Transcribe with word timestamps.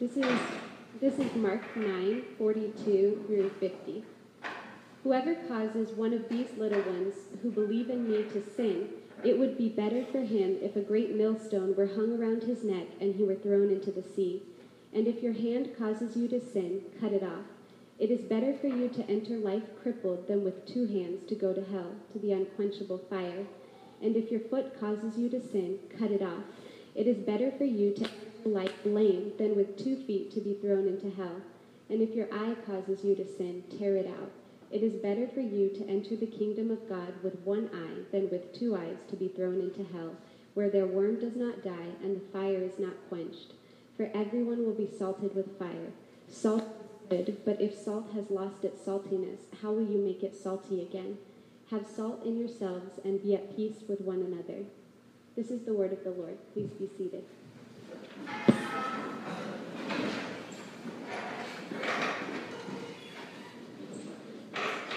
This 0.00 0.16
is 0.16 0.40
this 0.98 1.18
is 1.18 1.34
Mark 1.34 1.60
9, 1.76 2.22
42 2.38 3.24
through 3.26 3.50
50. 3.60 4.02
Whoever 5.04 5.34
causes 5.34 5.90
one 5.90 6.14
of 6.14 6.26
these 6.30 6.48
little 6.56 6.80
ones 6.80 7.14
who 7.42 7.50
believe 7.50 7.90
in 7.90 8.10
me 8.10 8.22
to 8.32 8.42
sin, 8.56 8.88
it 9.22 9.38
would 9.38 9.58
be 9.58 9.68
better 9.68 10.06
for 10.10 10.22
him 10.22 10.56
if 10.62 10.74
a 10.74 10.80
great 10.80 11.14
millstone 11.14 11.76
were 11.76 11.88
hung 11.88 12.18
around 12.18 12.44
his 12.44 12.64
neck 12.64 12.86
and 12.98 13.14
he 13.14 13.24
were 13.24 13.34
thrown 13.34 13.70
into 13.70 13.90
the 13.90 14.02
sea. 14.02 14.42
And 14.94 15.06
if 15.06 15.22
your 15.22 15.34
hand 15.34 15.76
causes 15.76 16.16
you 16.16 16.28
to 16.28 16.40
sin, 16.40 16.80
cut 16.98 17.12
it 17.12 17.22
off. 17.22 17.44
It 17.98 18.10
is 18.10 18.22
better 18.22 18.56
for 18.56 18.68
you 18.68 18.88
to 18.88 19.06
enter 19.06 19.36
life 19.36 19.64
crippled 19.82 20.28
than 20.28 20.44
with 20.44 20.66
two 20.66 20.86
hands 20.86 21.28
to 21.28 21.34
go 21.34 21.52
to 21.52 21.62
hell, 21.62 21.92
to 22.14 22.18
the 22.18 22.32
unquenchable 22.32 23.04
fire. 23.10 23.44
And 24.00 24.16
if 24.16 24.30
your 24.30 24.40
foot 24.40 24.80
causes 24.80 25.18
you 25.18 25.28
to 25.28 25.46
sin, 25.46 25.78
cut 25.98 26.10
it 26.10 26.22
off. 26.22 26.44
It 26.94 27.06
is 27.06 27.18
better 27.18 27.52
for 27.52 27.64
you 27.64 27.92
to 27.96 28.08
life 28.46 28.84
lame 28.84 29.32
than 29.38 29.56
with 29.56 29.76
two 29.76 29.96
feet 29.96 30.32
to 30.32 30.40
be 30.40 30.54
thrown 30.54 30.86
into 30.86 31.10
hell. 31.10 31.40
And 31.88 32.00
if 32.00 32.14
your 32.14 32.28
eye 32.32 32.56
causes 32.66 33.04
you 33.04 33.14
to 33.16 33.26
sin, 33.26 33.64
tear 33.78 33.96
it 33.96 34.06
out. 34.06 34.30
It 34.70 34.82
is 34.82 34.94
better 34.94 35.26
for 35.26 35.40
you 35.40 35.68
to 35.70 35.88
enter 35.88 36.14
the 36.14 36.26
kingdom 36.26 36.70
of 36.70 36.88
God 36.88 37.14
with 37.22 37.40
one 37.40 37.68
eye 37.74 38.02
than 38.12 38.30
with 38.30 38.56
two 38.56 38.76
eyes 38.76 38.98
to 39.08 39.16
be 39.16 39.28
thrown 39.28 39.60
into 39.60 39.92
hell, 39.92 40.14
where 40.54 40.70
their 40.70 40.86
worm 40.86 41.18
does 41.18 41.34
not 41.34 41.64
die 41.64 41.94
and 42.02 42.16
the 42.16 42.32
fire 42.32 42.62
is 42.62 42.78
not 42.78 43.08
quenched. 43.08 43.54
For 43.96 44.10
everyone 44.14 44.64
will 44.64 44.74
be 44.74 44.88
salted 44.96 45.34
with 45.34 45.58
fire. 45.58 45.92
Salt 46.28 46.64
good, 47.10 47.38
but 47.44 47.60
if 47.60 47.76
salt 47.76 48.12
has 48.14 48.30
lost 48.30 48.64
its 48.64 48.80
saltiness, 48.86 49.40
how 49.60 49.72
will 49.72 49.86
you 49.86 49.98
make 49.98 50.22
it 50.22 50.40
salty 50.40 50.80
again? 50.80 51.18
Have 51.70 51.86
salt 51.86 52.24
in 52.24 52.38
yourselves 52.38 53.00
and 53.04 53.22
be 53.22 53.34
at 53.34 53.56
peace 53.56 53.82
with 53.88 54.00
one 54.00 54.20
another. 54.20 54.64
This 55.36 55.50
is 55.50 55.64
the 55.64 55.74
word 55.74 55.92
of 55.92 56.04
the 56.04 56.10
Lord. 56.10 56.38
Please 56.52 56.70
be 56.70 56.88
seated. 56.96 57.24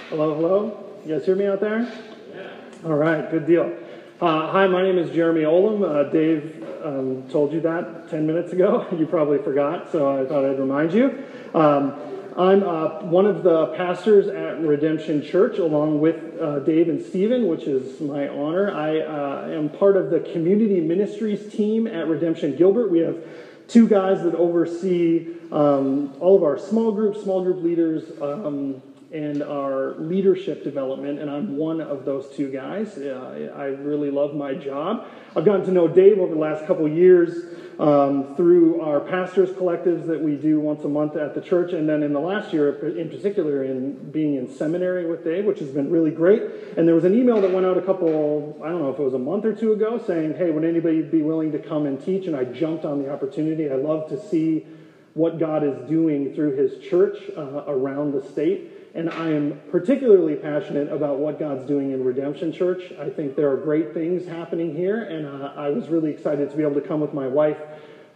Hello, 0.09 0.35
hello. 0.35 0.99
You 1.05 1.15
guys 1.15 1.25
hear 1.25 1.35
me 1.35 1.47
out 1.47 1.59
there? 1.59 1.91
Yeah. 2.35 2.49
All 2.85 2.95
right, 2.95 3.31
good 3.31 3.47
deal. 3.47 3.75
Uh, 4.21 4.52
hi, 4.52 4.67
my 4.67 4.83
name 4.83 4.97
is 4.97 5.09
Jeremy 5.09 5.41
Olam. 5.41 5.83
Uh, 5.83 6.09
Dave 6.11 6.63
um, 6.83 7.27
told 7.30 7.52
you 7.52 7.61
that 7.61 8.09
10 8.09 8.27
minutes 8.27 8.53
ago. 8.53 8.85
you 8.97 9.07
probably 9.07 9.39
forgot, 9.39 9.91
so 9.91 10.21
I 10.21 10.25
thought 10.25 10.45
I'd 10.45 10.59
remind 10.59 10.93
you. 10.93 11.23
Um, 11.53 12.12
I'm 12.36 12.64
uh, 12.64 13.03
one 13.03 13.28
of 13.28 13.44
the 13.44 13.67
pastors 13.76 14.28
at 14.28 14.59
Redemption 14.59 15.22
Church, 15.22 15.59
along 15.59 16.02
with 16.02 16.16
uh, 16.42 16.59
Dave 16.59 16.89
and 16.89 17.00
Stephen, 17.00 17.48
which 17.48 17.64
is 17.64 18.02
my 18.02 18.28
honor. 18.28 18.72
I 18.72 19.02
uh, 19.02 19.50
am 19.50 19.70
part 19.70 19.98
of 19.98 20.09
the 20.09 20.20
community 20.20 20.81
ministries 20.81 21.54
team 21.54 21.86
at 21.86 22.08
Redemption 22.08 22.56
Gilbert. 22.56 22.89
We 22.89 23.00
have 23.00 23.23
two 23.67 23.88
guys 23.88 24.23
that 24.23 24.34
oversee 24.34 25.28
um, 25.52 26.16
all 26.20 26.36
of 26.36 26.44
our 26.44 26.58
small 26.58 26.92
groups, 26.92 27.22
small 27.22 27.44
group 27.44 27.61
leaders, 27.61 28.20
um, 28.20 28.81
and 29.11 29.44
our 29.44 29.94
leadership 30.00 30.64
development, 30.64 31.20
and 31.20 31.30
I'm 31.30 31.56
one 31.56 31.81
of 31.81 32.04
those 32.04 32.36
two 32.36 32.52
guys. 32.52 32.98
I 32.98 33.66
really 33.66 34.09
love 34.09 34.34
my 34.34 34.56
job. 34.56 35.06
I've 35.36 35.45
gotten 35.45 35.64
to 35.66 35.72
know 35.72 35.88
Dave 35.88 36.17
over 36.17 36.34
the 36.34 36.39
last 36.39 36.66
couple 36.66 36.88
years 36.88 37.54
um, 37.79 38.35
through 38.35 38.81
our 38.81 38.99
pastors' 38.99 39.49
collectives 39.49 40.05
that 40.07 40.21
we 40.21 40.35
do 40.35 40.59
once 40.59 40.83
a 40.83 40.88
month 40.88 41.16
at 41.16 41.33
the 41.33 41.41
church, 41.41 41.73
and 41.73 41.88
then 41.88 42.03
in 42.03 42.13
the 42.13 42.19
last 42.19 42.53
year, 42.53 42.73
in 42.97 43.09
particular, 43.09 43.63
in 43.63 44.11
being 44.11 44.35
in 44.35 44.49
seminary 44.49 45.05
with 45.05 45.23
Dave, 45.23 45.45
which 45.45 45.59
has 45.59 45.69
been 45.69 45.89
really 45.89 46.11
great. 46.11 46.41
And 46.77 46.88
there 46.88 46.95
was 46.95 47.03
an 47.03 47.15
email 47.15 47.41
that 47.41 47.52
went 47.52 47.65
out 47.65 47.77
a 47.77 47.81
couple, 47.81 48.59
I 48.63 48.69
don't 48.69 48.81
know 48.81 48.91
if 48.91 48.99
it 48.99 49.03
was 49.03 49.13
a 49.13 49.19
month 49.19 49.45
or 49.45 49.53
two 49.53 49.73
ago, 49.73 50.02
saying, 50.05 50.35
"Hey, 50.35 50.52
would 50.52 50.63
anybody 50.65 51.02
be 51.02 51.21
willing 51.21 51.52
to 51.53 51.59
come 51.59 51.85
and 51.85 52.03
teach?" 52.03 52.27
And 52.27 52.35
I 52.35 52.43
jumped 52.45 52.85
on 52.85 53.02
the 53.02 53.11
opportunity. 53.11 53.69
I 53.69 53.75
love 53.75 54.09
to 54.09 54.19
see 54.30 54.65
what 55.13 55.39
God 55.39 55.63
is 55.63 55.77
doing 55.87 56.33
through 56.33 56.55
His 56.55 56.77
church 56.83 57.17
uh, 57.37 57.63
around 57.67 58.13
the 58.13 58.23
state 58.31 58.72
and 58.95 59.09
I 59.09 59.30
am 59.30 59.59
particularly 59.72 60.36
passionate 60.36 60.91
about 60.91 61.17
what 61.17 61.39
God's 61.39 61.66
doing 61.66 61.91
in 61.91 62.04
Redemption 62.04 62.54
Church. 62.54 62.93
I 62.99 63.09
think 63.09 63.36
there 63.36 63.49
are 63.52 63.58
great 63.58 63.93
things 63.93 64.27
happening 64.27 64.76
here, 64.76 65.04
and 65.04 65.26
uh, 65.26 65.54
I 65.55 65.70
was 65.70 65.89
really 65.89 66.11
excited 66.11 66.52
to 66.52 66.55
be 66.58 66.61
able 66.61 66.76
to 66.76 66.87
come 66.87 66.99
with 66.99 67.14
my 67.14 67.27
wife 67.27 67.58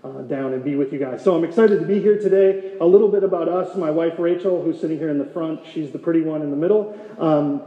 uh, 0.04 0.22
down 0.22 0.54
and 0.54 0.64
be 0.64 0.76
with 0.76 0.94
you 0.94 1.00
guys. 1.00 1.24
So 1.24 1.36
I'm 1.36 1.44
excited 1.44 1.80
to 1.80 1.86
be 1.86 2.00
here 2.00 2.20
today. 2.20 2.78
A 2.80 2.86
little 2.86 3.08
bit 3.08 3.24
about 3.24 3.50
us. 3.50 3.76
My 3.76 3.90
wife 3.90 4.20
Rachel, 4.20 4.62
who's 4.62 4.80
sitting 4.80 5.00
here 5.00 5.10
in 5.10 5.18
the 5.18 5.26
front, 5.26 5.62
she's 5.74 5.92
the 5.92 6.00
pretty 6.00 6.22
one 6.22 6.44
in 6.44 6.52
the 6.52 6.58
middle. 6.58 6.96
Um, 7.18 7.64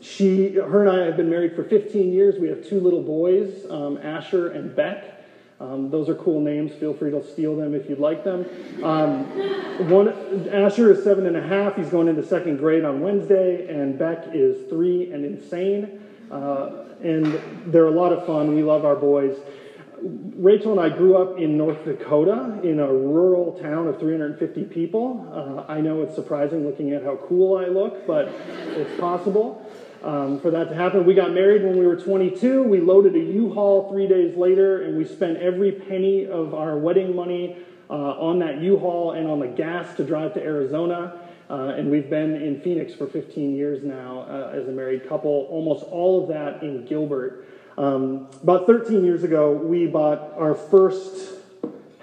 she, 0.00 0.54
her 0.54 0.86
and 0.86 0.90
I 0.90 1.04
have 1.06 1.16
been 1.16 1.28
married 1.28 1.56
for 1.56 1.64
15 1.64 2.12
years. 2.12 2.38
We 2.38 2.48
have 2.48 2.66
two 2.66 2.80
little 2.80 3.02
boys, 3.02 3.68
um, 3.68 3.98
Asher 3.98 4.52
and 4.52 4.74
Beck. 4.74 5.13
Um, 5.60 5.90
those 5.90 6.08
are 6.08 6.14
cool 6.16 6.40
names. 6.40 6.72
Feel 6.72 6.92
free 6.94 7.10
to 7.12 7.24
steal 7.32 7.56
them 7.56 7.74
if 7.74 7.88
you'd 7.88 8.00
like 8.00 8.24
them. 8.24 8.44
Um, 8.82 9.24
one, 9.88 10.08
Asher 10.48 10.92
is 10.92 11.04
seven 11.04 11.26
and 11.26 11.36
a 11.36 11.42
half. 11.42 11.76
He's 11.76 11.88
going 11.88 12.08
into 12.08 12.26
second 12.26 12.58
grade 12.58 12.84
on 12.84 13.00
Wednesday, 13.00 13.68
and 13.68 13.98
Beck 13.98 14.24
is 14.32 14.68
three 14.68 15.12
and 15.12 15.24
insane. 15.24 16.02
Uh, 16.30 16.84
and 17.02 17.40
they're 17.66 17.86
a 17.86 17.90
lot 17.90 18.12
of 18.12 18.26
fun. 18.26 18.54
We 18.54 18.62
love 18.62 18.84
our 18.84 18.96
boys. 18.96 19.36
Rachel 20.02 20.72
and 20.72 20.80
I 20.80 20.94
grew 20.94 21.16
up 21.16 21.38
in 21.38 21.56
North 21.56 21.84
Dakota 21.84 22.60
in 22.62 22.78
a 22.80 22.92
rural 22.92 23.58
town 23.60 23.86
of 23.86 23.98
350 23.98 24.64
people. 24.64 25.26
Uh, 25.32 25.72
I 25.72 25.80
know 25.80 26.02
it's 26.02 26.14
surprising 26.14 26.66
looking 26.66 26.92
at 26.92 27.02
how 27.04 27.16
cool 27.28 27.56
I 27.56 27.66
look, 27.66 28.06
but 28.06 28.28
it's 28.28 29.00
possible 29.00 29.63
um, 30.04 30.38
for 30.38 30.50
that 30.50 30.68
to 30.68 30.74
happen. 30.74 31.06
We 31.06 31.14
got 31.14 31.32
married 31.32 31.64
when 31.64 31.78
we 31.78 31.86
were 31.86 31.96
22. 31.96 32.62
We 32.62 32.80
loaded 32.80 33.14
a 33.16 33.18
U-Haul 33.18 33.90
three 33.90 34.06
days 34.06 34.36
later, 34.36 34.82
and 34.82 34.98
we 34.98 35.04
spent 35.04 35.38
every 35.38 35.72
penny 35.72 36.26
of 36.26 36.54
our 36.54 36.76
wedding 36.76 37.16
money 37.16 37.56
uh, 37.88 37.92
on 37.92 38.38
that 38.40 38.60
U-Haul 38.60 39.12
and 39.12 39.26
on 39.26 39.40
the 39.40 39.46
gas 39.46 39.96
to 39.96 40.04
drive 40.04 40.34
to 40.34 40.42
Arizona. 40.42 41.20
Uh, 41.48 41.74
and 41.76 41.90
we've 41.90 42.10
been 42.10 42.34
in 42.34 42.60
Phoenix 42.60 42.94
for 42.94 43.06
15 43.06 43.56
years 43.56 43.82
now 43.82 44.26
uh, 44.28 44.52
as 44.54 44.68
a 44.68 44.72
married 44.72 45.08
couple, 45.08 45.46
almost 45.50 45.84
all 45.84 46.22
of 46.22 46.28
that 46.28 46.62
in 46.62 46.84
Gilbert. 46.86 47.46
Um, 47.76 48.28
about 48.42 48.66
13 48.66 49.04
years 49.04 49.24
ago, 49.24 49.52
we 49.52 49.86
bought 49.86 50.32
our 50.36 50.54
first 50.54 51.34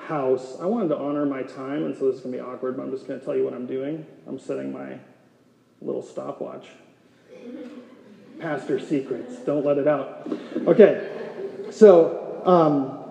house. 0.08 0.58
I 0.60 0.66
wanted 0.66 0.90
to 0.90 0.98
honor 0.98 1.26
my 1.26 1.44
time, 1.44 1.86
and 1.86 1.96
so 1.96 2.08
this 2.08 2.16
is 2.16 2.22
going 2.22 2.34
to 2.34 2.44
be 2.44 2.44
awkward, 2.44 2.78
but 2.78 2.84
I'm 2.84 2.92
just 2.92 3.08
going 3.08 3.20
to 3.20 3.26
tell 3.26 3.36
you 3.36 3.44
what 3.44 3.54
I'm 3.54 3.68
doing. 3.68 4.06
I'm 4.28 4.40
setting 4.40 4.72
my 4.72 5.00
little 5.82 6.04
stopwatch 6.04 6.68
pastor 8.40 8.80
secrets. 8.80 9.38
Don't 9.38 9.66
let 9.66 9.78
it 9.78 9.88
out. 9.88 10.28
Okay, 10.68 11.10
so 11.70 12.42
um, 12.46 13.02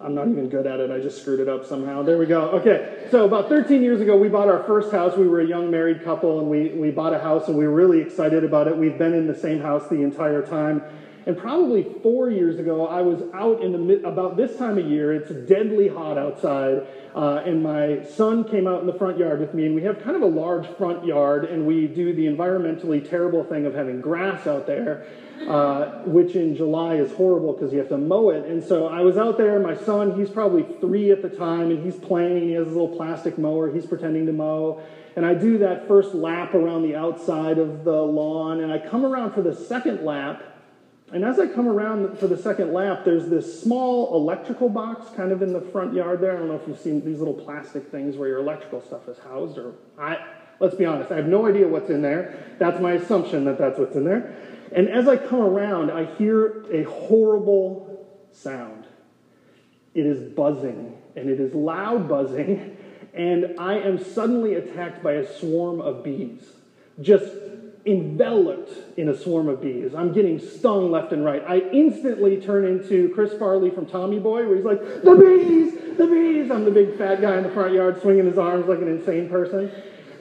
I'm 0.00 0.14
not 0.14 0.28
even 0.28 0.48
good 0.48 0.66
at 0.66 0.80
it. 0.80 0.90
I 0.90 0.98
just 0.98 1.20
screwed 1.20 1.40
it 1.40 1.48
up 1.48 1.66
somehow. 1.66 2.02
There 2.02 2.16
we 2.16 2.26
go. 2.26 2.48
Okay, 2.52 3.06
so 3.10 3.26
about 3.26 3.48
13 3.48 3.82
years 3.82 4.00
ago, 4.00 4.16
we 4.16 4.28
bought 4.28 4.48
our 4.48 4.62
first 4.64 4.90
house. 4.90 5.16
We 5.16 5.28
were 5.28 5.40
a 5.40 5.46
young 5.46 5.70
married 5.70 6.02
couple, 6.02 6.40
and 6.40 6.48
we, 6.48 6.70
we 6.70 6.90
bought 6.90 7.12
a 7.12 7.18
house, 7.18 7.48
and 7.48 7.56
we 7.56 7.66
were 7.66 7.74
really 7.74 8.00
excited 8.00 8.42
about 8.42 8.66
it. 8.66 8.76
We've 8.76 8.96
been 8.96 9.12
in 9.12 9.26
the 9.26 9.34
same 9.34 9.60
house 9.60 9.88
the 9.88 10.02
entire 10.02 10.40
time. 10.40 10.82
And 11.26 11.36
probably 11.36 11.84
four 12.02 12.30
years 12.30 12.58
ago, 12.58 12.86
I 12.86 13.02
was 13.02 13.22
out 13.34 13.62
in 13.62 13.72
the 13.72 13.78
mid, 13.78 14.04
about 14.04 14.36
this 14.36 14.56
time 14.56 14.78
of 14.78 14.86
year. 14.86 15.12
It's 15.12 15.30
deadly 15.48 15.88
hot 15.88 16.16
outside, 16.16 16.86
uh, 17.14 17.42
and 17.44 17.62
my 17.62 18.04
son 18.04 18.44
came 18.44 18.66
out 18.66 18.80
in 18.80 18.86
the 18.86 18.94
front 18.94 19.18
yard 19.18 19.40
with 19.40 19.52
me. 19.52 19.66
And 19.66 19.74
we 19.74 19.82
have 19.82 20.02
kind 20.02 20.16
of 20.16 20.22
a 20.22 20.26
large 20.26 20.66
front 20.76 21.04
yard, 21.04 21.44
and 21.44 21.66
we 21.66 21.86
do 21.86 22.14
the 22.14 22.26
environmentally 22.26 23.08
terrible 23.08 23.44
thing 23.44 23.66
of 23.66 23.74
having 23.74 24.00
grass 24.00 24.46
out 24.46 24.66
there, 24.66 25.06
uh, 25.46 26.02
which 26.04 26.34
in 26.34 26.56
July 26.56 26.94
is 26.94 27.12
horrible 27.12 27.52
because 27.52 27.70
you 27.72 27.78
have 27.80 27.88
to 27.90 27.98
mow 27.98 28.30
it. 28.30 28.46
And 28.46 28.64
so 28.64 28.86
I 28.86 29.00
was 29.00 29.18
out 29.18 29.36
there. 29.36 29.58
My 29.60 29.76
son, 29.76 30.18
he's 30.18 30.30
probably 30.30 30.64
three 30.80 31.10
at 31.10 31.20
the 31.20 31.28
time, 31.28 31.70
and 31.70 31.84
he's 31.84 31.96
playing. 31.96 32.48
He 32.48 32.52
has 32.52 32.66
a 32.66 32.70
little 32.70 32.96
plastic 32.96 33.36
mower. 33.36 33.70
He's 33.70 33.86
pretending 33.86 34.24
to 34.26 34.32
mow. 34.32 34.82
And 35.16 35.26
I 35.26 35.34
do 35.34 35.58
that 35.58 35.86
first 35.86 36.14
lap 36.14 36.54
around 36.54 36.82
the 36.82 36.96
outside 36.96 37.58
of 37.58 37.84
the 37.84 38.00
lawn, 38.00 38.60
and 38.62 38.72
I 38.72 38.78
come 38.78 39.04
around 39.04 39.32
for 39.32 39.42
the 39.42 39.54
second 39.54 40.04
lap 40.04 40.42
and 41.12 41.24
as 41.24 41.40
I 41.40 41.46
come 41.46 41.66
around 41.66 42.18
for 42.18 42.28
the 42.28 42.36
second 42.36 42.72
lap, 42.72 43.04
there's 43.04 43.28
this 43.28 43.62
small 43.62 44.14
electrical 44.14 44.68
box 44.68 45.14
kind 45.16 45.32
of 45.32 45.42
in 45.42 45.52
the 45.52 45.60
front 45.60 45.92
yard 45.92 46.20
there. 46.20 46.34
I 46.34 46.36
don't 46.36 46.48
know 46.48 46.54
if 46.54 46.68
you've 46.68 46.78
seen 46.78 47.04
these 47.04 47.18
little 47.18 47.34
plastic 47.34 47.90
things 47.90 48.16
where 48.16 48.28
your 48.28 48.38
electrical 48.38 48.80
stuff 48.80 49.08
is 49.08 49.18
housed, 49.18 49.58
or 49.58 49.74
I, 49.98 50.24
let's 50.60 50.76
be 50.76 50.84
honest, 50.84 51.10
I 51.10 51.16
have 51.16 51.26
no 51.26 51.46
idea 51.46 51.66
what's 51.66 51.90
in 51.90 52.00
there. 52.00 52.56
That's 52.58 52.80
my 52.80 52.92
assumption 52.92 53.44
that 53.46 53.58
that's 53.58 53.78
what's 53.78 53.96
in 53.96 54.04
there. 54.04 54.36
And 54.72 54.88
as 54.88 55.08
I 55.08 55.16
come 55.16 55.40
around, 55.40 55.90
I 55.90 56.04
hear 56.14 56.64
a 56.72 56.84
horrible 56.84 58.06
sound. 58.32 58.86
It 59.94 60.06
is 60.06 60.32
buzzing, 60.32 60.96
and 61.16 61.28
it 61.28 61.40
is 61.40 61.52
loud 61.54 62.08
buzzing, 62.08 62.76
and 63.14 63.56
I 63.58 63.78
am 63.78 64.02
suddenly 64.02 64.54
attacked 64.54 65.02
by 65.02 65.14
a 65.14 65.38
swarm 65.38 65.80
of 65.80 66.04
bees. 66.04 66.44
Just 67.00 67.26
enveloped 67.86 68.98
in 68.98 69.08
a 69.08 69.16
swarm 69.16 69.48
of 69.48 69.62
bees. 69.62 69.94
I'm 69.94 70.12
getting 70.12 70.38
stung 70.38 70.90
left 70.90 71.12
and 71.12 71.24
right. 71.24 71.42
I 71.46 71.60
instantly 71.70 72.40
turn 72.40 72.66
into 72.66 73.08
Chris 73.14 73.32
Farley 73.34 73.70
from 73.70 73.86
Tommy 73.86 74.18
Boy, 74.18 74.46
where 74.46 74.56
he's 74.56 74.64
like, 74.64 74.80
the 74.80 75.14
bees, 75.16 75.96
the 75.96 76.06
bees. 76.06 76.50
I'm 76.50 76.64
the 76.64 76.70
big 76.70 76.98
fat 76.98 77.20
guy 77.20 77.38
in 77.38 77.42
the 77.42 77.50
front 77.50 77.72
yard 77.72 78.00
swinging 78.02 78.26
his 78.26 78.38
arms 78.38 78.66
like 78.66 78.80
an 78.80 78.88
insane 78.88 79.28
person. 79.28 79.70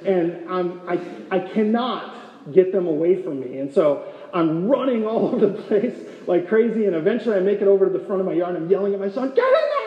And 0.05 0.49
I'm, 0.49 0.81
I, 0.87 0.99
I 1.29 1.39
cannot 1.39 2.53
get 2.53 2.71
them 2.71 2.87
away 2.87 3.21
from 3.21 3.41
me. 3.41 3.59
And 3.59 3.73
so 3.73 4.13
I'm 4.33 4.67
running 4.67 5.05
all 5.05 5.27
over 5.27 5.45
the 5.45 5.61
place 5.63 5.95
like 6.27 6.47
crazy. 6.47 6.85
And 6.85 6.95
eventually 6.95 7.35
I 7.35 7.41
make 7.41 7.61
it 7.61 7.67
over 7.67 7.85
to 7.85 7.91
the 7.91 8.05
front 8.05 8.21
of 8.21 8.25
my 8.25 8.33
yard 8.33 8.55
and 8.55 8.65
I'm 8.65 8.71
yelling 8.71 8.93
at 8.93 8.99
my 8.99 9.09
son, 9.09 9.33
get 9.35 9.45
in 9.45 9.51
the 9.51 9.59
house! 9.59 9.78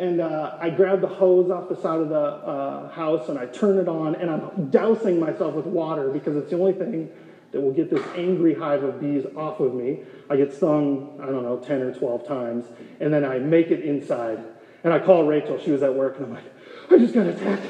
And 0.00 0.18
uh, 0.22 0.56
I 0.58 0.70
grab 0.70 1.02
the 1.02 1.08
hose 1.08 1.50
off 1.50 1.68
the 1.68 1.76
side 1.76 2.00
of 2.00 2.08
the 2.08 2.16
uh, 2.18 2.88
house 2.88 3.28
and 3.28 3.38
I 3.38 3.44
turn 3.44 3.78
it 3.78 3.86
on 3.86 4.14
and 4.14 4.30
I'm 4.30 4.70
dousing 4.70 5.20
myself 5.20 5.54
with 5.54 5.66
water 5.66 6.08
because 6.08 6.36
it's 6.36 6.48
the 6.48 6.58
only 6.58 6.72
thing 6.72 7.10
that 7.52 7.60
will 7.60 7.72
get 7.72 7.90
this 7.90 8.02
angry 8.16 8.54
hive 8.54 8.82
of 8.82 8.98
bees 8.98 9.26
off 9.36 9.60
of 9.60 9.74
me. 9.74 10.00
I 10.30 10.36
get 10.36 10.54
stung, 10.54 11.18
I 11.22 11.26
don't 11.26 11.42
know, 11.42 11.58
10 11.58 11.82
or 11.82 11.92
12 11.92 12.26
times, 12.26 12.64
and 13.00 13.12
then 13.12 13.26
I 13.26 13.40
make 13.40 13.70
it 13.70 13.80
inside. 13.80 14.42
And 14.84 14.92
I 14.92 15.00
call 15.00 15.24
Rachel, 15.24 15.58
she 15.58 15.70
was 15.70 15.82
at 15.82 15.92
work, 15.92 16.16
and 16.16 16.26
I'm 16.26 16.34
like, 16.34 16.44
I 16.90 16.96
just 16.96 17.12
got 17.12 17.26
attacked 17.26 17.66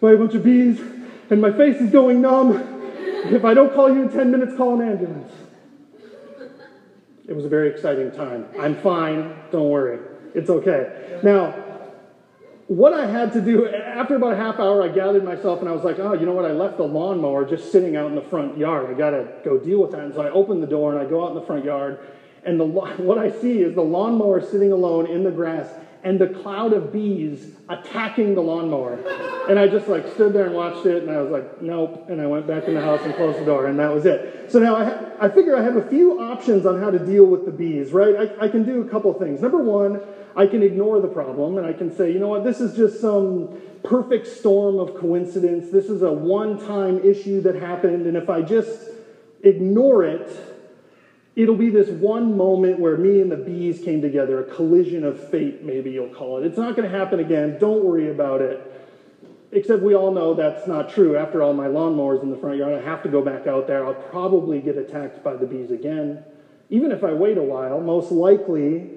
by 0.00 0.12
a 0.12 0.16
bunch 0.18 0.34
of 0.34 0.42
bees, 0.42 0.78
and 1.30 1.40
my 1.40 1.52
face 1.52 1.80
is 1.80 1.90
going 1.90 2.20
numb. 2.20 2.52
If 3.26 3.44
I 3.44 3.54
don't 3.54 3.72
call 3.72 3.94
you 3.94 4.02
in 4.02 4.10
10 4.10 4.30
minutes, 4.30 4.56
call 4.56 4.78
an 4.78 4.90
ambulance. 4.90 5.32
It 7.28 7.34
was 7.34 7.44
a 7.44 7.48
very 7.48 7.70
exciting 7.70 8.10
time. 8.10 8.46
I'm 8.58 8.74
fine, 8.74 9.36
don't 9.52 9.70
worry. 9.70 10.00
It's 10.34 10.50
okay. 10.50 11.20
Now, 11.22 11.52
what 12.68 12.94
I 12.94 13.06
had 13.06 13.32
to 13.34 13.40
do, 13.40 13.68
after 13.68 14.16
about 14.16 14.32
a 14.32 14.36
half 14.36 14.58
hour, 14.58 14.82
I 14.82 14.88
gathered 14.88 15.24
myself 15.24 15.60
and 15.60 15.68
I 15.68 15.72
was 15.72 15.84
like, 15.84 15.98
oh, 15.98 16.14
you 16.14 16.24
know 16.24 16.32
what? 16.32 16.44
I 16.44 16.52
left 16.52 16.78
the 16.78 16.84
lawnmower 16.84 17.44
just 17.44 17.70
sitting 17.70 17.96
out 17.96 18.06
in 18.06 18.14
the 18.14 18.22
front 18.22 18.56
yard. 18.56 18.88
I 18.88 18.94
got 18.94 19.10
to 19.10 19.28
go 19.44 19.58
deal 19.58 19.82
with 19.82 19.90
that. 19.92 20.00
And 20.00 20.14
so 20.14 20.22
I 20.22 20.30
opened 20.30 20.62
the 20.62 20.66
door 20.66 20.92
and 20.92 21.00
I 21.00 21.08
go 21.08 21.24
out 21.24 21.30
in 21.30 21.34
the 21.34 21.46
front 21.46 21.64
yard. 21.64 21.98
And 22.44 22.58
the, 22.58 22.64
what 22.64 23.18
I 23.18 23.30
see 23.30 23.60
is 23.60 23.74
the 23.74 23.82
lawnmower 23.82 24.40
sitting 24.40 24.72
alone 24.72 25.06
in 25.06 25.22
the 25.24 25.30
grass 25.30 25.68
and 26.04 26.20
the 26.20 26.26
cloud 26.26 26.72
of 26.72 26.92
bees 26.92 27.54
attacking 27.68 28.34
the 28.34 28.40
lawnmower. 28.40 28.98
And 29.48 29.58
I 29.58 29.68
just 29.68 29.86
like 29.86 30.06
stood 30.14 30.32
there 30.32 30.46
and 30.46 30.54
watched 30.54 30.84
it, 30.84 31.02
and 31.02 31.12
I 31.12 31.20
was 31.22 31.30
like, 31.30 31.62
nope. 31.62 32.06
And 32.08 32.20
I 32.20 32.26
went 32.26 32.46
back 32.46 32.64
in 32.64 32.74
the 32.74 32.80
house 32.80 33.00
and 33.02 33.14
closed 33.14 33.38
the 33.38 33.44
door, 33.44 33.66
and 33.66 33.78
that 33.78 33.92
was 33.92 34.04
it. 34.04 34.50
So 34.50 34.58
now 34.58 34.76
I, 34.76 35.26
I 35.26 35.28
figure 35.28 35.56
I 35.56 35.62
have 35.62 35.76
a 35.76 35.88
few 35.88 36.20
options 36.20 36.66
on 36.66 36.80
how 36.80 36.90
to 36.90 36.98
deal 36.98 37.24
with 37.24 37.44
the 37.44 37.52
bees, 37.52 37.92
right? 37.92 38.16
I, 38.16 38.46
I 38.46 38.48
can 38.48 38.64
do 38.64 38.82
a 38.82 38.88
couple 38.88 39.12
things. 39.14 39.40
Number 39.40 39.58
one, 39.58 40.00
I 40.36 40.46
can 40.46 40.62
ignore 40.62 41.00
the 41.00 41.08
problem, 41.08 41.58
and 41.58 41.66
I 41.66 41.72
can 41.72 41.94
say, 41.94 42.12
you 42.12 42.18
know 42.18 42.28
what, 42.28 42.44
this 42.44 42.60
is 42.60 42.76
just 42.76 43.00
some 43.00 43.60
perfect 43.82 44.26
storm 44.26 44.78
of 44.78 44.94
coincidence. 44.96 45.70
This 45.70 45.86
is 45.86 46.02
a 46.02 46.12
one 46.12 46.58
time 46.66 47.00
issue 47.04 47.40
that 47.42 47.56
happened, 47.56 48.06
and 48.06 48.16
if 48.16 48.30
I 48.30 48.42
just 48.42 48.90
ignore 49.42 50.04
it, 50.04 50.30
It'll 51.34 51.56
be 51.56 51.70
this 51.70 51.88
one 51.88 52.36
moment 52.36 52.78
where 52.78 52.96
me 52.98 53.20
and 53.22 53.32
the 53.32 53.36
bees 53.36 53.80
came 53.82 54.02
together, 54.02 54.40
a 54.40 54.54
collision 54.54 55.02
of 55.02 55.30
fate, 55.30 55.62
maybe 55.64 55.90
you'll 55.90 56.14
call 56.14 56.38
it. 56.38 56.46
It's 56.46 56.58
not 56.58 56.76
going 56.76 56.90
to 56.90 56.96
happen 56.96 57.20
again. 57.20 57.58
Don't 57.58 57.84
worry 57.84 58.10
about 58.10 58.42
it. 58.42 58.68
Except 59.50 59.82
we 59.82 59.94
all 59.94 60.10
know 60.10 60.34
that's 60.34 60.66
not 60.66 60.90
true. 60.90 61.16
After 61.16 61.42
all, 61.42 61.54
my 61.54 61.68
lawnmower's 61.68 62.22
in 62.22 62.30
the 62.30 62.36
front 62.36 62.58
yard. 62.58 62.74
I 62.74 62.84
have 62.84 63.02
to 63.04 63.08
go 63.08 63.22
back 63.22 63.46
out 63.46 63.66
there. 63.66 63.84
I'll 63.86 63.94
probably 63.94 64.60
get 64.60 64.76
attacked 64.76 65.24
by 65.24 65.34
the 65.36 65.46
bees 65.46 65.70
again. 65.70 66.22
Even 66.68 66.90
if 66.90 67.02
I 67.02 67.12
wait 67.12 67.38
a 67.38 67.42
while, 67.42 67.80
most 67.80 68.12
likely 68.12 68.90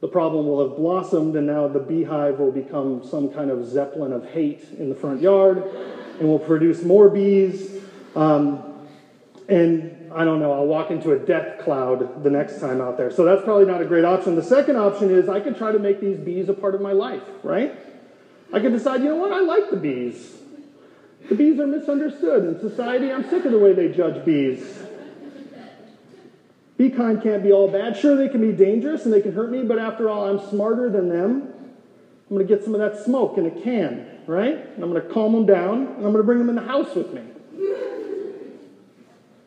the 0.00 0.08
problem 0.08 0.46
will 0.46 0.68
have 0.68 0.76
blossomed 0.76 1.36
and 1.36 1.46
now 1.46 1.68
the 1.68 1.78
beehive 1.78 2.38
will 2.38 2.52
become 2.52 3.06
some 3.08 3.30
kind 3.30 3.50
of 3.50 3.66
zeppelin 3.66 4.12
of 4.12 4.28
hate 4.30 4.64
in 4.78 4.88
the 4.88 4.94
front 4.94 5.20
yard 5.20 5.62
and 6.18 6.28
will 6.28 6.38
produce 6.38 6.82
more 6.82 7.08
bees. 7.08 7.80
Um, 8.14 8.62
and 9.48 10.12
I 10.12 10.24
don't 10.24 10.40
know, 10.40 10.52
I'll 10.52 10.66
walk 10.66 10.90
into 10.90 11.12
a 11.12 11.18
death 11.18 11.60
cloud 11.62 12.22
the 12.22 12.30
next 12.30 12.60
time 12.60 12.80
out 12.80 12.96
there. 12.96 13.10
So 13.10 13.24
that's 13.24 13.42
probably 13.42 13.66
not 13.66 13.80
a 13.80 13.84
great 13.84 14.04
option. 14.04 14.34
The 14.34 14.42
second 14.42 14.76
option 14.76 15.10
is 15.10 15.28
I 15.28 15.40
could 15.40 15.56
try 15.56 15.72
to 15.72 15.78
make 15.78 16.00
these 16.00 16.18
bees 16.18 16.48
a 16.48 16.54
part 16.54 16.74
of 16.74 16.80
my 16.80 16.92
life, 16.92 17.22
right? 17.42 17.74
I 18.52 18.60
could 18.60 18.72
decide, 18.72 19.02
you 19.02 19.08
know 19.08 19.16
what, 19.16 19.32
I 19.32 19.40
like 19.40 19.70
the 19.70 19.76
bees. 19.76 20.36
The 21.28 21.34
bees 21.34 21.58
are 21.58 21.66
misunderstood 21.66 22.44
in 22.44 22.60
society. 22.60 23.10
I'm 23.10 23.28
sick 23.28 23.44
of 23.44 23.52
the 23.52 23.58
way 23.58 23.72
they 23.72 23.88
judge 23.88 24.24
bees. 24.24 24.78
Be 26.76 26.90
kind 26.90 27.22
can't 27.22 27.42
be 27.42 27.52
all 27.52 27.68
bad. 27.68 27.96
Sure, 27.96 28.16
they 28.16 28.28
can 28.28 28.40
be 28.40 28.52
dangerous 28.52 29.04
and 29.04 29.12
they 29.12 29.22
can 29.22 29.32
hurt 29.32 29.50
me, 29.50 29.62
but 29.62 29.78
after 29.78 30.10
all, 30.10 30.28
I'm 30.28 30.46
smarter 30.50 30.90
than 30.90 31.08
them. 31.08 31.54
I'm 32.28 32.36
going 32.36 32.46
to 32.46 32.54
get 32.54 32.64
some 32.64 32.74
of 32.74 32.80
that 32.80 33.02
smoke 33.02 33.38
in 33.38 33.46
a 33.46 33.50
can, 33.50 34.20
right? 34.26 34.56
And 34.56 34.84
I'm 34.84 34.90
going 34.90 35.02
to 35.02 35.12
calm 35.12 35.32
them 35.32 35.46
down 35.46 35.86
and 35.86 35.96
I'm 35.96 36.12
going 36.12 36.16
to 36.16 36.22
bring 36.22 36.38
them 36.38 36.48
in 36.48 36.56
the 36.56 36.62
house 36.62 36.94
with 36.94 37.12
me. 37.12 37.22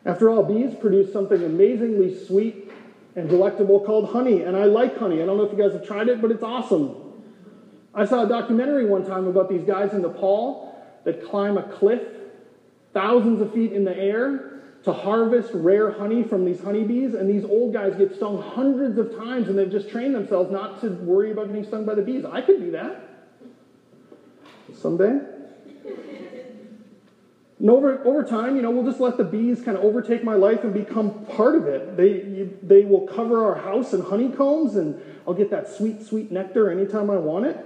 After 0.04 0.30
all, 0.30 0.42
bees 0.42 0.74
produce 0.74 1.12
something 1.12 1.44
amazingly 1.44 2.24
sweet 2.26 2.72
and 3.14 3.28
delectable 3.28 3.80
called 3.80 4.10
honey, 4.10 4.42
and 4.42 4.56
I 4.56 4.64
like 4.64 4.96
honey. 4.96 5.22
I 5.22 5.26
don't 5.26 5.36
know 5.36 5.42
if 5.42 5.52
you 5.52 5.58
guys 5.58 5.72
have 5.72 5.86
tried 5.86 6.08
it, 6.08 6.22
but 6.22 6.30
it's 6.30 6.42
awesome. 6.42 6.96
I 7.94 8.06
saw 8.06 8.24
a 8.24 8.28
documentary 8.28 8.86
one 8.86 9.04
time 9.04 9.26
about 9.26 9.48
these 9.50 9.64
guys 9.64 9.92
in 9.92 10.02
Nepal 10.02 10.74
that 11.04 11.24
climb 11.28 11.58
a 11.58 11.64
cliff 11.64 12.02
thousands 12.94 13.40
of 13.40 13.52
feet 13.52 13.72
in 13.72 13.84
the 13.84 13.96
air 13.96 14.49
to 14.84 14.92
harvest 14.92 15.50
rare 15.52 15.90
honey 15.90 16.22
from 16.22 16.44
these 16.44 16.60
honeybees, 16.60 17.14
and 17.14 17.28
these 17.28 17.44
old 17.44 17.72
guys 17.72 17.94
get 17.96 18.14
stung 18.14 18.40
hundreds 18.40 18.98
of 18.98 19.14
times, 19.16 19.48
and 19.48 19.58
they've 19.58 19.70
just 19.70 19.90
trained 19.90 20.14
themselves 20.14 20.50
not 20.50 20.80
to 20.80 20.90
worry 20.90 21.30
about 21.30 21.48
getting 21.48 21.64
stung 21.64 21.84
by 21.84 21.94
the 21.94 22.02
bees. 22.02 22.24
I 22.24 22.40
could 22.40 22.60
do 22.60 22.70
that 22.70 23.08
someday. 24.72 25.20
And 27.58 27.68
over, 27.68 28.02
over 28.06 28.24
time, 28.24 28.56
you 28.56 28.62
know, 28.62 28.70
we'll 28.70 28.86
just 28.86 29.00
let 29.00 29.18
the 29.18 29.24
bees 29.24 29.60
kind 29.60 29.76
of 29.76 29.84
overtake 29.84 30.24
my 30.24 30.34
life 30.34 30.64
and 30.64 30.72
become 30.72 31.26
part 31.26 31.54
of 31.54 31.66
it. 31.66 31.94
They, 31.94 32.22
you, 32.22 32.58
they 32.62 32.86
will 32.86 33.02
cover 33.02 33.44
our 33.44 33.56
house 33.56 33.92
in 33.92 34.00
honeycombs, 34.00 34.76
and 34.76 34.98
I'll 35.28 35.34
get 35.34 35.50
that 35.50 35.68
sweet, 35.68 36.00
sweet 36.00 36.32
nectar 36.32 36.70
anytime 36.70 37.10
I 37.10 37.18
want 37.18 37.44
it. 37.44 37.58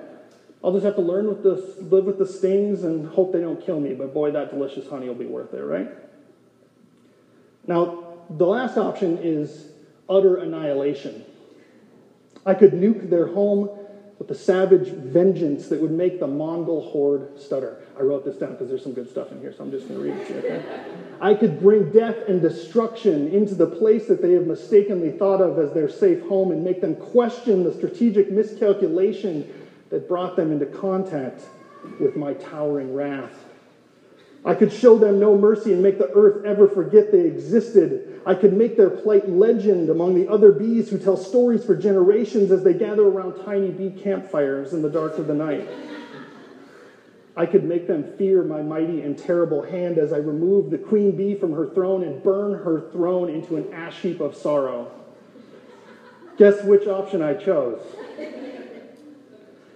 I'll 0.65 0.73
just 0.73 0.85
have 0.85 0.97
to 0.97 1.01
learn 1.01 1.29
with 1.29 1.45
the, 1.45 1.55
live 1.85 2.07
with 2.07 2.19
the 2.19 2.27
stings 2.27 2.83
and 2.83 3.07
hope 3.07 3.33
they 3.33 3.41
don't 3.41 3.61
kill 3.61 3.79
me. 3.79 3.95
But 3.95 4.13
boy, 4.13 4.33
that 4.33 4.51
delicious 4.51 4.89
honey 4.89 5.07
will 5.07 5.15
be 5.15 5.27
worth 5.27 5.55
it, 5.55 5.63
right? 5.63 5.89
Now, 7.67 8.17
the 8.31 8.47
last 8.47 8.77
option 8.77 9.19
is 9.23 9.69
utter 10.09 10.37
annihilation. 10.37 11.25
I 12.47 12.55
could 12.55 12.73
nuke 12.73 13.09
their 13.09 13.27
home 13.29 13.71
with 14.19 14.29
the 14.29 14.35
savage 14.35 14.89
vengeance 14.89 15.69
that 15.69 15.81
would 15.81 15.91
make 15.91 16.21
the 16.21 16.27
Mongol 16.27 16.91
horde 16.91 17.41
stutter. 17.41 17.83
I 17.99 18.03
wrote 18.03 18.25
this 18.25 18.37
down 18.37 18.53
because 18.53 18.69
there's 18.69 18.83
some 18.83 18.93
good 18.93 19.11
stuff 19.11 19.33
in 19.33 19.41
here, 19.41 19.53
so 19.53 19.65
I'm 19.65 19.71
just 19.71 19.89
going 19.89 20.01
to 20.01 20.07
read 20.07 20.17
it 20.17 20.27
to 20.29 20.33
you. 20.35 20.39
Okay? 20.39 20.65
I 21.21 21.35
could 21.35 21.61
bring 21.61 21.91
death 21.91 22.17
and 22.29 22.41
destruction 22.41 23.29
into 23.29 23.55
the 23.55 23.67
place 23.67 24.07
that 24.07 24.23
they 24.23 24.33
have 24.33 24.47
mistakenly 24.47 25.11
thought 25.11 25.41
of 25.41 25.59
as 25.59 25.73
their 25.73 25.89
safe 25.89 26.23
home 26.23 26.53
and 26.53 26.63
make 26.63 26.81
them 26.81 26.95
question 26.97 27.65
the 27.65 27.73
strategic 27.73 28.31
miscalculation 28.31 29.53
that 29.91 30.09
brought 30.09 30.37
them 30.37 30.53
into 30.53 30.67
contact 30.67 31.43
with 32.01 32.17
my 32.17 32.35
towering 32.35 32.95
wrath. 32.95 33.44
I 34.47 34.55
could 34.55 34.71
show 34.71 34.99
them 34.99 35.19
no 35.19 35.37
mercy 35.37 35.73
and 35.73 35.83
make 35.83 35.97
the 35.97 36.11
earth 36.13 36.45
ever 36.45 36.69
forget 36.69 37.11
they 37.11 37.27
existed. 37.27 38.23
I 38.27 38.35
could 38.35 38.53
make 38.53 38.77
their 38.77 38.91
plight 38.91 39.29
legend 39.31 39.89
among 39.89 40.15
the 40.15 40.29
other 40.29 40.53
bees 40.53 40.91
who 40.91 40.99
tell 40.99 41.17
stories 41.17 41.65
for 41.65 41.75
generations 41.75 42.53
as 42.53 42.63
they 42.63 42.75
gather 42.75 43.05
around 43.05 43.43
tiny 43.43 43.71
bee 43.71 43.91
campfires 43.91 44.75
in 44.75 44.83
the 44.83 44.91
dark 44.91 45.19
of 45.19 45.29
the 45.29 45.35
night. 45.35 45.67
I 47.37 47.47
could 47.47 47.65
make 47.65 47.87
them 47.87 48.05
fear 48.05 48.45
my 48.45 48.63
mighty 48.63 49.03
and 49.03 49.17
terrible 49.17 49.63
hand 49.63 49.99
as 49.99 50.13
I 50.13 50.19
remove 50.19 50.71
the 50.71 50.79
queen 50.79 51.17
bee 51.17 51.35
from 51.35 51.53
her 51.53 51.67
throne 51.67 52.05
and 52.05 52.23
burn 52.23 52.53
her 52.53 52.81
throne 52.93 53.31
into 53.31 53.57
an 53.57 53.73
ash 53.73 54.03
heap 54.03 54.21
of 54.21 54.35
sorrow. 54.35 54.91
Guess 56.37 56.65
which 56.65 56.87
option 56.87 57.23
I 57.23 57.35
chose? 57.35 57.81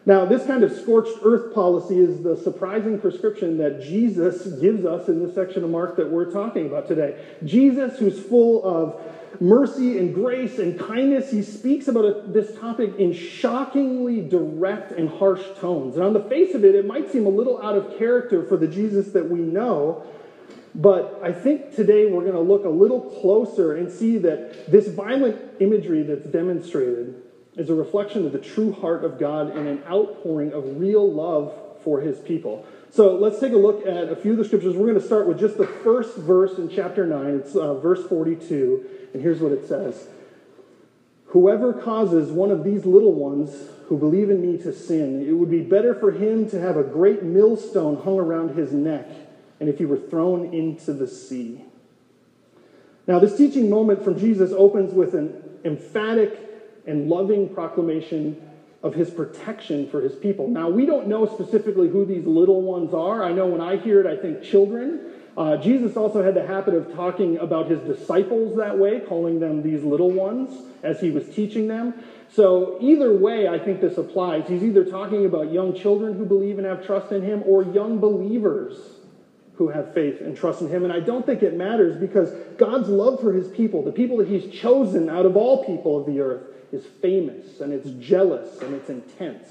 Now, 0.09 0.25
this 0.25 0.47
kind 0.47 0.65
of 0.65 0.73
scorched 0.73 1.19
earth 1.23 1.53
policy 1.53 1.99
is 1.99 2.23
the 2.23 2.35
surprising 2.35 2.99
prescription 2.99 3.59
that 3.59 3.83
Jesus 3.83 4.47
gives 4.59 4.87
us 4.87 5.07
in 5.07 5.23
this 5.23 5.35
section 5.35 5.63
of 5.63 5.69
Mark 5.69 5.99
that 5.99 6.09
we're 6.09 6.33
talking 6.33 6.65
about 6.65 6.89
today. 6.89 7.23
Jesus, 7.45 7.99
who's 7.99 8.19
full 8.19 8.65
of 8.65 8.99
mercy 9.39 9.99
and 9.99 10.15
grace 10.15 10.59
and 10.59 10.81
kindness, 10.81 11.31
he 11.31 11.43
speaks 11.43 11.89
about 11.89 12.07
a, 12.07 12.23
this 12.27 12.59
topic 12.59 12.97
in 12.97 13.13
shockingly 13.13 14.23
direct 14.23 14.93
and 14.93 15.11
harsh 15.11 15.43
tones. 15.61 15.97
And 15.97 16.03
on 16.03 16.15
the 16.15 16.25
face 16.25 16.55
of 16.55 16.65
it, 16.65 16.75
it 16.75 16.87
might 16.87 17.13
seem 17.13 17.27
a 17.27 17.29
little 17.29 17.61
out 17.61 17.77
of 17.77 17.99
character 17.99 18.43
for 18.47 18.57
the 18.57 18.67
Jesus 18.67 19.09
that 19.09 19.29
we 19.29 19.41
know. 19.41 20.07
But 20.75 21.21
I 21.23 21.33
think 21.33 21.77
today 21.77 22.11
we're 22.11 22.23
going 22.23 22.33
to 22.33 22.41
look 22.41 22.65
a 22.65 22.71
little 22.71 23.03
closer 23.21 23.77
and 23.77 23.93
see 23.93 24.17
that 24.17 24.71
this 24.73 24.89
violent 24.89 25.39
imagery 25.61 26.03
that's 26.03 26.25
demonstrated 26.29 27.28
is 27.59 27.69
a 27.69 27.75
reflection 27.75 28.25
of 28.25 28.33
the 28.33 28.39
true 28.39 28.73
heart 28.73 29.05
of 29.05 29.19
God 29.19 29.55
and 29.55 29.67
an 29.67 29.83
outpouring 29.91 30.53
of 30.53 30.81
real 30.81 31.13
love 31.13 31.53
for 31.83 32.01
his 32.01 32.19
people. 32.21 32.65
So 32.91 33.17
let's 33.17 33.41
take 33.41 33.53
a 33.53 33.57
look 33.57 33.85
at 33.85 34.09
a 34.09 34.17
few 34.17 34.33
of 34.33 34.39
the 34.39 34.45
scriptures. 34.45 34.77
We're 34.77 34.87
going 34.87 35.01
to 35.01 35.07
start 35.07 35.27
with 35.27 35.39
just 35.39 35.59
the 35.59 35.67
first 35.67 36.17
verse 36.17 36.57
in 36.57 36.71
chapter 36.71 37.05
9. 37.05 37.27
It's 37.35 37.57
uh, 37.57 37.75
verse 37.75 38.07
42, 38.09 39.11
and 39.13 39.23
here's 39.23 39.41
what 39.41 39.53
it 39.53 39.67
says 39.69 40.07
Whoever 41.27 41.75
causes 41.75 42.31
one 42.31 42.51
of 42.51 42.65
these 42.65 42.87
little 42.87 43.13
ones 43.13 43.71
who 43.89 43.99
believe 43.99 44.31
in 44.31 44.41
me 44.41 44.63
to 44.63 44.73
sin, 44.73 45.27
it 45.29 45.33
would 45.33 45.51
be 45.51 45.61
better 45.61 45.95
for 45.95 46.13
him 46.13 46.49
to 46.51 46.61
have 46.61 46.77
a 46.77 46.83
great 46.83 47.23
millstone 47.23 47.97
hung 47.97 48.19
around 48.19 48.57
his 48.57 48.73
neck, 48.73 49.07
and 49.59 49.69
if 49.69 49.79
he 49.79 49.85
were 49.85 49.99
thrown 49.99 50.55
into 50.55 50.93
the 50.93 51.09
sea. 51.09 51.65
Now, 53.07 53.19
this 53.19 53.37
teaching 53.37 53.69
moment 53.69 54.05
from 54.05 54.19
Jesus 54.19 54.53
opens 54.53 54.93
with 54.93 55.15
an 55.15 55.43
emphatic 55.65 56.48
and 56.89 57.09
loving 57.09 57.49
proclamation 57.49 58.41
of 58.83 58.95
his 58.95 59.11
protection 59.11 59.89
for 59.89 60.01
his 60.01 60.15
people. 60.15 60.49
Now, 60.49 60.69
we 60.69 60.87
don't 60.87 61.09
know 61.09 61.27
specifically 61.27 61.89
who 61.89 62.05
these 62.05 62.25
little 62.25 62.63
ones 62.63 62.95
are. 62.95 63.23
I 63.23 63.33
know 63.33 63.47
when 63.47 63.61
I 63.61 63.77
hear 63.77 64.01
it, 64.01 64.07
I 64.07 64.17
think 64.17 64.43
children. 64.43 65.01
Uh, 65.37 65.57
Jesus 65.57 65.97
also 65.97 66.23
had 66.23 66.35
the 66.35 66.47
habit 66.47 66.75
of 66.75 66.93
talking 66.95 67.39
about 67.39 67.71
his 67.71 67.81
disciples 67.81 68.57
that 68.57 68.79
way, 68.79 69.01
calling 69.01 69.41
them 69.41 69.63
these 69.63 69.83
little 69.85 70.11
ones 70.11 70.63
as 70.83 71.01
he 71.01 71.11
was 71.11 71.29
teaching 71.29 71.69
them. 71.69 71.95
So, 72.29 72.79
either 72.81 73.13
way, 73.13 73.49
I 73.49 73.59
think 73.59 73.81
this 73.81 73.99
applies. 73.99 74.49
He's 74.49 74.63
either 74.63 74.85
talking 74.85 75.27
about 75.27 75.53
young 75.53 75.75
children 75.75 76.17
who 76.17 76.25
believe 76.25 76.59
and 76.59 76.67
have 76.67 76.85
trust 76.85 77.13
in 77.13 77.23
him 77.23 77.43
or 77.47 77.63
young 77.63 77.99
believers 77.99 78.98
who 79.59 79.69
have 79.69 79.93
faith 79.93 80.21
and 80.21 80.37
trust 80.37 80.61
in 80.63 80.69
him. 80.69 80.85
And 80.85 80.93
I 80.93 81.01
don't 81.01 81.27
think 81.27 81.43
it 81.43 81.55
matters 81.55 82.01
because 82.01 82.31
God's 82.57 82.89
love 82.89 83.21
for 83.21 83.33
his 83.33 83.49
people, 83.49 83.83
the 83.83 83.91
people 83.91 84.17
that 84.19 84.29
he's 84.29 84.55
chosen 84.55 85.11
out 85.11 85.27
of 85.27 85.37
all 85.37 85.65
people 85.65 86.01
of 86.01 86.07
the 86.07 86.21
earth, 86.21 86.45
is 86.71 86.87
famous 87.03 87.61
and 87.61 87.73
it's 87.73 87.91
jealous 87.91 88.61
and 88.63 88.75
it's 88.75 88.89
intense. 88.89 89.49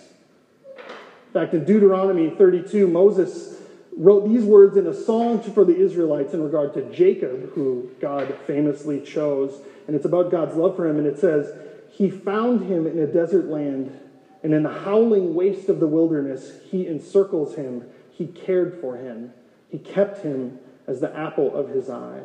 In 0.78 1.34
fact, 1.34 1.54
in 1.54 1.66
Deuteronomy 1.66 2.30
32, 2.30 2.88
Moses 2.88 3.60
wrote 3.98 4.30
these 4.30 4.46
words 4.46 4.78
in 4.78 4.88
a 4.88 4.94
song 4.94 5.42
for 5.42 5.66
the 5.66 5.76
Israelites 5.76 6.34
in 6.34 6.42
regard 6.42 6.74
to 6.76 6.90
Jacob, 6.94 7.54
who 7.54 7.90
God 8.00 8.34
famously 8.46 9.02
chose. 9.02 9.60
And 9.88 9.96
it's 9.96 10.06
about 10.06 10.32
God's 10.32 10.56
love 10.56 10.78
for 10.78 10.88
him. 10.88 10.98
And 10.98 11.08
it 11.08 11.20
says, 11.20 11.52
He 11.92 12.10
found 12.10 12.70
him 12.72 12.88
in 12.88 12.98
a 13.00 13.08
desert 13.08 13.48
land, 13.48 14.00
and 14.42 14.54
in 14.54 14.64
the 14.64 14.70
howling 14.70 15.34
waste 15.34 15.68
of 15.68 15.80
the 15.80 15.88
wilderness, 15.88 16.52
He 16.70 16.88
encircles 16.88 17.56
him. 17.56 17.86
He 18.12 18.28
cared 18.28 18.80
for 18.80 18.98
him. 18.98 19.34
He 19.70 19.80
kept 19.80 20.24
him 20.24 20.60
as 20.88 21.02
the 21.02 21.16
apple 21.16 21.56
of 21.56 21.70
his 21.70 21.90
eye. 21.90 22.22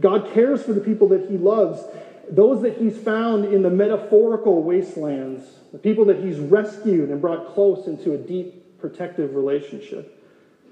God 0.00 0.30
cares 0.32 0.62
for 0.62 0.72
the 0.72 0.80
people 0.80 1.08
that 1.08 1.28
he 1.30 1.36
loves, 1.36 1.82
those 2.28 2.62
that 2.62 2.78
he's 2.78 2.96
found 2.96 3.44
in 3.46 3.62
the 3.62 3.70
metaphorical 3.70 4.62
wastelands, 4.62 5.44
the 5.72 5.78
people 5.78 6.04
that 6.06 6.22
he's 6.22 6.38
rescued 6.38 7.10
and 7.10 7.20
brought 7.20 7.54
close 7.54 7.86
into 7.86 8.12
a 8.12 8.18
deep 8.18 8.78
protective 8.78 9.34
relationship. 9.34 10.12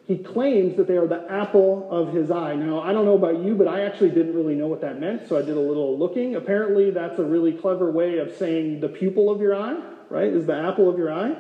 He 0.07 0.19
claims 0.19 0.77
that 0.77 0.87
they 0.87 0.99
are 0.99 1.07
the 1.07 1.31
apple 1.31 1.89
of 1.91 2.13
his 2.13 2.31
eye. 2.31 2.55
Now, 2.55 2.81
I 2.81 2.93
don't 2.93 3.07
know 3.07 3.15
about 3.15 3.43
you, 3.43 3.55
but 3.55 3.67
I 3.67 3.87
actually 3.87 4.11
didn't 4.11 4.35
really 4.35 4.55
know 4.55 4.67
what 4.67 4.83
that 4.83 5.01
meant, 5.01 5.27
so 5.29 5.39
I 5.39 5.41
did 5.41 5.57
a 5.57 5.61
little 5.61 5.99
looking. 5.99 6.37
Apparently, 6.37 6.91
that's 6.91 7.19
a 7.19 7.25
really 7.25 7.53
clever 7.53 7.91
way 7.91 8.19
of 8.19 8.35
saying 8.37 8.81
the 8.81 8.89
pupil 8.89 9.31
of 9.31 9.41
your 9.41 9.55
eye, 9.55 9.81
right? 10.11 10.29
Is 10.29 10.45
the 10.45 10.57
apple 10.57 10.91
of 10.91 10.99
your 10.99 11.11
eye. 11.11 11.37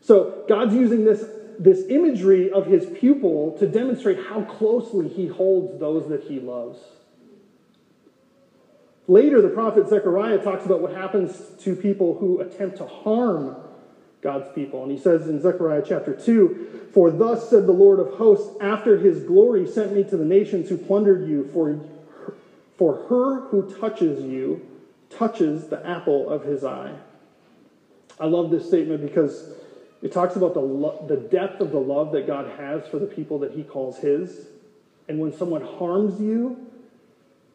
So, 0.00 0.44
God's 0.48 0.74
using 0.74 1.04
this 1.04 1.24
this 1.58 1.86
imagery 1.88 2.50
of 2.50 2.66
his 2.66 2.86
pupil 2.86 3.56
to 3.58 3.66
demonstrate 3.66 4.26
how 4.26 4.42
closely 4.42 5.08
he 5.08 5.26
holds 5.26 5.78
those 5.80 6.08
that 6.08 6.24
he 6.24 6.38
loves. 6.40 6.78
Later, 9.08 9.40
the 9.40 9.48
prophet 9.48 9.88
Zechariah 9.88 10.38
talks 10.38 10.66
about 10.66 10.80
what 10.80 10.92
happens 10.92 11.40
to 11.60 11.74
people 11.74 12.18
who 12.18 12.40
attempt 12.40 12.76
to 12.76 12.86
harm 12.86 13.56
God's 14.20 14.52
people. 14.54 14.82
And 14.82 14.92
he 14.92 14.98
says 14.98 15.28
in 15.28 15.40
Zechariah 15.40 15.82
chapter 15.86 16.12
2 16.14 16.90
For 16.92 17.10
thus 17.10 17.48
said 17.48 17.66
the 17.66 17.72
Lord 17.72 18.00
of 18.00 18.14
hosts, 18.14 18.56
after 18.60 18.98
his 18.98 19.22
glory 19.22 19.66
sent 19.66 19.94
me 19.94 20.04
to 20.04 20.16
the 20.16 20.24
nations 20.24 20.68
who 20.68 20.76
plundered 20.76 21.28
you, 21.28 21.48
for, 21.52 21.80
for 22.76 23.06
her 23.08 23.48
who 23.48 23.74
touches 23.80 24.22
you 24.22 24.64
touches 25.10 25.68
the 25.68 25.84
apple 25.86 26.28
of 26.28 26.44
his 26.44 26.64
eye. 26.64 26.94
I 28.20 28.26
love 28.26 28.50
this 28.50 28.66
statement 28.66 29.00
because 29.00 29.57
it 30.02 30.12
talks 30.12 30.36
about 30.36 30.54
the, 30.54 30.60
lo- 30.60 31.04
the 31.08 31.16
depth 31.16 31.60
of 31.60 31.72
the 31.72 31.80
love 31.80 32.12
that 32.12 32.26
God 32.26 32.58
has 32.58 32.86
for 32.86 32.98
the 32.98 33.06
people 33.06 33.40
that 33.40 33.52
he 33.52 33.62
calls 33.64 33.98
his. 33.98 34.46
And 35.08 35.18
when 35.18 35.32
someone 35.32 35.62
harms 35.62 36.20
you, 36.20 36.66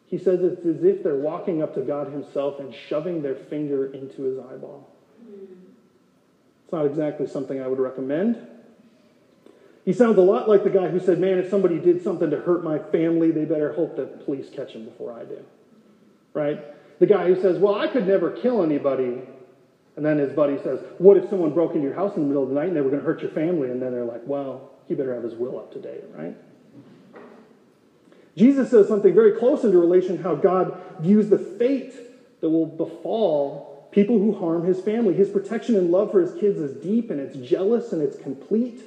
he 0.06 0.18
says 0.18 0.42
it's 0.42 0.64
as 0.66 0.84
if 0.84 1.02
they're 1.02 1.14
walking 1.14 1.62
up 1.62 1.74
to 1.74 1.80
God 1.80 2.12
himself 2.12 2.60
and 2.60 2.74
shoving 2.74 3.22
their 3.22 3.34
finger 3.34 3.92
into 3.92 4.22
his 4.22 4.38
eyeball. 4.38 4.90
It's 6.64 6.72
not 6.72 6.86
exactly 6.86 7.26
something 7.26 7.60
I 7.60 7.66
would 7.66 7.78
recommend. 7.78 8.46
He 9.84 9.92
sounds 9.92 10.16
a 10.18 10.22
lot 10.22 10.48
like 10.48 10.64
the 10.64 10.70
guy 10.70 10.88
who 10.88 10.98
said, 10.98 11.18
Man, 11.18 11.38
if 11.38 11.50
somebody 11.50 11.78
did 11.78 12.02
something 12.02 12.30
to 12.30 12.38
hurt 12.38 12.64
my 12.64 12.78
family, 12.78 13.30
they 13.30 13.44
better 13.44 13.72
hope 13.72 13.96
the 13.96 14.06
police 14.06 14.48
catch 14.50 14.72
him 14.72 14.84
before 14.84 15.12
I 15.12 15.24
do. 15.24 15.38
Right? 16.32 16.60
The 17.00 17.06
guy 17.06 17.26
who 17.26 17.40
says, 17.40 17.58
Well, 17.58 17.74
I 17.74 17.88
could 17.88 18.06
never 18.06 18.30
kill 18.30 18.62
anybody, 18.62 19.22
and 19.96 20.04
then 20.04 20.18
his 20.18 20.32
buddy 20.32 20.58
says, 20.62 20.80
What 20.98 21.16
if 21.16 21.28
someone 21.30 21.54
broke 21.54 21.74
into 21.74 21.86
your 21.86 21.94
house 21.94 22.16
in 22.16 22.22
the 22.22 22.28
middle 22.28 22.42
of 22.42 22.48
the 22.48 22.54
night 22.54 22.68
and 22.68 22.76
they 22.76 22.80
were 22.80 22.90
going 22.90 23.00
to 23.00 23.06
hurt 23.06 23.22
your 23.22 23.30
family? 23.30 23.70
And 23.70 23.80
then 23.80 23.92
they're 23.92 24.04
like, 24.04 24.26
Well, 24.26 24.72
he 24.86 24.94
better 24.94 25.14
have 25.14 25.22
his 25.22 25.34
will 25.34 25.58
up 25.58 25.72
to 25.72 25.80
date, 25.80 26.04
right? 26.16 26.36
Jesus 28.36 28.70
says 28.70 28.88
something 28.88 29.14
very 29.14 29.32
close 29.32 29.62
into 29.62 29.78
relation 29.78 30.18
how 30.18 30.34
God 30.34 30.76
views 30.98 31.28
the 31.28 31.38
fate 31.38 31.94
that 32.40 32.50
will 32.50 32.66
befall 32.66 33.88
people 33.92 34.18
who 34.18 34.34
harm 34.34 34.64
his 34.64 34.80
family. 34.80 35.14
His 35.14 35.28
protection 35.28 35.76
and 35.76 35.92
love 35.92 36.10
for 36.10 36.20
his 36.20 36.32
kids 36.32 36.58
is 36.58 36.82
deep 36.82 37.10
and 37.10 37.20
it's 37.20 37.36
jealous 37.36 37.92
and 37.92 38.02
it's 38.02 38.18
complete. 38.18 38.82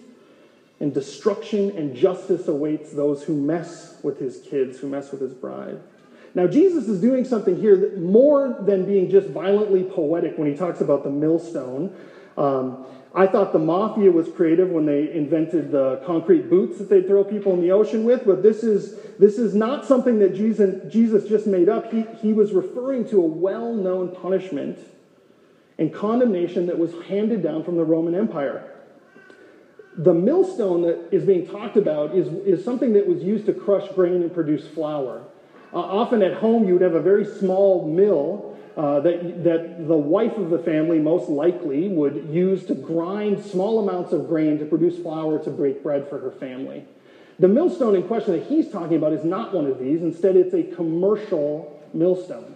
And 0.82 0.94
destruction 0.94 1.72
and 1.72 1.96
justice 1.96 2.48
awaits 2.48 2.92
those 2.92 3.24
who 3.24 3.34
mess 3.34 3.98
with 4.04 4.20
his 4.20 4.42
kids, 4.42 4.80
who 4.80 4.88
mess 4.88 5.12
with 5.12 5.22
his 5.22 5.34
bride. 5.34 5.80
Now, 6.38 6.46
Jesus 6.46 6.88
is 6.88 7.01
doing 7.01 7.25
something 7.25 7.60
here 7.60 7.75
that 7.75 8.00
more 8.00 8.58
than 8.60 8.86
being 8.86 9.10
just 9.10 9.27
violently 9.29 9.84
poetic 9.84 10.38
when 10.38 10.48
he 10.48 10.56
talks 10.56 10.82
about 10.82 11.03
the 11.03 11.10
millstone. 11.10 11.96
Um, 12.38 12.86
I 13.15 13.25
thought 13.25 13.53
the 13.53 13.60
mafia 13.60 14.12
was 14.12 14.27
creative 14.29 14.70
when 14.70 14.86
they 14.86 15.12
invented 15.12 15.72
the 15.72 16.00
concrete 16.06 16.48
boots 16.48 16.77
that 16.77 16.89
they'd 16.89 17.08
throw 17.08 17.24
people 17.24 17.53
in 17.56 17.62
the 17.62 17.72
ocean 17.72 18.03
with, 18.03 18.24
but 18.24 18.44
this 18.44 18.63
is, 18.63 19.00
this 19.17 19.39
is 19.39 19.56
not 19.56 19.84
something 19.84 20.20
that 20.20 20.36
Jesus, 20.36 20.94
Jesus 20.94 21.27
just 21.27 21.48
made 21.48 21.70
up. 21.70 21.91
He, 21.91 22.06
he 22.22 22.34
was 22.34 22.53
referring 22.53 23.10
to 23.10 23.20
a 23.20 23.25
well 23.25 23.74
known 23.74 24.15
punishment 24.15 24.77
and 25.79 25.91
condemnation 25.91 26.67
that 26.67 26.77
was 26.77 26.94
handed 27.08 27.41
down 27.41 27.63
from 27.63 27.77
the 27.77 27.84
Roman 27.84 28.13
Empire. 28.13 28.75
The 29.98 30.13
millstone 30.13 30.84
that 30.84 31.10
is 31.12 31.24
being 31.24 31.48
talked 31.48 31.77
about 31.77 32.13
is, 32.13 32.27
is 32.46 32.63
something 32.63 32.94
that 32.94 33.08
was 33.08 33.24
used 33.24 33.48
to 33.48 33.53
crush 33.53 33.91
grain 33.94 34.22
and 34.22 34.32
produce 34.32 34.67
flour. 34.67 35.27
Uh, 35.74 35.80
often 35.80 36.22
at 36.22 36.34
home, 36.34 36.68
you 36.68 36.74
would 36.74 36.82
have 36.82 36.96
a 36.96 37.02
very 37.02 37.26
small 37.26 37.88
mill 37.88 38.56
uh, 38.78 39.00
that, 39.00 39.44
that 39.44 39.88
the 39.88 39.98
wife 39.98 40.38
of 40.38 40.50
the 40.50 40.60
family 40.60 41.00
most 41.00 41.30
likely 41.30 41.88
would 41.88 42.30
use 42.30 42.66
to 42.66 42.76
grind 42.76 43.44
small 43.44 43.88
amounts 43.88 44.14
of 44.14 44.28
grain 44.28 44.60
to 44.60 44.66
produce 44.66 44.98
flour 44.98 45.40
to 45.44 45.50
break 45.50 45.84
bread 45.84 46.08
for 46.08 46.20
her 46.20 46.32
family. 46.32 46.86
The 47.40 47.48
millstone 47.48 47.96
in 47.96 48.04
question 48.04 48.34
that 48.34 48.44
he's 48.44 48.70
talking 48.70 48.98
about 48.98 49.14
is 49.14 49.24
not 49.24 49.54
one 49.54 49.66
of 49.66 49.80
these. 49.80 50.02
Instead, 50.02 50.36
it's 50.36 50.54
a 50.54 50.64
commercial 50.64 51.80
millstone. 51.94 52.56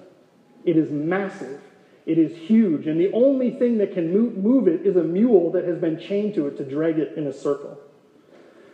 It 0.64 0.78
is 0.78 0.90
massive. 0.92 1.62
It 2.06 2.18
is 2.18 2.36
huge. 2.36 2.88
And 2.88 3.00
the 3.00 3.12
only 3.14 3.52
thing 3.52 3.78
that 3.80 3.94
can 3.94 4.12
move 4.12 4.68
it 4.68 4.86
is 4.86 4.96
a 4.96 5.04
mule 5.04 5.52
that 5.52 5.66
has 5.66 5.78
been 5.78 6.00
chained 6.00 6.34
to 6.36 6.48
it 6.48 6.58
to 6.58 6.64
drag 6.64 6.98
it 6.98 7.18
in 7.18 7.28
a 7.28 7.34
circle. 7.34 7.80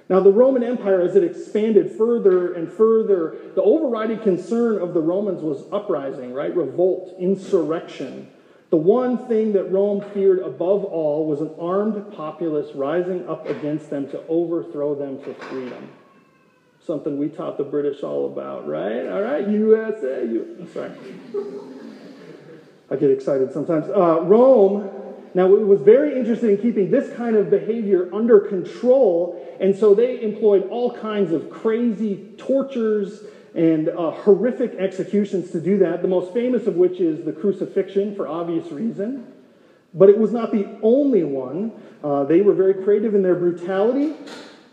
Now, 0.10 0.22
the 0.22 0.32
Roman 0.32 0.64
Empire, 0.64 1.02
as 1.02 1.16
it 1.16 1.24
expanded 1.24 1.92
further 1.98 2.54
and 2.54 2.72
further, 2.72 3.36
the 3.56 3.62
overriding 3.62 4.20
concern 4.20 4.82
of 4.82 4.94
the 4.94 5.02
Romans 5.02 5.42
was 5.42 5.66
uprising, 5.72 6.34
right? 6.34 6.56
Revolt, 6.56 7.16
insurrection. 7.20 8.30
The 8.70 8.78
one 8.78 9.28
thing 9.28 9.54
that 9.54 9.72
Rome 9.72 10.04
feared 10.14 10.40
above 10.40 10.86
all 10.86 11.28
was 11.28 11.42
an 11.42 11.52
armed 11.60 12.14
populace 12.14 12.74
rising 12.74 13.28
up 13.28 13.48
against 13.48 13.90
them 13.90 14.10
to 14.12 14.22
overthrow 14.28 14.96
them 14.96 15.20
for 15.20 15.34
freedom. 15.46 15.90
Something 16.86 17.18
we 17.18 17.28
taught 17.28 17.58
the 17.58 17.66
British 17.66 18.02
all 18.02 18.28
about, 18.28 18.66
right? 18.66 19.08
All 19.08 19.22
right, 19.22 19.46
USA. 19.48 20.26
Sorry. 20.74 20.92
I 22.90 22.96
get 22.96 23.12
excited 23.12 23.52
sometimes. 23.52 23.90
Uh, 23.90 24.22
Rome 24.22 24.90
now, 25.34 25.54
it 25.56 25.66
was 25.66 25.82
very 25.82 26.18
interested 26.18 26.50
in 26.50 26.58
keeping 26.58 26.90
this 26.90 27.16
kind 27.16 27.36
of 27.36 27.50
behavior 27.50 28.10
under 28.14 28.40
control, 28.40 29.40
and 29.60 29.76
so 29.76 29.94
they 29.94 30.22
employed 30.22 30.68
all 30.70 30.96
kinds 30.96 31.32
of 31.32 31.50
crazy 31.50 32.34
tortures 32.38 33.24
and 33.54 33.90
uh, 33.90 34.12
horrific 34.12 34.76
executions 34.76 35.52
to 35.52 35.60
do 35.60 35.80
that, 35.80 36.02
the 36.02 36.08
most 36.08 36.34
famous 36.34 36.68
of 36.68 36.76
which 36.76 37.00
is 37.00 37.26
the 37.26 37.34
crucifixion 37.34 38.16
for 38.16 38.28
obvious 38.28 38.72
reason. 38.72 39.26
But 39.94 40.10
it 40.10 40.18
was 40.18 40.32
not 40.32 40.52
the 40.52 40.78
only 40.84 41.24
one. 41.24 41.72
Uh, 42.04 42.24
they 42.24 42.42
were 42.42 42.54
very 42.54 42.76
creative 42.84 43.16
in 43.16 43.24
their 43.24 43.36
brutality, 43.36 44.14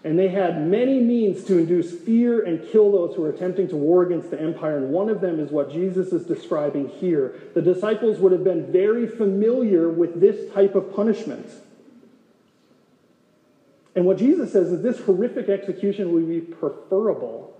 and 0.04 0.18
they 0.18 0.28
had 0.28 0.66
many 0.66 1.00
means 1.00 1.44
to 1.44 1.56
induce 1.56 1.90
fear 1.90 2.44
and 2.44 2.68
kill 2.70 2.92
those 2.92 3.16
who 3.16 3.22
were 3.22 3.30
attempting 3.30 3.68
to 3.68 3.76
war 3.76 4.02
against 4.02 4.30
the 4.30 4.38
empire. 4.38 4.76
And 4.76 4.90
one 4.90 5.08
of 5.08 5.22
them 5.22 5.40
is 5.40 5.50
what 5.50 5.72
Jesus 5.72 6.12
is 6.12 6.26
describing 6.26 6.88
here. 6.88 7.34
The 7.54 7.62
disciples 7.62 8.18
would 8.18 8.30
have 8.32 8.44
been 8.44 8.70
very 8.70 9.08
familiar 9.08 9.88
with 9.88 10.20
this 10.20 10.52
type 10.52 10.74
of 10.74 10.94
punishment. 10.94 11.48
And 13.96 14.04
what 14.04 14.18
Jesus 14.18 14.52
says 14.52 14.70
is 14.70 14.82
this 14.82 15.00
horrific 15.00 15.48
execution 15.48 16.12
would 16.12 16.28
be 16.28 16.40
preferable 16.40 17.56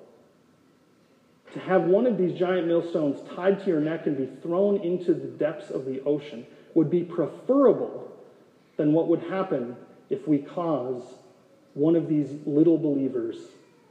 to 1.54 1.60
have 1.60 1.84
one 1.84 2.06
of 2.06 2.18
these 2.18 2.38
giant 2.38 2.66
millstones 2.66 3.20
tied 3.34 3.60
to 3.60 3.66
your 3.70 3.80
neck 3.80 4.06
and 4.06 4.18
be 4.18 4.28
thrown 4.42 4.76
into 4.82 5.14
the 5.14 5.28
depths 5.28 5.70
of 5.70 5.86
the 5.86 6.02
ocean 6.02 6.44
would 6.74 6.90
be 6.90 7.04
preferable 7.04 8.12
than 8.76 8.92
what 8.92 9.08
would 9.08 9.22
happen 9.22 9.76
if 10.10 10.28
we 10.28 10.38
cause 10.38 11.02
one 11.74 11.96
of 11.96 12.08
these 12.08 12.28
little 12.46 12.78
believers 12.78 13.36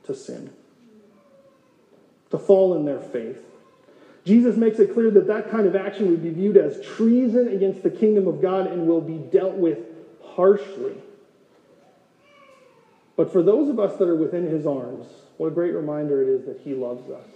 to 0.05 0.15
sin, 0.15 0.49
to 2.31 2.37
fall 2.37 2.75
in 2.75 2.85
their 2.85 2.99
faith. 2.99 3.43
Jesus 4.25 4.55
makes 4.55 4.79
it 4.79 4.93
clear 4.93 5.11
that 5.11 5.27
that 5.27 5.51
kind 5.51 5.67
of 5.67 5.75
action 5.75 6.09
would 6.09 6.23
be 6.23 6.29
viewed 6.29 6.55
as 6.57 6.81
treason 6.81 7.49
against 7.49 7.83
the 7.83 7.89
kingdom 7.89 8.27
of 8.27 8.41
God 8.41 8.67
and 8.67 8.87
will 8.87 9.01
be 9.01 9.17
dealt 9.17 9.55
with 9.55 9.79
harshly. 10.23 10.95
But 13.15 13.31
for 13.31 13.43
those 13.43 13.69
of 13.69 13.79
us 13.79 13.97
that 13.97 14.07
are 14.07 14.15
within 14.15 14.47
his 14.47 14.65
arms, 14.65 15.05
what 15.37 15.47
a 15.47 15.51
great 15.51 15.73
reminder 15.73 16.21
it 16.21 16.29
is 16.29 16.45
that 16.45 16.59
he 16.63 16.73
loves 16.73 17.09
us. 17.09 17.27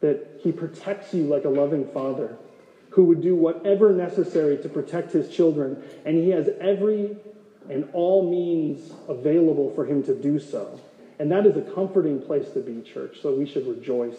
That 0.00 0.40
he 0.42 0.52
protects 0.52 1.14
you 1.14 1.24
like 1.24 1.44
a 1.44 1.48
loving 1.48 1.86
father. 1.88 2.36
who 2.90 3.04
would 3.04 3.22
do 3.22 3.34
whatever 3.34 3.92
necessary 3.92 4.56
to 4.58 4.68
protect 4.68 5.12
his 5.12 5.28
children, 5.28 5.82
and 6.04 6.16
he 6.16 6.30
has 6.30 6.48
every 6.60 7.16
and 7.68 7.88
all 7.92 8.28
means 8.30 8.92
available 9.08 9.72
for 9.74 9.84
him 9.86 10.02
to 10.04 10.14
do 10.14 10.38
so. 10.38 10.80
And 11.18 11.30
that 11.30 11.44
is 11.44 11.56
a 11.56 11.62
comforting 11.62 12.22
place 12.22 12.48
to 12.54 12.60
be, 12.60 12.80
church, 12.80 13.18
so 13.20 13.34
we 13.34 13.46
should 13.46 13.66
rejoice. 13.66 14.16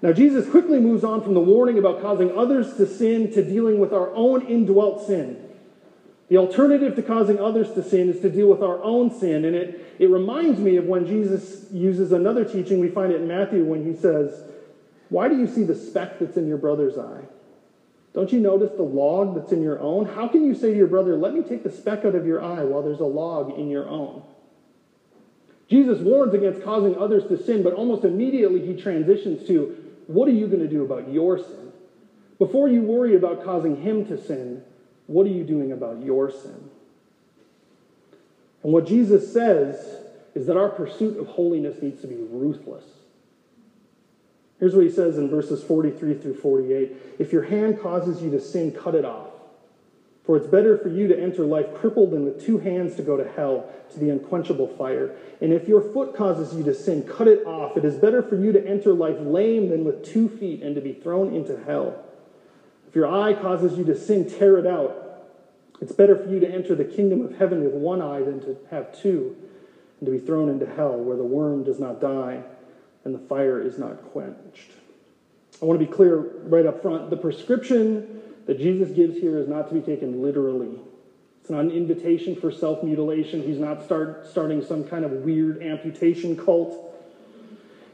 Now, 0.00 0.12
Jesus 0.12 0.50
quickly 0.50 0.80
moves 0.80 1.04
on 1.04 1.22
from 1.22 1.34
the 1.34 1.40
warning 1.40 1.78
about 1.78 2.02
causing 2.02 2.36
others 2.36 2.74
to 2.76 2.86
sin 2.86 3.32
to 3.34 3.44
dealing 3.44 3.78
with 3.78 3.92
our 3.92 4.12
own 4.14 4.46
indwelt 4.46 5.06
sin. 5.06 5.48
The 6.28 6.38
alternative 6.38 6.96
to 6.96 7.02
causing 7.02 7.38
others 7.38 7.72
to 7.74 7.82
sin 7.82 8.08
is 8.08 8.20
to 8.22 8.30
deal 8.30 8.48
with 8.48 8.62
our 8.62 8.82
own 8.82 9.14
sin. 9.14 9.44
And 9.44 9.54
it, 9.54 9.96
it 9.98 10.08
reminds 10.08 10.58
me 10.58 10.76
of 10.76 10.86
when 10.86 11.06
Jesus 11.06 11.66
uses 11.70 12.10
another 12.10 12.44
teaching. 12.44 12.80
We 12.80 12.88
find 12.88 13.12
it 13.12 13.20
in 13.20 13.28
Matthew 13.28 13.64
when 13.64 13.84
he 13.84 13.94
says, 13.94 14.42
Why 15.10 15.28
do 15.28 15.36
you 15.36 15.46
see 15.46 15.62
the 15.62 15.74
speck 15.74 16.18
that's 16.18 16.38
in 16.38 16.48
your 16.48 16.56
brother's 16.56 16.96
eye? 16.96 17.20
Don't 18.14 18.32
you 18.32 18.40
notice 18.40 18.72
the 18.76 18.82
log 18.82 19.34
that's 19.34 19.52
in 19.52 19.62
your 19.62 19.80
own? 19.80 20.04
How 20.04 20.28
can 20.28 20.44
you 20.44 20.54
say 20.54 20.70
to 20.70 20.76
your 20.76 20.86
brother, 20.86 21.16
Let 21.16 21.32
me 21.34 21.42
take 21.42 21.62
the 21.62 21.70
speck 21.70 22.04
out 22.04 22.14
of 22.14 22.26
your 22.26 22.42
eye 22.42 22.62
while 22.64 22.82
there's 22.82 23.00
a 23.00 23.04
log 23.04 23.58
in 23.58 23.70
your 23.70 23.88
own? 23.88 24.22
Jesus 25.68 26.00
warns 26.00 26.34
against 26.34 26.62
causing 26.62 26.96
others 26.98 27.26
to 27.28 27.42
sin, 27.42 27.62
but 27.62 27.72
almost 27.72 28.04
immediately 28.04 28.64
he 28.64 28.80
transitions 28.80 29.46
to, 29.46 29.76
What 30.06 30.28
are 30.28 30.32
you 30.32 30.46
going 30.46 30.60
to 30.60 30.68
do 30.68 30.84
about 30.84 31.10
your 31.10 31.38
sin? 31.38 31.72
Before 32.38 32.68
you 32.68 32.82
worry 32.82 33.16
about 33.16 33.44
causing 33.44 33.80
him 33.80 34.04
to 34.06 34.22
sin, 34.22 34.62
what 35.06 35.26
are 35.26 35.30
you 35.30 35.44
doing 35.44 35.72
about 35.72 36.02
your 36.02 36.30
sin? 36.30 36.70
And 38.62 38.72
what 38.72 38.86
Jesus 38.86 39.32
says 39.32 40.00
is 40.34 40.46
that 40.46 40.56
our 40.56 40.68
pursuit 40.68 41.18
of 41.18 41.26
holiness 41.28 41.80
needs 41.82 42.00
to 42.02 42.06
be 42.06 42.16
ruthless. 42.16 42.84
Here's 44.62 44.76
what 44.76 44.84
he 44.84 44.92
says 44.92 45.18
in 45.18 45.28
verses 45.28 45.60
43 45.64 46.14
through 46.14 46.36
48 46.36 46.92
If 47.18 47.32
your 47.32 47.42
hand 47.42 47.80
causes 47.80 48.22
you 48.22 48.30
to 48.30 48.40
sin, 48.40 48.70
cut 48.70 48.94
it 48.94 49.04
off. 49.04 49.30
For 50.24 50.36
it's 50.36 50.46
better 50.46 50.78
for 50.78 50.88
you 50.88 51.08
to 51.08 51.20
enter 51.20 51.44
life 51.44 51.74
crippled 51.74 52.12
than 52.12 52.24
with 52.24 52.46
two 52.46 52.58
hands 52.58 52.94
to 52.94 53.02
go 53.02 53.16
to 53.16 53.28
hell, 53.28 53.68
to 53.92 53.98
the 53.98 54.10
unquenchable 54.10 54.68
fire. 54.68 55.16
And 55.40 55.52
if 55.52 55.66
your 55.66 55.80
foot 55.80 56.14
causes 56.14 56.54
you 56.54 56.62
to 56.62 56.74
sin, 56.76 57.02
cut 57.02 57.26
it 57.26 57.44
off. 57.44 57.76
It 57.76 57.84
is 57.84 57.96
better 57.96 58.22
for 58.22 58.36
you 58.36 58.52
to 58.52 58.64
enter 58.64 58.92
life 58.92 59.16
lame 59.18 59.68
than 59.68 59.84
with 59.84 60.04
two 60.04 60.28
feet 60.28 60.62
and 60.62 60.76
to 60.76 60.80
be 60.80 60.92
thrown 60.92 61.34
into 61.34 61.60
hell. 61.64 62.00
If 62.86 62.94
your 62.94 63.08
eye 63.12 63.32
causes 63.32 63.76
you 63.76 63.82
to 63.86 63.98
sin, 63.98 64.30
tear 64.30 64.58
it 64.58 64.66
out. 64.68 65.26
It's 65.80 65.90
better 65.90 66.14
for 66.14 66.30
you 66.30 66.38
to 66.38 66.48
enter 66.48 66.76
the 66.76 66.84
kingdom 66.84 67.22
of 67.22 67.36
heaven 67.36 67.64
with 67.64 67.74
one 67.74 68.00
eye 68.00 68.20
than 68.20 68.38
to 68.42 68.56
have 68.70 68.96
two 68.96 69.36
and 69.98 70.06
to 70.06 70.12
be 70.12 70.24
thrown 70.24 70.48
into 70.48 70.66
hell, 70.66 70.98
where 70.98 71.16
the 71.16 71.24
worm 71.24 71.64
does 71.64 71.80
not 71.80 72.00
die 72.00 72.44
and 73.04 73.14
the 73.14 73.18
fire 73.18 73.60
is 73.60 73.78
not 73.78 74.02
quenched. 74.12 74.70
I 75.60 75.64
want 75.64 75.78
to 75.78 75.86
be 75.86 75.92
clear 75.92 76.18
right 76.44 76.66
up 76.66 76.82
front. 76.82 77.10
The 77.10 77.16
prescription 77.16 78.20
that 78.46 78.58
Jesus 78.58 78.90
gives 78.90 79.18
here 79.18 79.38
is 79.38 79.48
not 79.48 79.68
to 79.68 79.74
be 79.74 79.80
taken 79.80 80.22
literally. 80.22 80.78
It's 81.40 81.50
not 81.50 81.60
an 81.60 81.70
invitation 81.70 82.36
for 82.36 82.50
self 82.50 82.82
mutilation. 82.82 83.42
He's 83.42 83.58
not 83.58 83.84
start, 83.84 84.26
starting 84.30 84.64
some 84.64 84.84
kind 84.84 85.04
of 85.04 85.10
weird 85.10 85.62
amputation 85.62 86.36
cult. 86.36 86.88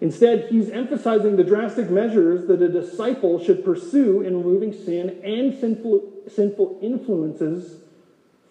Instead, 0.01 0.49
he's 0.49 0.71
emphasizing 0.71 1.37
the 1.37 1.45
drastic 1.45 1.91
measures 1.91 2.47
that 2.47 2.63
a 2.63 2.69
disciple 2.69 3.43
should 3.43 3.65
pursue 3.65 4.23
in 4.23 4.37
removing 4.37 4.73
sin 4.73 5.21
and 5.25 5.59
sinful, 5.59 6.13
sinful 6.29 6.79
influences 6.81 7.81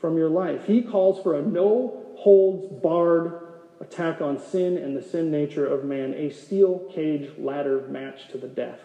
from 0.01 0.17
your 0.17 0.29
life. 0.29 0.65
He 0.65 0.81
calls 0.81 1.23
for 1.23 1.39
a 1.39 1.41
no 1.41 2.03
holds 2.17 2.67
barred 2.81 3.46
attack 3.79 4.21
on 4.21 4.39
sin 4.39 4.77
and 4.77 4.95
the 4.95 5.01
sin 5.01 5.29
nature 5.31 5.65
of 5.65 5.83
man, 5.83 6.13
a 6.13 6.29
steel 6.29 6.79
cage 6.93 7.31
ladder 7.37 7.87
match 7.87 8.27
to 8.29 8.37
the 8.37 8.47
death. 8.47 8.79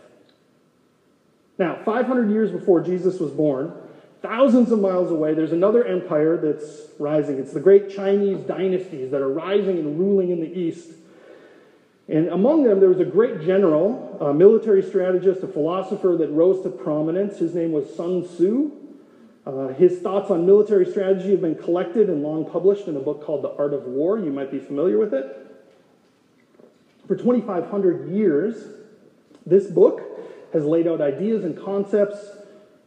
Now, 1.59 1.79
500 1.85 2.31
years 2.31 2.51
before 2.51 2.81
Jesus 2.81 3.21
was 3.21 3.31
born, 3.31 3.73
thousands 4.21 4.71
of 4.73 4.81
miles 4.81 5.11
away, 5.11 5.35
there's 5.35 5.53
another 5.53 5.85
empire 5.85 6.37
that's 6.37 6.89
rising. 6.99 7.39
It's 7.39 7.53
the 7.53 7.61
great 7.61 7.95
Chinese 7.95 8.41
dynasties 8.41 9.11
that 9.11 9.21
are 9.21 9.29
rising 9.29 9.79
and 9.79 9.99
ruling 9.99 10.31
in 10.31 10.41
the 10.41 10.59
east. 10.59 10.91
And 12.09 12.29
among 12.29 12.65
them, 12.65 12.81
there 12.81 12.89
was 12.89 13.01
a 13.01 13.05
great 13.05 13.43
general, 13.43 14.19
a 14.21 14.35
military 14.35 14.83
strategist, 14.83 15.43
a 15.43 15.47
philosopher 15.47 16.17
that 16.19 16.29
rose 16.29 16.63
to 16.65 16.71
prominence. 16.71 17.39
His 17.39 17.55
name 17.55 17.73
was 17.73 17.95
Sun 17.95 18.25
Tzu. 18.25 18.82
Uh, 19.45 19.69
his 19.69 19.99
thoughts 19.99 20.31
on 20.31 20.47
military 20.47 20.87
strategy 20.87 21.33
have 21.33 21.41
been 21.41 21.57
collected 21.57 22.09
and 22.09 22.23
long 22.23 22.49
published 22.49 22.87
in 22.87 22.97
a 22.97 23.01
book 23.01 23.25
called 23.25 23.43
The 23.43 23.51
Art 23.57 23.75
of 23.75 23.85
War. 23.85 24.19
You 24.19 24.31
might 24.31 24.53
be 24.53 24.61
familiar 24.61 24.99
with 24.99 25.13
it. 25.13 25.37
For 27.09 27.17
2,500 27.17 28.11
years, 28.11 28.69
this 29.45 29.67
book 29.67 30.01
has 30.53 30.65
laid 30.65 30.87
out 30.87 31.01
ideas 31.01 31.45
and 31.45 31.61
concepts 31.61 32.19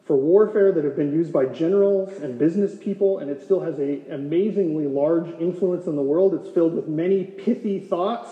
for 0.06 0.16
warfare 0.16 0.72
that 0.72 0.86
have 0.86 0.96
been 0.96 1.12
used 1.12 1.34
by 1.34 1.46
generals 1.48 2.14
and 2.22 2.40
business 2.40 2.78
people, 2.82 3.18
and 3.18 3.30
it 3.30 3.44
still 3.44 3.60
has 3.60 3.80
an 3.80 4.06
amazingly 4.10 4.86
large 4.86 5.28
influence 5.42 5.88
in 5.88 5.96
the 5.96 6.02
world. 6.02 6.34
It's 6.36 6.50
filled 6.54 6.76
with 6.76 6.88
many 6.88 7.24
pithy 7.24 7.80
thoughts 7.80 8.30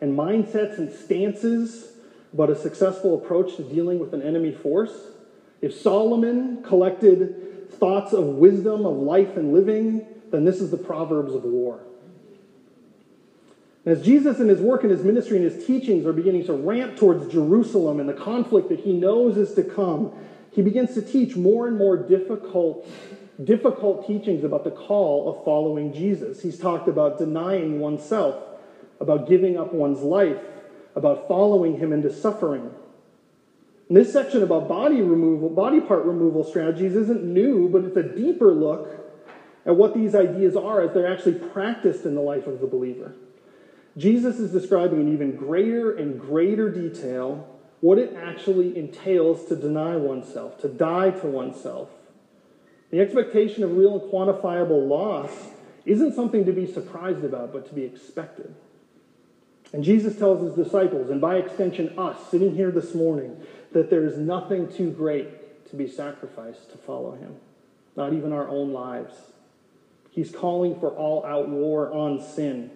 and 0.00 0.16
mindsets 0.16 0.78
and 0.78 0.92
stances 0.92 1.92
about 2.32 2.50
a 2.50 2.56
successful 2.56 3.14
approach 3.14 3.56
to 3.56 3.62
dealing 3.62 3.98
with 3.98 4.12
an 4.12 4.22
enemy 4.22 4.52
force. 4.52 4.92
If 5.62 5.74
Solomon 5.74 6.62
collected 6.62 7.43
thoughts 7.74 8.12
of 8.12 8.24
wisdom, 8.24 8.86
of 8.86 8.96
life 8.96 9.36
and 9.36 9.52
living, 9.52 10.06
then 10.30 10.44
this 10.44 10.60
is 10.60 10.70
the 10.70 10.76
Proverbs 10.76 11.34
of 11.34 11.44
war. 11.44 11.80
As 13.86 14.02
Jesus 14.02 14.40
in 14.40 14.48
his 14.48 14.60
work 14.60 14.82
and 14.82 14.90
his 14.90 15.04
ministry 15.04 15.36
and 15.36 15.50
his 15.50 15.66
teachings 15.66 16.06
are 16.06 16.12
beginning 16.12 16.46
to 16.46 16.54
ramp 16.54 16.96
towards 16.96 17.30
Jerusalem 17.30 18.00
and 18.00 18.08
the 18.08 18.14
conflict 18.14 18.70
that 18.70 18.80
he 18.80 18.94
knows 18.94 19.36
is 19.36 19.54
to 19.54 19.62
come, 19.62 20.12
he 20.52 20.62
begins 20.62 20.94
to 20.94 21.02
teach 21.02 21.36
more 21.36 21.66
and 21.66 21.76
more 21.76 21.96
difficult, 21.96 22.88
difficult 23.42 24.06
teachings 24.06 24.42
about 24.42 24.64
the 24.64 24.70
call 24.70 25.28
of 25.28 25.44
following 25.44 25.92
Jesus. 25.92 26.42
He's 26.42 26.58
talked 26.58 26.88
about 26.88 27.18
denying 27.18 27.78
oneself, 27.78 28.42
about 29.00 29.28
giving 29.28 29.58
up 29.58 29.74
one's 29.74 30.00
life, 30.00 30.38
about 30.94 31.28
following 31.28 31.78
him 31.78 31.92
into 31.92 32.10
suffering. 32.10 32.70
This 33.90 34.12
section 34.12 34.42
about 34.42 34.68
body 34.68 35.02
removal, 35.02 35.50
body 35.50 35.80
part 35.80 36.04
removal 36.04 36.42
strategies 36.42 36.96
isn't 36.96 37.22
new, 37.22 37.68
but 37.68 37.84
it's 37.84 37.96
a 37.96 38.02
deeper 38.02 38.52
look 38.52 39.00
at 39.66 39.76
what 39.76 39.94
these 39.94 40.14
ideas 40.14 40.56
are 40.56 40.80
as 40.80 40.94
they're 40.94 41.12
actually 41.12 41.38
practiced 41.38 42.04
in 42.04 42.14
the 42.14 42.20
life 42.20 42.46
of 42.46 42.60
the 42.60 42.66
believer. 42.66 43.14
Jesus 43.96 44.38
is 44.38 44.50
describing 44.50 45.00
in 45.00 45.12
even 45.12 45.36
greater 45.36 45.94
and 45.94 46.20
greater 46.20 46.70
detail 46.70 47.48
what 47.80 47.98
it 47.98 48.16
actually 48.16 48.76
entails 48.76 49.44
to 49.46 49.56
deny 49.56 49.96
oneself, 49.96 50.58
to 50.62 50.68
die 50.68 51.10
to 51.10 51.26
oneself. 51.26 51.90
The 52.90 53.00
expectation 53.00 53.62
of 53.62 53.76
real 53.76 54.00
and 54.00 54.10
quantifiable 54.10 54.88
loss 54.88 55.30
isn't 55.84 56.14
something 56.14 56.46
to 56.46 56.52
be 56.52 56.66
surprised 56.66 57.24
about, 57.24 57.52
but 57.52 57.68
to 57.68 57.74
be 57.74 57.84
expected. 57.84 58.54
And 59.72 59.84
Jesus 59.84 60.16
tells 60.16 60.42
his 60.42 60.54
disciples, 60.64 61.10
and 61.10 61.20
by 61.20 61.36
extension 61.36 61.98
us, 61.98 62.30
sitting 62.30 62.54
here 62.54 62.70
this 62.70 62.94
morning, 62.94 63.44
that 63.74 63.90
there 63.90 64.06
is 64.06 64.16
nothing 64.16 64.72
too 64.72 64.90
great 64.90 65.68
to 65.68 65.76
be 65.76 65.86
sacrificed 65.86 66.70
to 66.70 66.78
follow 66.78 67.12
him, 67.12 67.36
not 67.96 68.12
even 68.12 68.32
our 68.32 68.48
own 68.48 68.72
lives. 68.72 69.14
He's 70.10 70.30
calling 70.30 70.78
for 70.78 70.90
all 70.90 71.24
out 71.26 71.48
war 71.48 71.92
on 71.92 72.22
sin. 72.22 72.70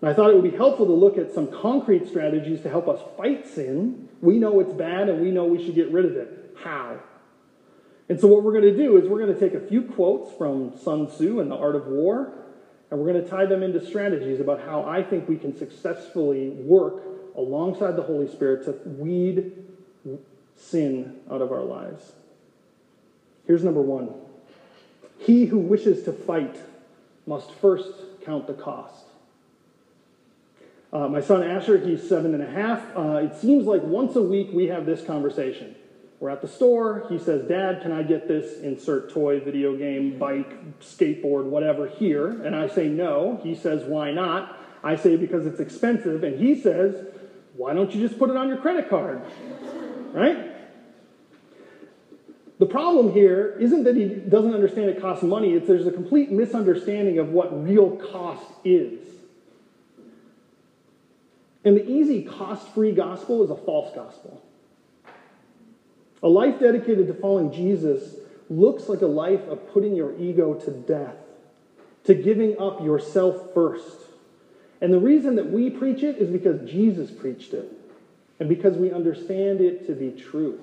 And 0.00 0.10
I 0.10 0.14
thought 0.14 0.30
it 0.30 0.34
would 0.34 0.50
be 0.50 0.56
helpful 0.56 0.84
to 0.86 0.92
look 0.92 1.16
at 1.16 1.32
some 1.32 1.50
concrete 1.50 2.08
strategies 2.08 2.60
to 2.62 2.68
help 2.68 2.88
us 2.88 3.00
fight 3.16 3.48
sin. 3.48 4.08
We 4.20 4.36
know 4.36 4.60
it's 4.60 4.72
bad 4.72 5.08
and 5.08 5.22
we 5.22 5.30
know 5.30 5.44
we 5.44 5.64
should 5.64 5.74
get 5.74 5.90
rid 5.90 6.04
of 6.04 6.16
it. 6.16 6.56
How? 6.62 7.00
And 8.08 8.20
so, 8.20 8.28
what 8.28 8.42
we're 8.42 8.52
going 8.52 8.64
to 8.64 8.76
do 8.76 8.96
is 8.98 9.08
we're 9.08 9.20
going 9.20 9.34
to 9.34 9.40
take 9.40 9.54
a 9.54 9.66
few 9.66 9.82
quotes 9.82 10.36
from 10.36 10.76
Sun 10.78 11.08
Tzu 11.08 11.40
and 11.40 11.50
the 11.50 11.56
Art 11.56 11.74
of 11.74 11.86
War, 11.86 12.32
and 12.90 13.00
we're 13.00 13.12
going 13.12 13.24
to 13.24 13.28
tie 13.28 13.46
them 13.46 13.62
into 13.62 13.84
strategies 13.84 14.38
about 14.38 14.60
how 14.60 14.84
I 14.84 15.02
think 15.02 15.28
we 15.28 15.36
can 15.36 15.56
successfully 15.56 16.50
work 16.50 17.02
alongside 17.36 17.96
the 17.96 18.02
Holy 18.02 18.28
Spirit 18.28 18.64
to 18.64 18.72
weed 18.88 19.52
sin 20.56 21.20
out 21.30 21.42
of 21.42 21.52
our 21.52 21.62
lives. 21.62 22.12
Here's 23.46 23.62
number 23.62 23.82
one 23.82 24.10
He 25.18 25.46
who 25.46 25.58
wishes 25.58 26.04
to 26.04 26.12
fight 26.12 26.56
must 27.26 27.50
first 27.52 27.92
count 28.24 28.46
the 28.46 28.54
cost. 28.54 29.04
Uh, 30.92 31.08
my 31.08 31.20
son 31.20 31.42
Asher, 31.42 31.78
he's 31.78 32.08
seven 32.08 32.32
and 32.34 32.42
a 32.42 32.50
half. 32.50 32.82
Uh, 32.96 33.16
it 33.16 33.34
seems 33.36 33.66
like 33.66 33.82
once 33.82 34.16
a 34.16 34.22
week 34.22 34.48
we 34.52 34.68
have 34.68 34.86
this 34.86 35.04
conversation. 35.04 35.74
We're 36.20 36.30
at 36.30 36.40
the 36.40 36.48
store. 36.48 37.06
He 37.10 37.18
says, 37.18 37.46
Dad, 37.46 37.82
can 37.82 37.92
I 37.92 38.02
get 38.02 38.26
this 38.26 38.60
insert 38.60 39.12
toy, 39.12 39.40
video 39.40 39.76
game, 39.76 40.18
bike, 40.18 40.80
skateboard, 40.80 41.44
whatever 41.44 41.86
here? 41.86 42.28
And 42.42 42.56
I 42.56 42.68
say, 42.68 42.88
No. 42.88 43.38
He 43.42 43.54
says, 43.54 43.84
Why 43.84 44.12
not? 44.12 44.58
I 44.82 44.96
say, 44.96 45.16
Because 45.16 45.44
it's 45.44 45.60
expensive. 45.60 46.24
And 46.24 46.40
he 46.40 46.58
says, 46.58 47.04
why 47.56 47.72
don't 47.72 47.94
you 47.94 48.06
just 48.06 48.18
put 48.18 48.30
it 48.30 48.36
on 48.36 48.48
your 48.48 48.58
credit 48.58 48.88
card? 48.88 49.22
Right? 50.12 50.52
The 52.58 52.66
problem 52.66 53.12
here 53.12 53.56
isn't 53.60 53.84
that 53.84 53.96
he 53.96 54.06
doesn't 54.06 54.54
understand 54.54 54.88
it 54.90 55.00
costs 55.00 55.22
money, 55.22 55.52
it's 55.52 55.66
there's 55.66 55.86
a 55.86 55.92
complete 55.92 56.30
misunderstanding 56.30 57.18
of 57.18 57.28
what 57.28 57.64
real 57.64 57.96
cost 57.96 58.46
is. 58.64 59.00
And 61.64 61.76
the 61.76 61.90
easy 61.90 62.22
cost 62.22 62.68
free 62.68 62.92
gospel 62.92 63.42
is 63.42 63.50
a 63.50 63.56
false 63.56 63.94
gospel. 63.94 64.42
A 66.22 66.28
life 66.28 66.60
dedicated 66.60 67.08
to 67.08 67.14
following 67.14 67.52
Jesus 67.52 68.16
looks 68.48 68.88
like 68.88 69.02
a 69.02 69.06
life 69.06 69.46
of 69.48 69.72
putting 69.72 69.94
your 69.94 70.18
ego 70.18 70.54
to 70.54 70.70
death, 70.70 71.16
to 72.04 72.14
giving 72.14 72.58
up 72.58 72.82
yourself 72.82 73.52
first. 73.52 74.05
And 74.80 74.92
the 74.92 74.98
reason 74.98 75.36
that 75.36 75.50
we 75.50 75.70
preach 75.70 76.02
it 76.02 76.16
is 76.16 76.28
because 76.28 76.68
Jesus 76.68 77.10
preached 77.10 77.54
it, 77.54 77.72
and 78.38 78.48
because 78.48 78.76
we 78.76 78.92
understand 78.92 79.60
it 79.60 79.86
to 79.86 79.94
be 79.94 80.10
true. 80.10 80.60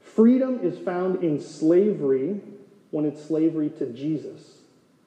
Freedom 0.00 0.60
is 0.62 0.78
found 0.78 1.22
in 1.22 1.40
slavery 1.40 2.40
when 2.90 3.04
it's 3.04 3.24
slavery 3.24 3.70
to 3.78 3.86
Jesus 3.86 4.58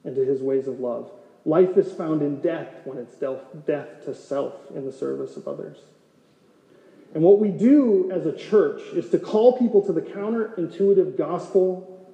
and 0.04 0.14
to 0.16 0.24
his 0.24 0.40
ways 0.40 0.66
of 0.66 0.80
love. 0.80 1.10
Life 1.44 1.76
is 1.76 1.92
found 1.92 2.22
in 2.22 2.40
death 2.40 2.68
when 2.84 2.98
it's 2.98 3.14
death 3.14 4.04
to 4.04 4.14
self 4.14 4.54
in 4.74 4.84
the 4.84 4.92
service 4.92 5.36
of 5.36 5.46
others. 5.46 5.78
And 7.14 7.22
what 7.22 7.38
we 7.38 7.50
do 7.50 8.10
as 8.12 8.26
a 8.26 8.36
church 8.36 8.82
is 8.92 9.08
to 9.10 9.18
call 9.18 9.56
people 9.58 9.80
to 9.86 9.92
the 9.92 10.02
counterintuitive 10.02 11.16
gospel 11.16 12.08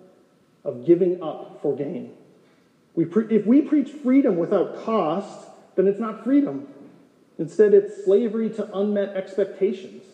of 0.65 0.87
giving 0.87 1.23
up 1.23 1.61
for 1.63 1.75
gain. 1.75 2.13
We 2.95 3.05
pre- 3.05 3.35
if 3.35 3.47
we 3.47 3.63
preach 3.63 3.91
freedom 3.91 4.37
without 4.37 4.85
cost, 4.85 5.49
then 5.77 5.87
it's 5.87 6.01
not 6.01 6.25
freedom. 6.25 6.69
Instead, 7.39 7.73
it's 7.75 8.05
slavery 8.05 8.51
to 8.51 8.77
unmet 8.77 9.17
expectations, 9.17 10.05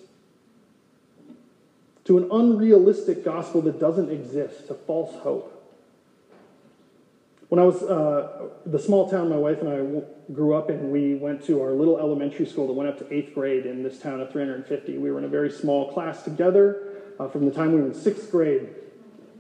to 2.05 2.17
an 2.17 2.29
unrealistic 2.31 3.25
gospel 3.25 3.61
that 3.63 3.81
doesn't 3.81 4.11
exist, 4.11 4.69
to 4.69 4.75
false 4.75 5.15
hope. 5.23 5.55
When 7.49 7.59
I 7.59 7.65
was 7.65 7.83
uh, 7.83 8.51
the 8.67 8.79
small 8.79 9.11
town 9.11 9.31
my 9.31 9.37
wife 9.37 9.63
and 9.63 9.69
I 9.69 10.33
grew 10.33 10.55
up 10.55 10.71
in, 10.71 10.91
we 10.91 11.15
went 11.15 11.45
to 11.47 11.63
our 11.63 11.73
little 11.73 11.99
elementary 11.99 12.45
school 12.45 12.67
that 12.67 12.75
went 12.75 12.91
up 12.91 12.99
to 12.99 13.13
eighth 13.13 13.35
grade 13.35 13.65
in 13.65 13.83
this 13.83 13.99
town 13.99 14.21
of 14.21 14.31
350. 14.31 14.99
We 14.99 15.11
were 15.11 15.19
in 15.19 15.25
a 15.25 15.29
very 15.29 15.51
small 15.51 15.91
class 15.93 16.23
together 16.23 16.89
uh, 17.19 17.29
from 17.29 17.47
the 17.47 17.51
time 17.51 17.73
we 17.73 17.81
were 17.81 17.87
in 17.87 17.95
sixth 17.95 18.31
grade. 18.31 18.69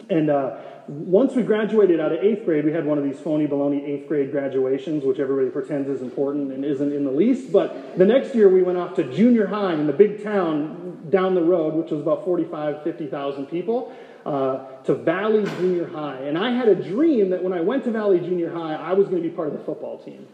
And 0.08 0.30
uh, 0.30 0.56
once 0.88 1.34
we 1.34 1.42
graduated 1.42 2.00
out 2.00 2.12
of 2.12 2.24
eighth 2.24 2.46
grade, 2.46 2.64
we 2.64 2.72
had 2.72 2.86
one 2.86 2.96
of 2.96 3.04
these 3.04 3.20
phony 3.20 3.46
baloney 3.46 3.86
eighth 3.86 4.08
grade 4.08 4.32
graduations, 4.32 5.04
which 5.04 5.18
everybody 5.18 5.50
pretends 5.50 5.88
is 5.88 6.00
important 6.00 6.50
and 6.50 6.64
isn't 6.64 6.92
in 6.92 7.04
the 7.04 7.10
least. 7.10 7.52
But 7.52 7.98
the 7.98 8.06
next 8.06 8.34
year, 8.34 8.48
we 8.48 8.62
went 8.62 8.78
off 8.78 8.94
to 8.96 9.04
junior 9.04 9.46
high 9.46 9.74
in 9.74 9.86
the 9.86 9.92
big 9.92 10.22
town 10.22 11.06
down 11.10 11.34
the 11.34 11.42
road, 11.42 11.74
which 11.74 11.90
was 11.90 12.00
about 12.00 12.24
45, 12.24 12.82
50,000 12.82 13.46
people 13.46 13.94
uh, 14.24 14.64
to 14.84 14.94
Valley 14.94 15.44
Junior 15.56 15.88
High. 15.88 16.16
And 16.20 16.36
I 16.36 16.50
had 16.50 16.68
a 16.68 16.74
dream 16.74 17.30
that 17.30 17.42
when 17.42 17.52
I 17.52 17.60
went 17.60 17.84
to 17.84 17.90
Valley 17.90 18.18
Junior 18.20 18.52
High, 18.52 18.74
I 18.74 18.92
was 18.92 19.08
going 19.08 19.22
to 19.22 19.28
be 19.28 19.34
part 19.34 19.48
of 19.48 19.54
the 19.54 19.64
football 19.64 19.98
team. 19.98 20.26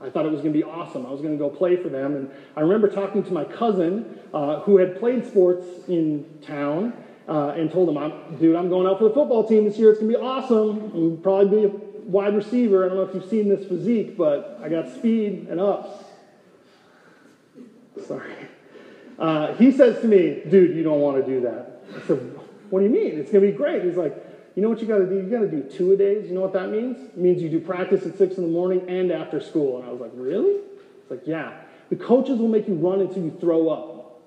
I 0.00 0.10
thought 0.10 0.26
it 0.26 0.32
was 0.32 0.40
going 0.40 0.52
to 0.52 0.58
be 0.58 0.64
awesome. 0.64 1.06
I 1.06 1.10
was 1.10 1.20
going 1.20 1.32
to 1.32 1.38
go 1.38 1.48
play 1.48 1.76
for 1.76 1.88
them. 1.88 2.14
And 2.14 2.30
I 2.56 2.60
remember 2.60 2.88
talking 2.88 3.22
to 3.22 3.32
my 3.32 3.44
cousin 3.44 4.18
uh, 4.34 4.60
who 4.60 4.78
had 4.78 4.98
played 4.98 5.26
sports 5.26 5.66
in 5.88 6.26
town 6.42 6.92
uh, 7.28 7.48
and 7.56 7.70
told 7.70 7.88
him, 7.88 7.98
I'm, 7.98 8.36
dude, 8.36 8.56
I'm 8.56 8.68
going 8.68 8.86
out 8.86 8.98
for 8.98 9.08
the 9.08 9.14
football 9.14 9.46
team 9.46 9.64
this 9.64 9.78
year. 9.78 9.90
It's 9.90 10.00
going 10.00 10.12
to 10.12 10.18
be 10.18 10.24
awesome. 10.24 10.92
I'll 10.94 11.16
probably 11.22 11.60
be 11.60 11.64
a 11.66 11.68
wide 12.04 12.34
receiver. 12.34 12.84
I 12.84 12.88
don't 12.88 12.98
know 12.98 13.04
if 13.04 13.14
you've 13.14 13.28
seen 13.28 13.48
this 13.48 13.66
physique, 13.66 14.16
but 14.16 14.60
I 14.62 14.68
got 14.68 14.92
speed 14.94 15.46
and 15.48 15.60
ups. 15.60 16.04
Sorry. 18.06 18.34
Uh, 19.18 19.54
he 19.54 19.70
says 19.70 20.00
to 20.00 20.08
me, 20.08 20.42
dude, 20.48 20.76
you 20.76 20.82
don't 20.82 21.00
want 21.00 21.24
to 21.24 21.30
do 21.30 21.40
that. 21.42 21.84
I 21.96 22.06
said, 22.06 22.18
what 22.70 22.80
do 22.80 22.86
you 22.86 22.90
mean? 22.90 23.18
It's 23.18 23.30
going 23.30 23.44
to 23.44 23.50
be 23.50 23.56
great. 23.56 23.84
He's 23.84 23.96
like, 23.96 24.14
you 24.54 24.62
know 24.62 24.68
what 24.68 24.80
you 24.80 24.86
got 24.86 24.98
to 24.98 25.06
do? 25.06 25.16
You 25.16 25.22
got 25.22 25.40
to 25.40 25.50
do 25.50 25.62
two 25.62 25.92
a 25.92 25.96
days. 25.96 26.28
You 26.28 26.34
know 26.34 26.40
what 26.40 26.52
that 26.52 26.70
means? 26.70 26.98
It 27.08 27.16
means 27.16 27.42
you 27.42 27.48
do 27.48 27.60
practice 27.60 28.04
at 28.06 28.18
six 28.18 28.36
in 28.36 28.42
the 28.42 28.50
morning 28.50 28.88
and 28.88 29.10
after 29.10 29.40
school. 29.40 29.78
And 29.78 29.88
I 29.88 29.92
was 29.92 30.00
like, 30.00 30.12
really? 30.14 30.60
It's 31.02 31.10
like, 31.10 31.26
yeah. 31.26 31.60
The 31.90 31.96
coaches 31.96 32.38
will 32.38 32.48
make 32.48 32.68
you 32.68 32.74
run 32.74 33.00
until 33.00 33.22
you 33.22 33.36
throw 33.40 33.68
up. 33.68 34.20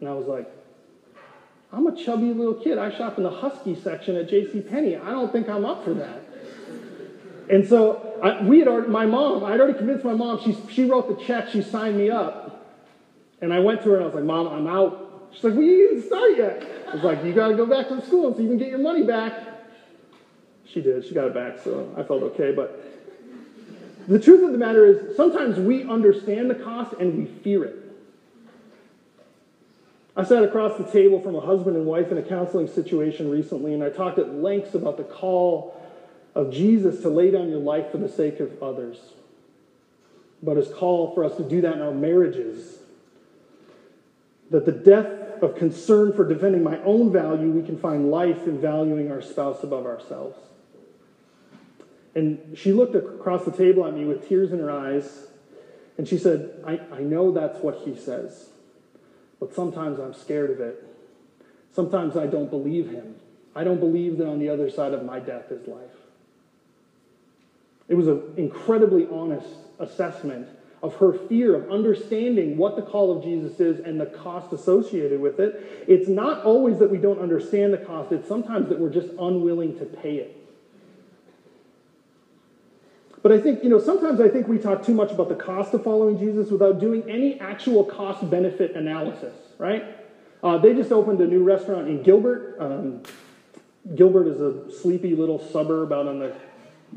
And 0.00 0.08
I 0.08 0.12
was 0.12 0.26
like, 0.26 0.50
I'm 1.72 1.86
a 1.86 1.96
chubby 1.96 2.32
little 2.32 2.54
kid. 2.54 2.78
I 2.78 2.90
shop 2.90 3.16
in 3.16 3.24
the 3.24 3.30
Husky 3.30 3.74
section 3.74 4.16
at 4.16 4.28
J.C. 4.28 4.60
Penney. 4.60 4.96
I 4.96 5.10
don't 5.10 5.30
think 5.30 5.48
I'm 5.48 5.64
up 5.64 5.84
for 5.84 5.94
that. 5.94 6.22
And 7.48 7.66
so 7.66 8.18
I, 8.22 8.42
we 8.42 8.58
had 8.58 8.68
already, 8.68 8.88
my 8.88 9.06
mom, 9.06 9.44
I 9.44 9.52
had 9.52 9.60
already 9.60 9.78
convinced 9.78 10.04
my 10.04 10.14
mom. 10.14 10.40
She, 10.40 10.56
she 10.70 10.84
wrote 10.84 11.08
the 11.08 11.24
check. 11.24 11.48
She 11.48 11.62
signed 11.62 11.96
me 11.96 12.10
up. 12.10 12.66
And 13.40 13.52
I 13.52 13.60
went 13.60 13.82
to 13.82 13.90
her 13.90 13.94
and 13.96 14.04
I 14.04 14.06
was 14.06 14.14
like, 14.14 14.24
Mom, 14.24 14.48
I'm 14.48 14.66
out. 14.66 15.28
She's 15.32 15.44
like, 15.44 15.54
we 15.54 15.66
didn't 15.66 16.02
start 16.02 16.36
yet. 16.36 16.64
I 16.88 16.94
was 16.94 17.04
like, 17.04 17.24
you 17.24 17.32
got 17.32 17.48
to 17.48 17.54
go 17.54 17.66
back 17.66 17.88
to 17.88 17.96
the 17.96 18.02
school 18.02 18.34
so 18.34 18.40
you 18.40 18.48
can 18.48 18.58
get 18.58 18.68
your 18.68 18.78
money 18.78 19.04
back. 19.04 19.32
She 20.64 20.80
did. 20.80 21.04
She 21.04 21.14
got 21.14 21.28
it 21.28 21.34
back, 21.34 21.58
so 21.62 21.92
I 21.96 22.02
felt 22.02 22.22
okay. 22.22 22.52
But 22.52 22.80
the 24.08 24.18
truth 24.18 24.44
of 24.44 24.52
the 24.52 24.58
matter 24.58 24.84
is, 24.84 25.16
sometimes 25.16 25.58
we 25.58 25.84
understand 25.84 26.50
the 26.50 26.54
cost 26.56 26.94
and 26.98 27.16
we 27.16 27.26
fear 27.26 27.64
it. 27.64 27.79
I 30.20 30.24
sat 30.24 30.42
across 30.42 30.76
the 30.76 30.84
table 30.84 31.18
from 31.18 31.34
a 31.34 31.40
husband 31.40 31.78
and 31.78 31.86
wife 31.86 32.12
in 32.12 32.18
a 32.18 32.22
counseling 32.22 32.68
situation 32.68 33.30
recently, 33.30 33.72
and 33.72 33.82
I 33.82 33.88
talked 33.88 34.18
at 34.18 34.34
lengths 34.34 34.74
about 34.74 34.98
the 34.98 35.02
call 35.02 35.80
of 36.34 36.52
Jesus 36.52 37.00
to 37.00 37.08
lay 37.08 37.30
down 37.30 37.48
your 37.48 37.58
life 37.58 37.90
for 37.90 37.96
the 37.96 38.08
sake 38.08 38.38
of 38.38 38.62
others, 38.62 38.98
about 40.42 40.58
his 40.58 40.68
call 40.68 41.14
for 41.14 41.24
us 41.24 41.38
to 41.38 41.42
do 41.42 41.62
that 41.62 41.72
in 41.72 41.80
our 41.80 41.94
marriages. 41.94 42.80
That 44.50 44.66
the 44.66 44.72
death 44.72 45.42
of 45.42 45.56
concern 45.56 46.12
for 46.12 46.28
defending 46.28 46.62
my 46.62 46.78
own 46.82 47.10
value, 47.10 47.50
we 47.50 47.62
can 47.62 47.78
find 47.78 48.10
life 48.10 48.46
in 48.46 48.60
valuing 48.60 49.10
our 49.10 49.22
spouse 49.22 49.62
above 49.62 49.86
ourselves. 49.86 50.38
And 52.14 52.58
she 52.58 52.74
looked 52.74 52.94
across 52.94 53.46
the 53.46 53.52
table 53.52 53.86
at 53.86 53.94
me 53.94 54.04
with 54.04 54.28
tears 54.28 54.52
in 54.52 54.58
her 54.58 54.70
eyes, 54.70 55.28
and 55.96 56.06
she 56.06 56.18
said, 56.18 56.62
I, 56.66 56.78
I 56.92 57.00
know 57.00 57.32
that's 57.32 57.60
what 57.60 57.76
he 57.86 57.96
says, 57.96 58.49
but 59.40 59.54
sometimes 59.54 59.98
I'm 59.98 60.14
scared 60.14 60.50
of 60.50 60.60
it. 60.60 60.86
Sometimes 61.72 62.16
I 62.16 62.26
don't 62.26 62.50
believe 62.50 62.90
him. 62.90 63.16
I 63.56 63.64
don't 63.64 63.80
believe 63.80 64.18
that 64.18 64.28
on 64.28 64.38
the 64.38 64.48
other 64.48 64.70
side 64.70 64.92
of 64.92 65.04
my 65.04 65.18
death 65.18 65.50
is 65.50 65.66
life. 65.66 65.90
It 67.88 67.94
was 67.94 68.06
an 68.06 68.22
incredibly 68.36 69.08
honest 69.08 69.48
assessment 69.80 70.46
of 70.82 70.94
her 70.96 71.12
fear 71.12 71.54
of 71.54 71.70
understanding 71.70 72.56
what 72.56 72.76
the 72.76 72.82
call 72.82 73.16
of 73.16 73.22
Jesus 73.24 73.58
is 73.60 73.80
and 73.80 74.00
the 74.00 74.06
cost 74.06 74.52
associated 74.52 75.20
with 75.20 75.40
it. 75.40 75.84
It's 75.88 76.08
not 76.08 76.44
always 76.44 76.78
that 76.78 76.90
we 76.90 76.98
don't 76.98 77.18
understand 77.18 77.72
the 77.72 77.78
cost, 77.78 78.12
it's 78.12 78.28
sometimes 78.28 78.68
that 78.68 78.78
we're 78.78 78.92
just 78.92 79.08
unwilling 79.18 79.78
to 79.78 79.84
pay 79.84 80.16
it. 80.16 80.39
But 83.22 83.32
I 83.32 83.40
think, 83.40 83.62
you 83.62 83.68
know, 83.68 83.78
sometimes 83.78 84.20
I 84.20 84.28
think 84.28 84.48
we 84.48 84.58
talk 84.58 84.84
too 84.84 84.94
much 84.94 85.12
about 85.12 85.28
the 85.28 85.34
cost 85.34 85.74
of 85.74 85.84
following 85.84 86.18
Jesus 86.18 86.50
without 86.50 86.80
doing 86.80 87.08
any 87.08 87.38
actual 87.38 87.84
cost 87.84 88.28
benefit 88.30 88.74
analysis, 88.76 89.34
right? 89.58 89.84
Uh, 90.42 90.56
they 90.56 90.72
just 90.72 90.90
opened 90.90 91.20
a 91.20 91.26
new 91.26 91.44
restaurant 91.44 91.86
in 91.88 92.02
Gilbert. 92.02 92.56
Um, 92.58 93.02
Gilbert 93.94 94.26
is 94.26 94.40
a 94.40 94.72
sleepy 94.80 95.14
little 95.14 95.38
suburb 95.38 95.92
out 95.92 96.06
on 96.06 96.18
the, 96.18 96.34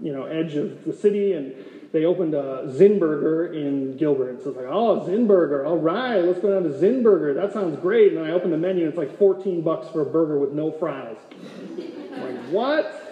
you 0.02 0.14
know, 0.14 0.26
edge 0.26 0.56
of 0.56 0.86
the 0.86 0.94
city, 0.94 1.34
and 1.34 1.54
they 1.92 2.06
opened 2.06 2.34
a 2.34 2.68
Zinburger 2.68 3.54
in 3.54 3.98
Gilbert. 3.98 4.44
So 4.44 4.50
it's 4.50 4.58
like, 4.58 4.68
oh, 4.68 5.06
Zinburger. 5.06 5.66
All 5.66 5.78
right, 5.78 6.24
let's 6.24 6.40
go 6.40 6.52
down 6.52 6.64
to 6.64 6.78
Zinburger. 6.78 7.36
That 7.36 7.52
sounds 7.52 7.78
great. 7.80 8.14
And 8.14 8.26
I 8.26 8.32
open 8.32 8.50
the 8.52 8.58
menu, 8.58 8.86
and 8.86 8.90
it's 8.90 8.98
like 8.98 9.18
14 9.18 9.62
bucks 9.62 9.90
for 9.90 10.02
a 10.02 10.06
burger 10.06 10.40
with 10.40 10.54
no 10.54 10.72
fries. 10.72 11.18
I'm 12.14 12.22
like, 12.36 12.46
what? 12.50 13.03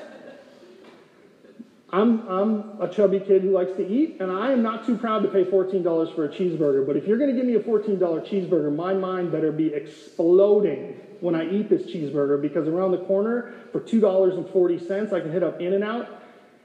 I'm, 1.93 2.27
I'm 2.29 2.63
a 2.79 2.87
chubby 2.87 3.19
kid 3.19 3.41
who 3.41 3.51
likes 3.51 3.73
to 3.73 3.85
eat, 3.85 4.17
and 4.19 4.31
I 4.31 4.51
am 4.51 4.63
not 4.63 4.85
too 4.85 4.97
proud 4.97 5.23
to 5.23 5.29
pay 5.29 5.43
$14 5.43 6.15
for 6.15 6.25
a 6.25 6.29
cheeseburger. 6.29 6.87
But 6.87 6.95
if 6.95 7.05
you're 7.05 7.17
going 7.17 7.29
to 7.29 7.35
give 7.35 7.45
me 7.45 7.55
a 7.55 7.59
$14 7.59 7.99
cheeseburger, 7.99 8.73
my 8.73 8.93
mind 8.93 9.31
better 9.31 9.51
be 9.51 9.73
exploding 9.73 10.95
when 11.19 11.35
I 11.35 11.49
eat 11.49 11.69
this 11.69 11.83
cheeseburger 11.83 12.41
because 12.41 12.67
around 12.67 12.91
the 12.91 12.97
corner 12.99 13.51
for 13.71 13.81
$2.40, 13.81 15.13
I 15.13 15.19
can 15.19 15.31
hit 15.31 15.43
up 15.43 15.59
In 15.59 15.73
N 15.73 15.83
Out 15.83 16.07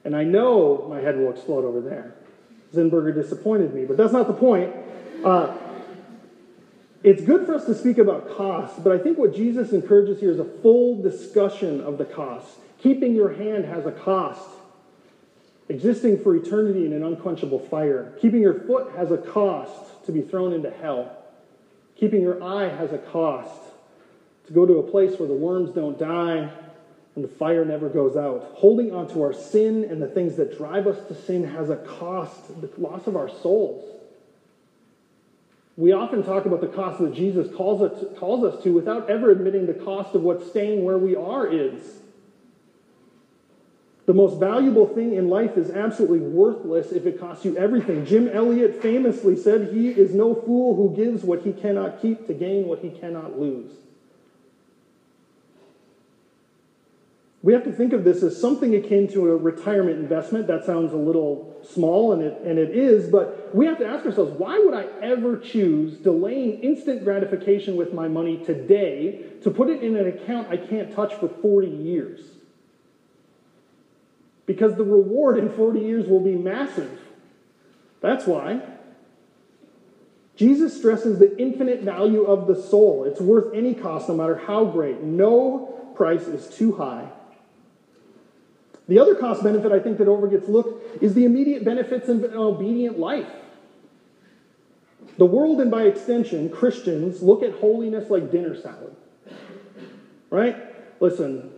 and 0.07 0.15
I 0.15 0.23
know 0.23 0.87
my 0.89 1.01
head 1.01 1.19
will 1.19 1.31
explode 1.31 1.65
over 1.65 1.81
there. 1.81 2.15
Zinburger 2.73 3.13
disappointed 3.13 3.75
me, 3.75 3.85
but 3.85 3.97
that's 3.97 4.13
not 4.13 4.29
the 4.29 4.33
point. 4.33 4.73
Uh, 5.25 5.53
it's 7.03 7.23
good 7.23 7.45
for 7.45 7.55
us 7.55 7.67
to 7.67 7.75
speak 7.75 7.99
about 7.99 8.31
cost, 8.31 8.85
but 8.85 8.93
I 8.93 8.99
think 8.99 9.19
what 9.19 9.35
Jesus 9.35 9.73
encourages 9.73 10.21
here 10.21 10.31
is 10.31 10.39
a 10.39 10.45
full 10.45 11.03
discussion 11.03 11.81
of 11.81 11.99
the 11.99 12.05
cost. 12.05 12.57
Keeping 12.79 13.17
your 13.17 13.31
hand 13.31 13.65
has 13.65 13.85
a 13.85 13.91
cost. 13.91 14.49
Existing 15.69 16.23
for 16.23 16.37
eternity 16.37 16.87
in 16.87 16.93
an 16.93 17.03
unquenchable 17.03 17.59
fire. 17.59 18.15
Keeping 18.21 18.41
your 18.41 18.55
foot 18.61 18.93
has 18.97 19.11
a 19.11 19.19
cost 19.19 20.05
to 20.07 20.13
be 20.13 20.23
thrown 20.23 20.53
into 20.53 20.71
hell. 20.71 21.25
Keeping 21.97 22.21
your 22.21 22.43
eye 22.43 22.69
has 22.69 22.93
a 22.93 22.99
cost 22.99 23.61
to 24.47 24.53
go 24.53 24.65
to 24.65 24.75
a 24.75 24.83
place 24.83 25.19
where 25.19 25.27
the 25.27 25.35
worms 25.35 25.71
don't 25.75 25.99
die 25.99 26.51
and 27.17 27.25
the 27.25 27.29
fire 27.29 27.65
never 27.65 27.89
goes 27.89 28.17
out. 28.17 28.53
Holding 28.55 28.95
on 28.95 29.09
to 29.09 29.23
our 29.23 29.33
sin 29.33 29.85
and 29.85 30.01
the 30.01 30.07
things 30.07 30.37
that 30.37 30.57
drive 30.57 30.87
us 30.87 30.99
to 31.09 31.15
sin 31.15 31.45
has 31.45 31.71
a 31.71 31.77
cost, 31.77 32.61
the 32.61 32.71
loss 32.79 33.07
of 33.07 33.17
our 33.17 33.29
souls. 33.29 33.97
We 35.77 35.93
often 35.93 36.23
talk 36.23 36.47
about 36.47 36.61
the 36.61 36.69
cost 36.69 37.01
that 37.01 37.15
Jesus 37.15 37.55
calls 37.55 37.83
us, 37.83 38.05
calls 38.19 38.45
us 38.45 38.63
to 38.63 38.71
without 38.71 39.11
ever 39.11 39.31
admitting 39.31 39.67
the 39.67 39.75
cost 39.75 40.15
of 40.15 40.23
what 40.23 40.47
staying 40.47 40.85
where 40.85 40.99
we 40.99 41.17
are 41.17 41.47
is. 41.47 41.83
The 44.07 44.15
most 44.15 44.39
valuable 44.39 44.87
thing 44.87 45.15
in 45.15 45.29
life 45.29 45.59
is 45.59 45.69
absolutely 45.69 46.21
worthless 46.21 46.93
if 46.93 47.07
it 47.07 47.19
costs 47.19 47.45
you 47.45 47.57
everything. 47.57 48.05
Jim 48.05 48.29
Elliot 48.29 48.77
famously 48.77 49.35
said, 49.35 49.73
"He 49.73 49.89
is 49.89 50.15
no 50.15 50.33
fool 50.33 50.77
who 50.77 50.95
gives 50.95 51.25
what 51.25 51.43
he 51.43 51.53
cannot 51.53 52.01
keep 52.01 52.27
to 52.29 52.33
gain 52.33 52.69
what 52.69 52.79
he 52.79 52.91
cannot 52.91 53.39
lose." 53.39 53.83
We 57.43 57.53
have 57.53 57.65
to 57.65 57.73
think 57.73 57.93
of 57.93 58.05
this 58.05 58.23
as 58.23 58.41
something 58.41 58.75
akin 58.75 59.09
to 59.09 59.29
a 59.29 59.37
retirement 59.37 59.99
investment. 59.99 60.47
That 60.47 60.65
sounds 60.65 60.93
a 60.93 60.97
little 60.97 61.55
small, 61.63 62.13
and 62.13 62.23
it, 62.23 62.41
and 62.45 62.59
it 62.59 62.71
is, 62.71 63.09
but 63.09 63.55
we 63.55 63.67
have 63.67 63.79
to 63.79 63.87
ask 63.87 64.07
ourselves 64.07 64.33
why 64.39 64.61
would 64.65 64.75
I 64.75 64.87
ever 65.03 65.37
choose 65.37 65.99
delaying 65.99 66.61
instant 66.61 67.03
gratification 67.03 67.77
with 67.77 67.93
my 67.93 68.07
money 68.07 68.37
today 68.37 69.21
to 69.43 69.51
put 69.51 69.69
it 69.69 69.83
in 69.83 69.97
an 69.97 70.07
account 70.07 70.49
I 70.49 70.57
can't 70.57 70.93
touch 70.93 71.15
for 71.15 71.29
40 71.29 71.69
years? 71.69 72.36
Because 74.47 74.77
the 74.77 74.85
reward 74.85 75.39
in 75.39 75.51
40 75.51 75.81
years 75.81 76.07
will 76.07 76.21
be 76.21 76.37
massive. 76.37 77.01
That's 78.01 78.27
why. 78.27 78.63
Jesus 80.37 80.77
stresses 80.77 81.19
the 81.19 81.37
infinite 81.39 81.83
value 81.83 82.23
of 82.23 82.47
the 82.47 82.55
soul. 82.55 83.05
It's 83.05 83.21
worth 83.21 83.53
any 83.55 83.75
cost, 83.75 84.09
no 84.09 84.15
matter 84.15 84.37
how 84.37 84.65
great. 84.67 85.03
No 85.03 85.93
price 85.97 86.27
is 86.27 86.47
too 86.55 86.77
high. 86.77 87.11
The 88.87 88.99
other 88.99 89.15
cost 89.15 89.43
benefit 89.43 89.73
I 89.73 89.81
think 89.81 89.99
that 89.99 90.07
over 90.07 90.29
gets 90.29 90.49
looked 90.49 91.03
is 91.03 91.15
the 91.15 91.25
immediate 91.25 91.65
benefits 91.65 92.09
of 92.09 92.23
an 92.23 92.35
obedient 92.35 92.99
life. 92.99 93.29
The 95.19 95.27
world, 95.27 95.61
and 95.61 95.71
by 95.71 95.85
extension, 95.85 96.51
Christians, 96.51 97.23
look 97.23 97.43
at 97.43 97.55
holiness 97.55 98.11
like 98.11 98.31
dinner 98.31 98.55
salad. 98.61 98.95
Right? 100.31 100.57
Listen, 101.01 101.51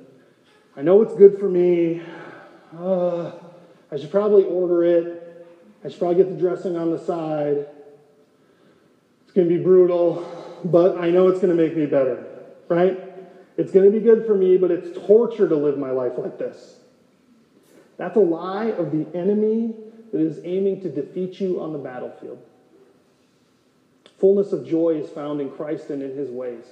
I 0.77 0.83
know 0.83 1.03
it's 1.03 1.15
good 1.15 1.39
for 1.39 1.49
me. 1.49 2.01
Uh, 2.77 3.33
I 3.91 3.97
should 3.97 4.11
probably 4.11 4.45
order 4.45 4.85
it. 4.85 5.47
I 5.85 5.89
should 5.89 5.99
probably 5.99 6.23
get 6.23 6.31
the 6.31 6.41
dressing 6.41 6.77
on 6.77 6.91
the 6.91 6.99
side. 6.99 7.67
It's 9.25 9.33
going 9.33 9.49
to 9.49 9.57
be 9.57 9.63
brutal, 9.63 10.61
but 10.65 10.99
I 10.99 11.11
know 11.11 11.29
it's 11.29 11.41
going 11.41 11.57
to 11.57 11.63
make 11.63 11.77
me 11.77 11.87
better. 11.87 12.27
Right? 12.69 13.01
It's 13.57 13.73
going 13.73 13.91
to 13.91 13.91
be 13.91 14.05
good 14.05 14.27
for 14.27 14.35
me, 14.35 14.57
but 14.57 14.71
it's 14.71 14.97
torture 15.07 15.49
to 15.49 15.57
live 15.57 15.79
my 15.79 15.91
life 15.91 16.13
like 16.19 16.39
this. 16.39 16.77
That's 17.97 18.17
a 18.17 18.21
lie 18.21 18.67
of 18.67 18.93
the 18.93 19.07
enemy 19.17 19.75
that 20.13 20.21
is 20.21 20.41
aiming 20.45 20.81
to 20.83 20.89
defeat 20.89 21.41
you 21.41 21.61
on 21.61 21.73
the 21.73 21.79
battlefield. 21.79 22.43
Fullness 24.19 24.53
of 24.53 24.67
joy 24.67 24.91
is 24.91 25.11
found 25.11 25.41
in 25.41 25.51
Christ 25.51 25.91
and 25.91 26.03
in 26.03 26.17
his 26.17 26.31
ways. 26.31 26.65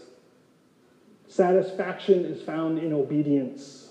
Satisfaction 1.29 2.25
is 2.25 2.43
found 2.43 2.79
in 2.79 2.93
obedience. 2.93 3.86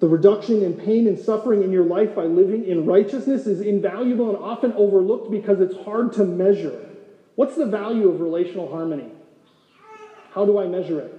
The 0.00 0.08
reduction 0.08 0.62
in 0.62 0.74
pain 0.74 1.08
and 1.08 1.18
suffering 1.18 1.62
in 1.62 1.72
your 1.72 1.84
life 1.84 2.14
by 2.14 2.24
living 2.24 2.64
in 2.64 2.86
righteousness 2.86 3.46
is 3.46 3.60
invaluable 3.60 4.28
and 4.28 4.38
often 4.38 4.72
overlooked 4.74 5.30
because 5.30 5.60
it's 5.60 5.76
hard 5.84 6.12
to 6.14 6.24
measure. 6.24 6.88
What's 7.34 7.56
the 7.56 7.66
value 7.66 8.08
of 8.08 8.20
relational 8.20 8.70
harmony? 8.70 9.10
How 10.32 10.44
do 10.44 10.58
I 10.58 10.66
measure 10.66 11.00
it? 11.00 11.14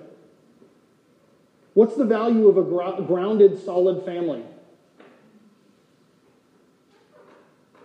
What's 1.74 1.96
the 1.96 2.06
value 2.06 2.48
of 2.48 2.58
a 2.58 3.04
grounded, 3.04 3.63
solid 3.63 4.06
family? 4.06 4.44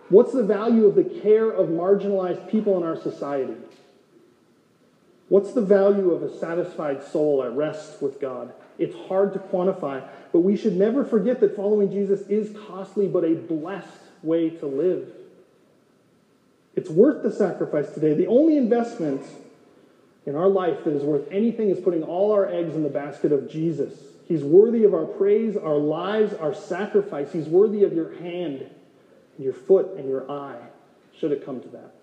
What's 0.09 0.33
the 0.33 0.43
value 0.43 0.85
of 0.85 0.95
the 0.95 1.03
care 1.03 1.49
of 1.49 1.67
marginalized 1.69 2.49
people 2.49 2.77
in 2.77 2.83
our 2.83 2.95
society? 2.95 3.55
What's 5.27 5.53
the 5.53 5.61
value 5.61 6.11
of 6.11 6.23
a 6.23 6.37
satisfied 6.37 7.03
soul 7.03 7.43
at 7.43 7.51
rest 7.53 8.01
with 8.01 8.21
God? 8.21 8.53
It's 8.77 8.95
hard 9.07 9.33
to 9.33 9.39
quantify, 9.39 10.07
but 10.31 10.41
we 10.41 10.57
should 10.57 10.75
never 10.75 11.05
forget 11.05 11.39
that 11.39 11.55
following 11.55 11.91
Jesus 11.91 12.21
is 12.27 12.55
costly 12.67 13.07
but 13.07 13.23
a 13.23 13.35
blessed 13.35 13.87
way 14.21 14.49
to 14.49 14.65
live. 14.65 15.13
It's 16.75 16.89
worth 16.89 17.23
the 17.23 17.31
sacrifice 17.31 17.91
today. 17.91 18.13
The 18.13 18.27
only 18.27 18.57
investment 18.57 19.21
in 20.25 20.35
our 20.35 20.49
life 20.49 20.83
that 20.83 20.93
is 20.93 21.03
worth 21.03 21.31
anything 21.31 21.69
is 21.69 21.79
putting 21.79 22.03
all 22.03 22.31
our 22.31 22.45
eggs 22.45 22.75
in 22.75 22.83
the 22.83 22.89
basket 22.89 23.31
of 23.31 23.49
Jesus. 23.49 23.93
He's 24.25 24.43
worthy 24.43 24.83
of 24.83 24.93
our 24.93 25.05
praise, 25.05 25.55
our 25.55 25.77
lives, 25.77 26.33
our 26.33 26.53
sacrifice. 26.53 27.31
He's 27.31 27.47
worthy 27.47 27.83
of 27.83 27.93
your 27.93 28.15
hand, 28.15 28.69
and 29.35 29.45
your 29.45 29.53
foot, 29.53 29.91
and 29.97 30.09
your 30.09 30.29
eye, 30.29 30.59
should 31.17 31.31
it 31.31 31.45
come 31.45 31.61
to 31.61 31.67
that. 31.69 31.93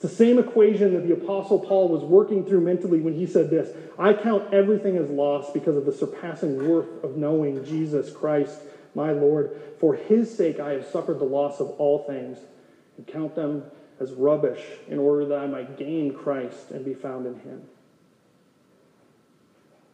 It's 0.00 0.10
the 0.10 0.16
same 0.16 0.38
equation 0.38 0.94
that 0.94 1.06
the 1.06 1.12
Apostle 1.12 1.58
Paul 1.58 1.88
was 1.88 2.02
working 2.02 2.46
through 2.46 2.62
mentally 2.62 3.00
when 3.00 3.12
he 3.12 3.26
said 3.26 3.50
this 3.50 3.76
I 3.98 4.14
count 4.14 4.54
everything 4.54 4.96
as 4.96 5.10
loss 5.10 5.52
because 5.52 5.76
of 5.76 5.84
the 5.84 5.92
surpassing 5.92 6.66
worth 6.66 7.04
of 7.04 7.18
knowing 7.18 7.62
Jesus 7.66 8.10
Christ, 8.10 8.60
my 8.94 9.12
Lord. 9.12 9.60
For 9.78 9.94
his 9.94 10.34
sake 10.34 10.58
I 10.58 10.70
have 10.70 10.86
suffered 10.86 11.18
the 11.18 11.24
loss 11.24 11.60
of 11.60 11.68
all 11.72 12.04
things 12.04 12.38
and 12.96 13.06
count 13.06 13.34
them 13.34 13.64
as 14.00 14.12
rubbish 14.12 14.62
in 14.88 14.98
order 14.98 15.26
that 15.26 15.38
I 15.38 15.46
might 15.46 15.76
gain 15.76 16.14
Christ 16.14 16.70
and 16.70 16.82
be 16.82 16.94
found 16.94 17.26
in 17.26 17.34
him. 17.40 17.62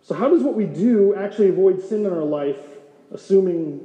So, 0.05 0.15
how 0.15 0.29
does 0.29 0.45
what 0.45 0.55
we 0.55 0.67
do 0.67 1.17
actually 1.17 1.49
avoid 1.49 1.83
sin 1.83 2.07
in 2.07 2.13
our 2.13 2.23
life, 2.23 2.61
assuming 3.13 3.81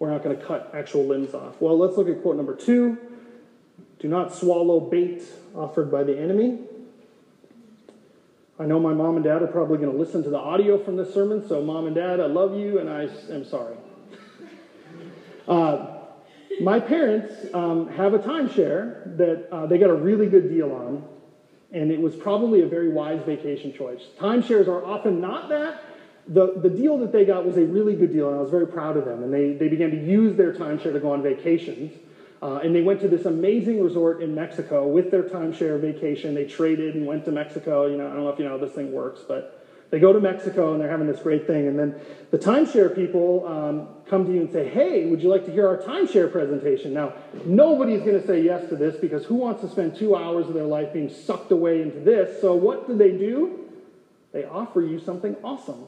we're 0.00 0.10
not 0.10 0.24
going 0.24 0.36
to 0.36 0.44
cut 0.44 0.72
actual 0.74 1.06
limbs 1.06 1.34
off? 1.34 1.60
Well, 1.60 1.78
let's 1.78 1.96
look 1.96 2.08
at 2.08 2.20
quote 2.20 2.34
number 2.34 2.56
two 2.56 2.98
Do 3.98 4.08
not 4.08 4.34
swallow 4.34 4.80
bait 4.80 5.22
offered 5.54 5.90
by 5.90 6.02
the 6.02 6.18
enemy. 6.18 6.60
I 8.58 8.64
know 8.64 8.80
my 8.80 8.94
mom 8.94 9.16
and 9.16 9.24
dad 9.24 9.42
are 9.42 9.46
probably 9.46 9.78
going 9.78 9.92
to 9.92 9.98
listen 9.98 10.22
to 10.22 10.30
the 10.30 10.38
audio 10.38 10.82
from 10.82 10.96
this 10.96 11.12
sermon, 11.12 11.46
so, 11.46 11.62
mom 11.62 11.86
and 11.86 11.94
dad, 11.94 12.20
I 12.20 12.26
love 12.26 12.58
you 12.58 12.78
and 12.78 12.88
I 12.88 13.08
am 13.32 13.44
sorry. 13.44 13.76
Uh, 15.48 15.96
my 16.60 16.80
parents 16.80 17.32
um, 17.54 17.86
have 17.88 18.14
a 18.14 18.18
timeshare 18.18 19.16
that 19.16 19.48
uh, 19.52 19.66
they 19.66 19.78
got 19.78 19.90
a 19.90 19.94
really 19.94 20.26
good 20.26 20.48
deal 20.48 20.72
on, 20.72 21.04
and 21.70 21.92
it 21.92 22.00
was 22.00 22.16
probably 22.16 22.62
a 22.62 22.66
very 22.66 22.88
wise 22.88 23.22
vacation 23.24 23.72
choice. 23.72 24.00
Timeshares 24.18 24.66
are 24.66 24.84
often 24.84 25.20
not 25.20 25.48
that. 25.50 25.84
The, 26.26 26.54
the 26.56 26.68
deal 26.68 26.98
that 26.98 27.12
they 27.12 27.24
got 27.24 27.46
was 27.46 27.56
a 27.56 27.64
really 27.64 27.94
good 27.94 28.12
deal, 28.12 28.28
and 28.28 28.36
I 28.36 28.40
was 28.40 28.50
very 28.50 28.66
proud 28.66 28.96
of 28.96 29.04
them. 29.04 29.22
And 29.22 29.32
they, 29.32 29.52
they 29.52 29.68
began 29.68 29.90
to 29.90 30.04
use 30.04 30.36
their 30.36 30.52
timeshare 30.52 30.92
to 30.92 30.98
go 30.98 31.12
on 31.12 31.22
vacations. 31.22 31.92
Uh, 32.42 32.60
and 32.62 32.74
they 32.74 32.82
went 32.82 33.00
to 33.00 33.08
this 33.08 33.24
amazing 33.24 33.82
resort 33.82 34.22
in 34.22 34.34
Mexico 34.34 34.86
with 34.86 35.10
their 35.10 35.22
timeshare 35.22 35.80
vacation. 35.80 36.34
They 36.34 36.44
traded 36.44 36.94
and 36.94 37.06
went 37.06 37.24
to 37.24 37.32
Mexico. 37.32 37.86
You 37.86 37.96
know, 37.96 38.06
I 38.06 38.14
don't 38.14 38.24
know 38.24 38.28
if 38.28 38.38
you 38.38 38.44
know 38.44 38.58
how 38.58 38.64
this 38.64 38.74
thing 38.74 38.92
works, 38.92 39.20
but 39.26 39.62
they 39.90 40.00
go 40.00 40.12
to 40.12 40.20
Mexico 40.20 40.72
and 40.72 40.80
they're 40.80 40.90
having 40.90 41.06
this 41.06 41.20
great 41.20 41.46
thing. 41.46 41.66
And 41.66 41.78
then 41.78 41.94
the 42.30 42.38
timeshare 42.38 42.94
people 42.94 43.46
um, 43.46 43.88
come 44.06 44.26
to 44.26 44.32
you 44.32 44.40
and 44.40 44.50
say, 44.50 44.68
Hey, 44.68 45.08
would 45.08 45.22
you 45.22 45.28
like 45.28 45.46
to 45.46 45.52
hear 45.52 45.66
our 45.66 45.78
timeshare 45.78 46.30
presentation? 46.30 46.92
Now, 46.92 47.14
nobody's 47.44 48.00
going 48.00 48.20
to 48.20 48.26
say 48.26 48.42
yes 48.42 48.68
to 48.68 48.76
this 48.76 48.96
because 48.96 49.24
who 49.24 49.36
wants 49.36 49.62
to 49.62 49.68
spend 49.68 49.96
two 49.96 50.14
hours 50.16 50.48
of 50.48 50.54
their 50.54 50.64
life 50.64 50.92
being 50.92 51.08
sucked 51.08 51.52
away 51.52 51.82
into 51.82 52.00
this? 52.00 52.40
So, 52.40 52.54
what 52.54 52.86
do 52.86 52.96
they 52.96 53.12
do? 53.12 53.60
They 54.32 54.44
offer 54.44 54.82
you 54.82 54.98
something 54.98 55.36
awesome. 55.42 55.86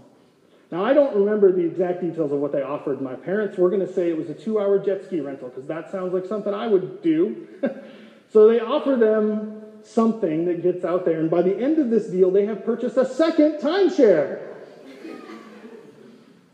Now, 0.70 0.84
I 0.84 0.92
don't 0.92 1.14
remember 1.14 1.50
the 1.50 1.64
exact 1.64 2.02
details 2.02 2.30
of 2.30 2.38
what 2.40 2.52
they 2.52 2.62
offered 2.62 3.00
my 3.00 3.14
parents. 3.14 3.56
We're 3.56 3.70
going 3.70 3.86
to 3.86 3.92
say 3.92 4.10
it 4.10 4.16
was 4.18 4.28
a 4.28 4.34
two 4.34 4.60
hour 4.60 4.78
jet 4.78 5.04
ski 5.04 5.20
rental 5.20 5.48
because 5.48 5.66
that 5.66 5.90
sounds 5.90 6.12
like 6.12 6.26
something 6.26 6.52
I 6.52 6.66
would 6.66 7.02
do. 7.02 7.48
so, 8.30 8.48
they 8.48 8.60
offer 8.60 8.96
them 8.96 9.62
something 9.82 10.44
that 10.44 10.62
gets 10.62 10.84
out 10.84 11.04
there. 11.06 11.20
And 11.20 11.30
by 11.30 11.42
the 11.42 11.56
end 11.56 11.78
of 11.78 11.88
this 11.88 12.08
deal, 12.08 12.30
they 12.30 12.44
have 12.44 12.64
purchased 12.64 12.96
a 12.98 13.06
second 13.06 13.54
timeshare. 13.54 14.40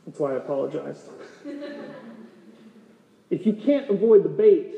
That's 0.06 0.18
why 0.18 0.34
I 0.34 0.36
apologized. 0.36 1.08
if 3.30 3.46
you 3.46 3.54
can't 3.54 3.90
avoid 3.90 4.22
the 4.22 4.28
bait, 4.28 4.74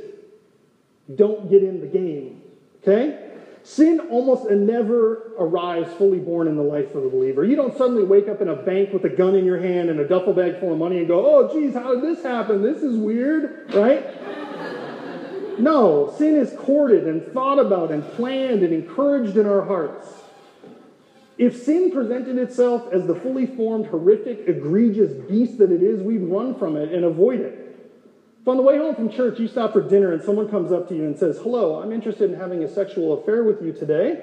don't 1.14 1.50
get 1.50 1.62
in 1.62 1.80
the 1.80 1.86
game. 1.86 2.42
Okay? 2.82 3.25
Sin 3.66 3.98
almost 4.10 4.48
never 4.48 5.32
arrives 5.40 5.92
fully 5.94 6.20
born 6.20 6.46
in 6.46 6.54
the 6.54 6.62
life 6.62 6.94
of 6.94 7.02
the 7.02 7.08
believer. 7.08 7.44
You 7.44 7.56
don't 7.56 7.76
suddenly 7.76 8.04
wake 8.04 8.28
up 8.28 8.40
in 8.40 8.48
a 8.48 8.54
bank 8.54 8.92
with 8.92 9.04
a 9.04 9.08
gun 9.08 9.34
in 9.34 9.44
your 9.44 9.58
hand 9.58 9.90
and 9.90 9.98
a 9.98 10.06
duffel 10.06 10.32
bag 10.32 10.60
full 10.60 10.72
of 10.72 10.78
money 10.78 10.98
and 10.98 11.08
go, 11.08 11.26
oh, 11.26 11.52
geez, 11.52 11.74
how 11.74 11.92
did 11.92 12.04
this 12.04 12.22
happen? 12.22 12.62
This 12.62 12.84
is 12.84 12.96
weird, 12.96 13.74
right? 13.74 14.06
No, 15.58 16.14
sin 16.16 16.36
is 16.36 16.56
courted 16.60 17.08
and 17.08 17.26
thought 17.32 17.58
about 17.58 17.90
and 17.90 18.04
planned 18.12 18.62
and 18.62 18.72
encouraged 18.72 19.36
in 19.36 19.46
our 19.46 19.62
hearts. 19.62 20.06
If 21.36 21.60
sin 21.60 21.90
presented 21.90 22.38
itself 22.38 22.92
as 22.92 23.04
the 23.08 23.16
fully 23.16 23.46
formed, 23.46 23.86
horrific, 23.86 24.44
egregious 24.46 25.10
beast 25.28 25.58
that 25.58 25.72
it 25.72 25.82
is, 25.82 26.00
we'd 26.02 26.22
run 26.22 26.54
from 26.54 26.76
it 26.76 26.92
and 26.92 27.04
avoid 27.04 27.40
it. 27.40 27.65
If 28.46 28.50
on 28.50 28.58
the 28.58 28.62
way 28.62 28.78
home 28.78 28.94
from 28.94 29.10
church 29.10 29.40
you 29.40 29.48
stop 29.48 29.72
for 29.72 29.80
dinner 29.80 30.12
and 30.12 30.22
someone 30.22 30.48
comes 30.48 30.70
up 30.70 30.88
to 30.90 30.94
you 30.94 31.04
and 31.04 31.18
says, 31.18 31.36
Hello, 31.38 31.82
I'm 31.82 31.90
interested 31.90 32.30
in 32.30 32.38
having 32.38 32.62
a 32.62 32.72
sexual 32.72 33.20
affair 33.20 33.42
with 33.42 33.60
you 33.60 33.72
today, 33.72 34.22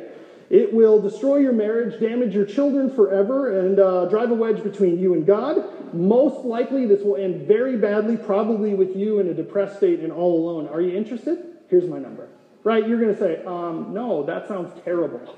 it 0.50 0.74
will 0.74 1.02
destroy 1.02 1.40
your 1.40 1.52
marriage, 1.52 2.00
damage 2.00 2.34
your 2.34 2.46
children 2.46 2.90
forever, 2.90 3.60
and 3.60 3.82
uh, 3.82 4.06
drive 4.06 4.32
a 4.32 4.34
wedge 4.34 4.64
between 4.64 4.98
you 4.98 5.14
and 5.14 5.26
God. 5.26 5.66
Most 5.94 6.46
likely, 6.46 6.86
this 6.86 7.02
will 7.04 7.18
end 7.18 7.46
very 7.50 7.76
badly, 7.76 8.16
probably 8.16 8.74
with 8.74 8.96
you 8.96 9.20
in 9.20 9.28
a 9.28 9.34
depressed 9.34 9.76
state 9.76 10.00
and 10.00 10.14
all 10.14 10.40
alone. 10.40 10.70
Are 10.70 10.80
you 10.80 10.96
interested? 10.96 11.58
Here's 11.70 11.90
my 11.90 12.00
number. 12.00 12.30
Right? 12.64 12.88
You're 12.88 13.02
going 13.02 13.14
to 13.14 13.20
say, 13.20 13.44
um, 13.44 13.94
no, 13.94 14.24
that 14.24 14.48
sounds 14.48 14.72
terrible. 14.86 15.36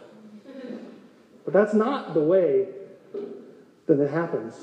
But 1.44 1.56
that's 1.56 1.74
not 1.74 2.14
the 2.14 2.22
way 2.22 2.68
that 3.88 4.00
it 4.00 4.12
happens. 4.12 4.54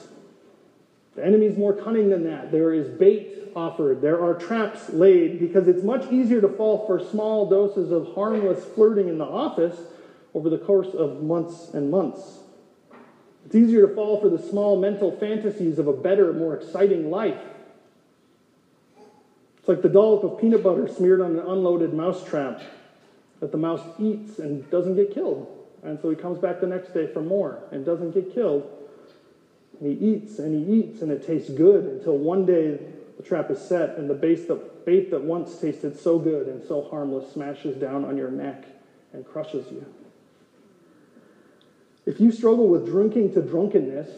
The 1.14 1.24
enemy 1.24 1.46
is 1.46 1.58
more 1.58 1.74
cunning 1.74 2.08
than 2.08 2.24
that. 2.24 2.50
There 2.50 2.72
is 2.72 2.88
bait 2.88 3.52
offered, 3.54 4.00
there 4.00 4.22
are 4.22 4.34
traps 4.34 4.88
laid, 4.90 5.38
because 5.38 5.68
it's 5.68 5.82
much 5.82 6.10
easier 6.10 6.40
to 6.40 6.48
fall 6.48 6.86
for 6.86 6.98
small 6.98 7.50
doses 7.50 7.92
of 7.92 8.14
harmless 8.14 8.64
flirting 8.64 9.08
in 9.08 9.18
the 9.18 9.26
office 9.26 9.78
over 10.32 10.48
the 10.48 10.56
course 10.56 10.94
of 10.94 11.22
months 11.22 11.74
and 11.74 11.90
months. 11.90 12.38
It's 13.44 13.54
easier 13.54 13.86
to 13.86 13.94
fall 13.94 14.20
for 14.20 14.30
the 14.30 14.38
small 14.38 14.80
mental 14.80 15.14
fantasies 15.18 15.78
of 15.78 15.86
a 15.86 15.92
better, 15.92 16.32
more 16.32 16.54
exciting 16.56 17.10
life. 17.10 17.40
It's 19.58 19.68
like 19.68 19.82
the 19.82 19.88
dollop 19.88 20.24
of 20.24 20.40
peanut 20.40 20.62
butter 20.62 20.88
smeared 20.88 21.20
on 21.20 21.32
an 21.32 21.46
unloaded 21.46 21.92
mouse 21.92 22.24
trap 22.24 22.62
that 23.40 23.52
the 23.52 23.58
mouse 23.58 23.82
eats 23.98 24.38
and 24.38 24.68
doesn't 24.70 24.96
get 24.96 25.12
killed. 25.12 25.46
And 25.82 26.00
so 26.00 26.08
he 26.08 26.16
comes 26.16 26.38
back 26.38 26.60
the 26.60 26.66
next 26.66 26.94
day 26.94 27.12
for 27.12 27.20
more 27.20 27.62
and 27.70 27.84
doesn't 27.84 28.12
get 28.12 28.32
killed. 28.32 28.81
And 29.82 29.98
he 29.98 30.06
eats 30.06 30.38
and 30.38 30.54
he 30.54 30.74
eats 30.74 31.02
and 31.02 31.10
it 31.10 31.26
tastes 31.26 31.50
good 31.50 31.84
until 31.84 32.16
one 32.16 32.46
day 32.46 32.78
the 33.16 33.22
trap 33.24 33.50
is 33.50 33.60
set 33.60 33.98
and 33.98 34.08
the 34.08 34.14
bait 34.14 34.46
that, 34.46 34.86
bait 34.86 35.10
that 35.10 35.22
once 35.22 35.58
tasted 35.58 35.98
so 35.98 36.20
good 36.20 36.46
and 36.46 36.62
so 36.62 36.82
harmless 36.82 37.32
smashes 37.32 37.76
down 37.76 38.04
on 38.04 38.16
your 38.16 38.30
neck 38.30 38.64
and 39.12 39.26
crushes 39.26 39.66
you. 39.72 39.84
If 42.06 42.20
you 42.20 42.30
struggle 42.30 42.68
with 42.68 42.86
drinking 42.86 43.34
to 43.34 43.42
drunkenness, 43.42 44.08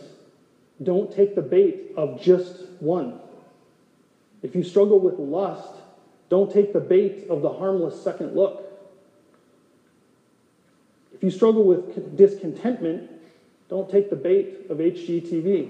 don't 0.83 1.11
take 1.11 1.35
the 1.35 1.43
bait 1.43 1.93
of 1.97 2.21
just 2.21 2.69
one. 2.81 3.19
If 4.43 4.55
you 4.55 4.63
struggle 4.63 5.01
with 5.01 5.19
lust, 5.19 5.73
don't 6.29 6.53
take 6.53 6.75
the 6.75 6.81
bait 6.81 7.29
of 7.31 7.41
the 7.41 7.51
harmless 7.55 8.03
second 8.03 8.35
look. 8.35 8.71
If 11.15 11.23
you 11.23 11.31
struggle 11.31 11.65
with 11.65 12.19
discontentment, 12.19 13.14
don't 13.75 13.91
take 13.91 14.09
the 14.09 14.15
bait 14.15 14.67
of 14.71 14.79
HGTV. 14.79 15.69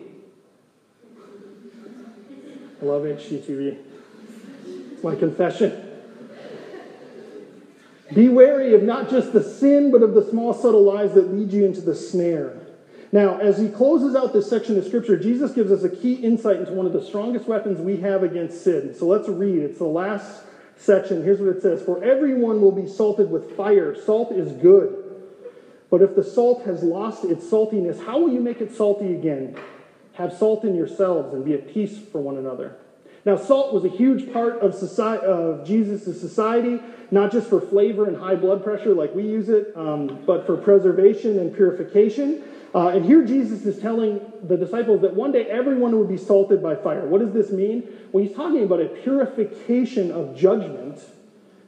I 2.83 2.85
love 2.85 3.05
HGTV. 3.05 3.79
It's 4.93 5.03
my 5.03 5.15
confession. 5.15 5.91
Be 8.13 8.29
wary 8.29 8.75
of 8.75 8.83
not 8.83 9.09
just 9.09 9.33
the 9.33 9.43
sin, 9.43 9.91
but 9.91 10.03
of 10.03 10.13
the 10.13 10.29
small, 10.29 10.53
subtle 10.53 10.85
lies 10.85 11.15
that 11.15 11.33
lead 11.33 11.51
you 11.51 11.65
into 11.65 11.81
the 11.81 11.95
snare. 11.95 12.55
Now, 13.11 13.39
as 13.39 13.57
he 13.57 13.71
closes 13.71 14.15
out 14.15 14.35
this 14.35 14.51
section 14.51 14.77
of 14.77 14.85
Scripture, 14.85 15.19
Jesus 15.19 15.53
gives 15.53 15.73
us 15.73 15.83
a 15.83 15.89
key 15.89 16.17
insight 16.17 16.59
into 16.59 16.73
one 16.73 16.85
of 16.85 16.93
the 16.93 17.03
strongest 17.03 17.47
weapons 17.47 17.81
we 17.81 17.97
have 18.03 18.23
against 18.23 18.63
sin. 18.63 18.95
So 18.95 19.07
let's 19.07 19.31
read. 19.31 19.61
It's 19.61 19.79
the 19.79 19.85
last 19.85 20.43
section. 20.77 21.25
Here's 21.25 21.41
what 21.41 21.57
it 21.57 21.63
says 21.63 21.83
For 21.83 22.05
everyone 22.05 22.61
will 22.61 22.73
be 22.73 22.87
salted 22.87 23.31
with 23.31 23.57
fire. 23.57 23.97
Salt 24.05 24.31
is 24.33 24.53
good. 24.53 25.04
But 25.95 26.03
if 26.03 26.17
the 26.17 26.25
salt 26.25 26.65
has 26.65 26.83
lost 26.83 27.23
its 27.25 27.47
saltiness, 27.47 28.05
how 28.05 28.19
will 28.19 28.33
you 28.33 28.41
make 28.41 28.61
it 28.61 28.75
salty 28.75 29.15
again? 29.15 29.57
Have 30.15 30.33
salt 30.37 30.65
in 30.65 30.75
yourselves 30.75 31.33
and 31.33 31.45
be 31.45 31.55
at 31.55 31.73
peace 31.73 31.97
for 32.11 32.21
one 32.21 32.37
another. 32.37 32.75
Now, 33.25 33.37
salt 33.37 33.73
was 33.73 33.85
a 33.85 33.89
huge 33.89 34.33
part 34.33 34.59
of, 34.59 34.75
society, 34.75 35.25
of 35.25 35.65
Jesus' 35.65 36.21
society, 36.21 36.81
not 37.13 37.31
just 37.31 37.49
for 37.49 37.61
flavor 37.61 38.07
and 38.07 38.17
high 38.17 38.35
blood 38.35 38.65
pressure 38.65 38.93
like 38.93 39.15
we 39.15 39.23
use 39.23 39.49
it, 39.49 39.73
um, 39.77 40.21
but 40.27 40.47
for 40.47 40.57
preservation 40.57 41.39
and 41.39 41.55
purification. 41.55 42.43
Uh, 42.75 42.89
and 42.89 43.05
here 43.05 43.25
Jesus 43.25 43.65
is 43.65 43.81
telling 43.81 44.21
the 44.43 44.57
disciples 44.57 45.01
that 45.03 45.15
one 45.15 45.31
day 45.31 45.47
everyone 45.47 45.97
would 45.97 46.09
be 46.09 46.19
salted 46.19 46.61
by 46.61 46.75
fire. 46.75 47.07
What 47.07 47.21
does 47.21 47.33
this 47.33 47.53
mean? 47.53 47.85
Well, 48.11 48.25
he's 48.25 48.35
talking 48.35 48.65
about 48.65 48.81
a 48.81 48.87
purification 48.87 50.11
of 50.11 50.37
judgment, 50.37 50.99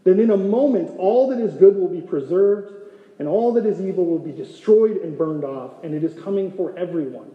that 0.03 0.19
in 0.19 0.33
a 0.33 0.37
moment 0.37 0.99
all 0.99 1.29
that 1.29 1.39
is 1.39 1.55
good 1.55 1.77
will 1.77 1.87
be 1.87 2.01
preserved 2.01 2.76
and 3.19 3.27
all 3.27 3.53
that 3.55 3.67
is 3.67 3.81
evil 3.81 4.05
will 4.05 4.19
be 4.19 4.33
destroyed 4.33 4.99
and 4.99 5.17
burned 5.17 5.45
off, 5.45 5.83
and 5.83 5.95
it 5.95 6.05
is 6.05 6.19
coming 6.23 6.53
for 6.53 6.77
everyone. 6.79 7.35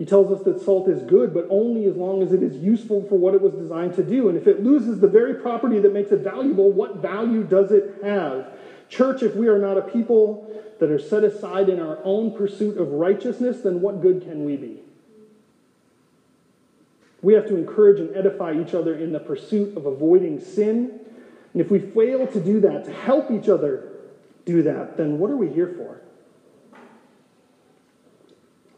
He 0.00 0.06
tells 0.06 0.32
us 0.32 0.42
that 0.44 0.62
salt 0.62 0.88
is 0.88 1.02
good, 1.02 1.34
but 1.34 1.46
only 1.50 1.84
as 1.84 1.94
long 1.94 2.22
as 2.22 2.32
it 2.32 2.42
is 2.42 2.56
useful 2.56 3.06
for 3.06 3.18
what 3.18 3.34
it 3.34 3.42
was 3.42 3.52
designed 3.52 3.94
to 3.96 4.02
do. 4.02 4.30
And 4.30 4.38
if 4.38 4.46
it 4.46 4.64
loses 4.64 4.98
the 4.98 5.08
very 5.08 5.34
property 5.34 5.78
that 5.78 5.92
makes 5.92 6.10
it 6.10 6.20
valuable, 6.20 6.72
what 6.72 6.96
value 6.96 7.44
does 7.44 7.70
it 7.70 7.98
have? 8.02 8.46
Church, 8.88 9.22
if 9.22 9.34
we 9.34 9.48
are 9.48 9.58
not 9.58 9.76
a 9.76 9.82
people 9.82 10.50
that 10.78 10.90
are 10.90 10.98
set 10.98 11.22
aside 11.22 11.68
in 11.68 11.80
our 11.80 11.98
own 12.02 12.34
pursuit 12.34 12.78
of 12.78 12.88
righteousness, 12.92 13.60
then 13.60 13.82
what 13.82 14.00
good 14.00 14.22
can 14.22 14.46
we 14.46 14.56
be? 14.56 14.80
We 17.20 17.34
have 17.34 17.46
to 17.48 17.56
encourage 17.56 18.00
and 18.00 18.16
edify 18.16 18.58
each 18.58 18.72
other 18.72 18.96
in 18.96 19.12
the 19.12 19.20
pursuit 19.20 19.76
of 19.76 19.84
avoiding 19.84 20.40
sin. 20.40 20.98
And 21.52 21.60
if 21.60 21.70
we 21.70 21.78
fail 21.78 22.26
to 22.26 22.40
do 22.40 22.60
that, 22.60 22.84
to 22.84 22.92
help 22.92 23.30
each 23.30 23.48
other 23.48 23.88
do 24.44 24.62
that, 24.62 24.96
then 24.96 25.18
what 25.18 25.30
are 25.30 25.36
we 25.36 25.48
here 25.48 25.74
for? 25.76 26.00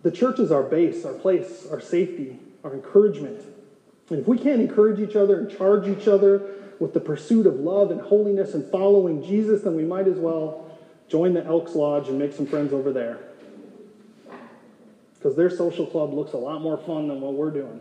The 0.03 0.11
church 0.11 0.41
is 0.41 0.51
our 0.51 0.63
base, 0.63 1.05
our 1.05 1.13
place, 1.13 1.67
our 1.71 1.81
safety, 1.81 2.39
our 2.65 2.75
encouragement. 2.75 3.41
And 4.11 4.21
if 4.21 4.27
we 4.27 4.39
can't 4.39 4.61
encourage 4.61 5.01
each 5.01 5.17
other 5.17 5.39
and 5.39 5.51
charge 5.51 5.87
each 5.87 6.09
other 6.09 6.43
with 6.81 6.93
the 6.93 7.01
pursuit 7.01 7.47
of 7.47 7.55
love 7.55 7.91
and 7.91 8.01
holiness 8.01 8.55
and 8.55 8.69
following 8.71 9.23
Jesus, 9.23 9.63
then 9.63 9.77
we 9.77 9.85
might 9.85 10.09
as 10.09 10.17
well 10.17 10.71
join 11.09 11.35
the 11.35 11.45
Elks 11.45 11.75
Lodge 11.75 12.09
and 12.09 12.19
make 12.19 12.33
some 12.33 12.47
friends 12.47 12.73
over 12.73 12.93
there. 12.93 13.19
Because 15.15 15.37
their 15.37 15.51
social 15.51 15.87
club 15.87 16.13
looks 16.13 16.33
a 16.33 16.37
lot 16.37 16.61
more 16.61 16.77
fun 16.79 17.07
than 17.07 17.21
what 17.21 17.35
we're 17.35 17.51
doing. 17.51 17.81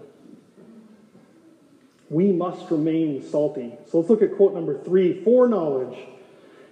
We 2.12 2.34
must 2.34 2.69
remain 2.69 3.24
salty. 3.24 3.71
So 3.89 4.00
let's 4.00 4.10
look 4.10 4.21
at 4.21 4.36
quote 4.36 4.54
number 4.54 4.78
three 4.84 5.24
foreknowledge 5.24 5.97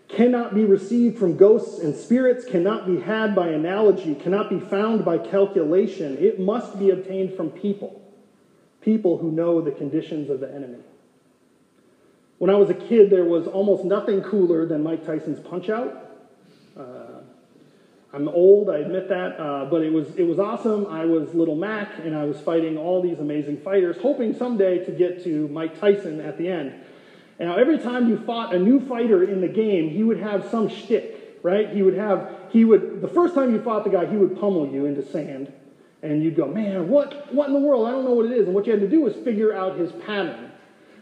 cannot 0.10 0.54
be 0.54 0.65
received 0.65 1.17
from 1.17 1.38
ghosts 1.38 1.80
and 1.80 1.95
spirits, 1.95 2.43
cannot 2.43 2.86
be 2.86 2.99
had 2.99 3.34
by 3.34 3.47
analogy, 3.47 4.15
cannot 4.15 4.49
be 4.49 4.60
found 4.60 5.06
by 5.06 5.17
calculation. 5.17 6.17
It 6.19 6.41
must 6.41 6.78
be 6.78 6.89
obtained 6.89 7.36
from 7.36 7.52
people, 7.52 8.02
people 8.82 9.17
who 9.17 9.32
know 9.32 9.62
the 9.62 9.71
conditions 9.71 10.30
of 10.30 10.41
the 10.41 10.54
enemy. 10.54 10.80
When 12.38 12.49
I 12.49 12.56
was 12.56 12.69
a 12.69 12.73
kid, 12.73 13.10
there 13.10 13.23
was 13.23 13.47
almost 13.47 13.86
nothing 13.86 14.21
cooler 14.23 14.65
than 14.65 14.84
Mike 14.84 15.06
Tyson's 15.06 15.39
Punch 15.39 15.69
Out. 15.69 16.17
Uh, 16.78 17.09
I'm 18.12 18.28
old, 18.28 18.72
I 18.72 18.80
admit 18.80 19.08
that, 19.10 19.39
uh, 19.39 19.65
but 19.65 19.84
it 19.84 19.93
was, 19.93 20.15
it 20.15 20.24
was 20.24 20.39
awesome. 20.39 20.88
I 20.88 21.06
was 21.06 21.32
Little 21.36 21.56
Mac, 21.56 22.00
and 22.00 22.15
I 22.15 22.24
was 22.24 22.39
fighting 22.39 22.76
all 22.76 23.04
these 23.04 23.19
amazing 23.19 23.62
fighters, 23.62 23.98
hoping 24.02 24.36
someday 24.36 24.84
to 24.86 24.91
get 24.91 25.24
to 25.26 25.48
Mike 25.50 25.80
Tyson 25.80 26.19
at 26.19 26.39
the 26.39 26.50
end. 26.50 26.74
Now, 27.39 27.56
every 27.58 27.78
time 27.78 28.10
you 28.10 28.17
fought 28.26 28.54
a 28.54 28.60
new 28.60 28.80
fighter 28.88 29.24
in 29.24 29.41
the 29.41 29.48
game, 29.48 29.91
he 29.91 30.02
would 30.02 30.19
have 30.19 30.50
some 30.50 30.69
shtick, 30.69 31.39
right? 31.43 31.69
He 31.69 31.84
would 31.84 31.93
have, 31.93 32.32
he 32.50 32.65
would, 32.65 33.00
the 33.00 33.08
first 33.08 33.36
time 33.36 33.54
you 33.54 33.62
fought 33.62 33.84
the 33.84 33.91
guy, 33.91 34.08
he 34.08 34.17
would 34.17 34.39
pummel 34.39 34.67
you 34.67 34.86
into 34.86 35.06
sand. 35.06 35.54
And 36.02 36.24
you'd 36.24 36.36
go, 36.36 36.48
man, 36.48 36.89
what, 36.89 37.32
what 37.34 37.48
in 37.48 37.54
the 37.54 37.60
world? 37.60 37.88
I 37.88 37.91
don't 37.91 38.06
know 38.06 38.13
what 38.13 38.26
it 38.26 38.32
is. 38.32 38.48
And 38.48 38.56
what 38.56 38.65
you 38.65 38.72
had 38.72 38.82
to 38.82 38.89
do 38.89 39.02
was 39.02 39.15
figure 39.17 39.54
out 39.54 39.78
his 39.78 39.91
pattern. 39.91 40.49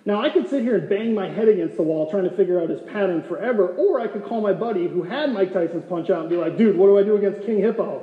Now, 0.07 0.21
I 0.21 0.29
could 0.29 0.49
sit 0.49 0.61
here 0.61 0.77
and 0.77 0.87
bang 0.87 1.13
my 1.13 1.27
head 1.27 1.49
against 1.49 1.75
the 1.75 1.83
wall 1.83 2.09
trying 2.09 2.23
to 2.23 2.29
figure 2.29 2.61
out 2.61 2.69
his 2.69 2.79
pattern 2.79 3.21
forever, 3.23 3.75
or 3.75 3.99
I 3.99 4.07
could 4.07 4.23
call 4.23 4.39
my 4.39 4.53
buddy 4.53 4.87
who 4.87 5.03
had 5.03 5.33
Mike 5.33 5.51
Tyson's 5.51 5.83
punch 5.83 6.09
out 6.09 6.21
and 6.21 6.29
be 6.29 6.37
like, 6.37 6.55
dude, 6.55 6.77
what 6.77 6.87
do 6.87 6.97
I 6.97 7.03
do 7.03 7.17
against 7.17 7.45
King 7.45 7.59
Hippo? 7.59 8.01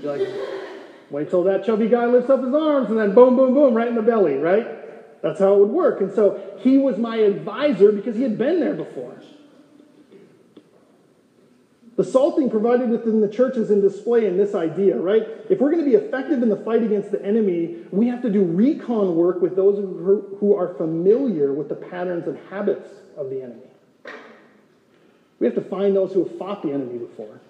Be 0.00 0.06
like, 0.06 0.28
wait 1.10 1.28
till 1.28 1.42
that 1.42 1.66
chubby 1.66 1.88
guy 1.88 2.06
lifts 2.06 2.30
up 2.30 2.44
his 2.44 2.54
arms, 2.54 2.90
and 2.90 2.96
then 3.00 3.16
boom, 3.16 3.34
boom, 3.34 3.52
boom, 3.52 3.74
right 3.74 3.88
in 3.88 3.96
the 3.96 4.02
belly, 4.02 4.36
right? 4.36 5.20
That's 5.20 5.40
how 5.40 5.54
it 5.54 5.58
would 5.58 5.70
work. 5.70 6.00
And 6.00 6.14
so 6.14 6.40
he 6.60 6.78
was 6.78 6.98
my 6.98 7.16
advisor 7.16 7.90
because 7.90 8.14
he 8.14 8.22
had 8.22 8.38
been 8.38 8.60
there 8.60 8.74
before. 8.74 9.17
The 11.98 12.04
salting 12.04 12.48
provided 12.48 12.90
within 12.90 13.20
the 13.20 13.28
church 13.28 13.56
is 13.56 13.72
in 13.72 13.80
display 13.80 14.26
in 14.26 14.36
this 14.36 14.54
idea, 14.54 14.96
right? 14.96 15.26
If 15.50 15.58
we're 15.58 15.72
going 15.72 15.84
to 15.84 15.90
be 15.90 15.96
effective 15.96 16.44
in 16.44 16.48
the 16.48 16.56
fight 16.56 16.84
against 16.84 17.10
the 17.10 17.20
enemy, 17.24 17.78
we 17.90 18.06
have 18.06 18.22
to 18.22 18.30
do 18.30 18.44
recon 18.44 19.16
work 19.16 19.42
with 19.42 19.56
those 19.56 19.78
who 19.78 20.54
are 20.54 20.74
familiar 20.74 21.52
with 21.52 21.68
the 21.68 21.74
patterns 21.74 22.28
and 22.28 22.38
habits 22.50 22.88
of 23.16 23.30
the 23.30 23.42
enemy. 23.42 23.66
We 25.40 25.46
have 25.48 25.56
to 25.56 25.60
find 25.60 25.96
those 25.96 26.12
who 26.12 26.22
have 26.22 26.38
fought 26.38 26.62
the 26.62 26.70
enemy 26.70 26.98
before. 26.98 27.40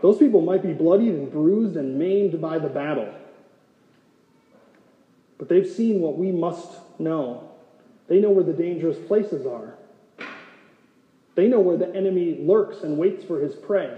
Those 0.00 0.16
people 0.16 0.40
might 0.40 0.62
be 0.62 0.72
bloodied 0.72 1.12
and 1.12 1.30
bruised 1.30 1.76
and 1.76 1.98
maimed 1.98 2.40
by 2.40 2.58
the 2.58 2.70
battle. 2.70 3.14
But 5.36 5.50
they've 5.50 5.68
seen 5.68 6.00
what 6.00 6.16
we 6.16 6.32
must 6.32 6.70
know. 6.98 7.50
They 8.08 8.18
know 8.18 8.30
where 8.30 8.44
the 8.44 8.54
dangerous 8.54 8.96
places 9.06 9.44
are. 9.46 9.74
They 11.34 11.48
know 11.48 11.60
where 11.60 11.76
the 11.76 11.94
enemy 11.94 12.38
lurks 12.40 12.82
and 12.82 12.96
waits 12.96 13.24
for 13.24 13.40
his 13.40 13.54
prey. 13.54 13.96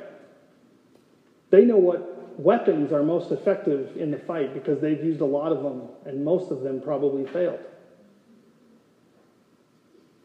They 1.50 1.64
know 1.64 1.76
what 1.76 2.38
weapons 2.38 2.92
are 2.92 3.02
most 3.02 3.30
effective 3.30 3.96
in 3.96 4.10
the 4.10 4.18
fight 4.18 4.54
because 4.54 4.80
they've 4.80 5.02
used 5.02 5.20
a 5.20 5.26
lot 5.26 5.52
of 5.52 5.62
them, 5.62 5.82
and 6.04 6.24
most 6.24 6.50
of 6.50 6.62
them 6.62 6.80
probably 6.80 7.26
failed. 7.26 7.60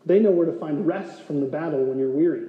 They 0.06 0.20
know 0.20 0.32
where 0.32 0.48
to 0.48 0.58
find 0.58 0.88
rest 0.88 1.22
from 1.22 1.42
the 1.42 1.46
battle 1.46 1.84
when 1.84 2.00
you're 2.00 2.10
weary. 2.10 2.48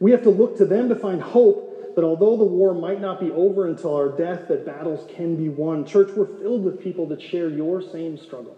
We 0.00 0.10
have 0.12 0.22
to 0.24 0.30
look 0.30 0.58
to 0.58 0.64
them 0.64 0.88
to 0.90 0.96
find 0.96 1.20
hope 1.20 1.94
that 1.94 2.04
although 2.04 2.36
the 2.36 2.44
war 2.44 2.74
might 2.74 3.00
not 3.00 3.18
be 3.18 3.30
over 3.30 3.66
until 3.66 3.94
our 3.94 4.10
death, 4.10 4.48
that 4.48 4.64
battles 4.64 5.08
can 5.10 5.34
be 5.34 5.48
won. 5.48 5.84
Church, 5.84 6.10
we're 6.14 6.26
filled 6.26 6.62
with 6.64 6.80
people 6.80 7.06
that 7.06 7.20
share 7.20 7.48
your 7.48 7.80
same 7.82 8.16
struggle. 8.16 8.56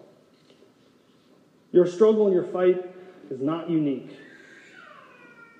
Your 1.73 1.87
struggle 1.87 2.27
and 2.27 2.35
your 2.35 2.45
fight 2.45 2.85
is 3.31 3.41
not 3.41 3.71
unique. 3.71 4.11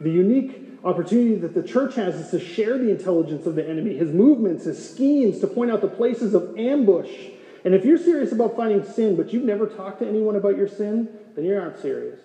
The 0.01 0.11
unique 0.11 0.79
opportunity 0.83 1.35
that 1.37 1.55
the 1.55 1.63
church 1.63 1.95
has 1.97 2.15
is 2.15 2.31
to 2.31 2.41
share 2.41 2.79
the 2.79 2.91
intelligence 2.91 3.47
of 3.47 3.55
the 3.55 3.69
enemy, 3.69 3.97
his 3.97 4.13
movements, 4.13 4.65
his 4.65 4.91
schemes, 4.93 5.41
to 5.41 5.47
point 5.47 5.71
out 5.71 5.83
the 5.83 5.89
places 5.89 6.33
of 6.33 6.59
ambush. 6.59 7.11
And 7.65 7.75
if 7.75 7.85
you're 7.85 7.99
serious 7.99 8.33
about 8.33 8.57
fighting 8.57 8.83
sin, 8.85 9.17
but 9.17 9.33
you've 9.33 9.45
never 9.45 9.67
talked 9.67 9.99
to 10.01 10.09
anyone 10.09 10.37
about 10.37 10.57
your 10.57 10.69
sin, 10.69 11.09
then 11.37 11.45
you 11.45 11.55
aren't 11.55 11.79
serious. 11.79 12.21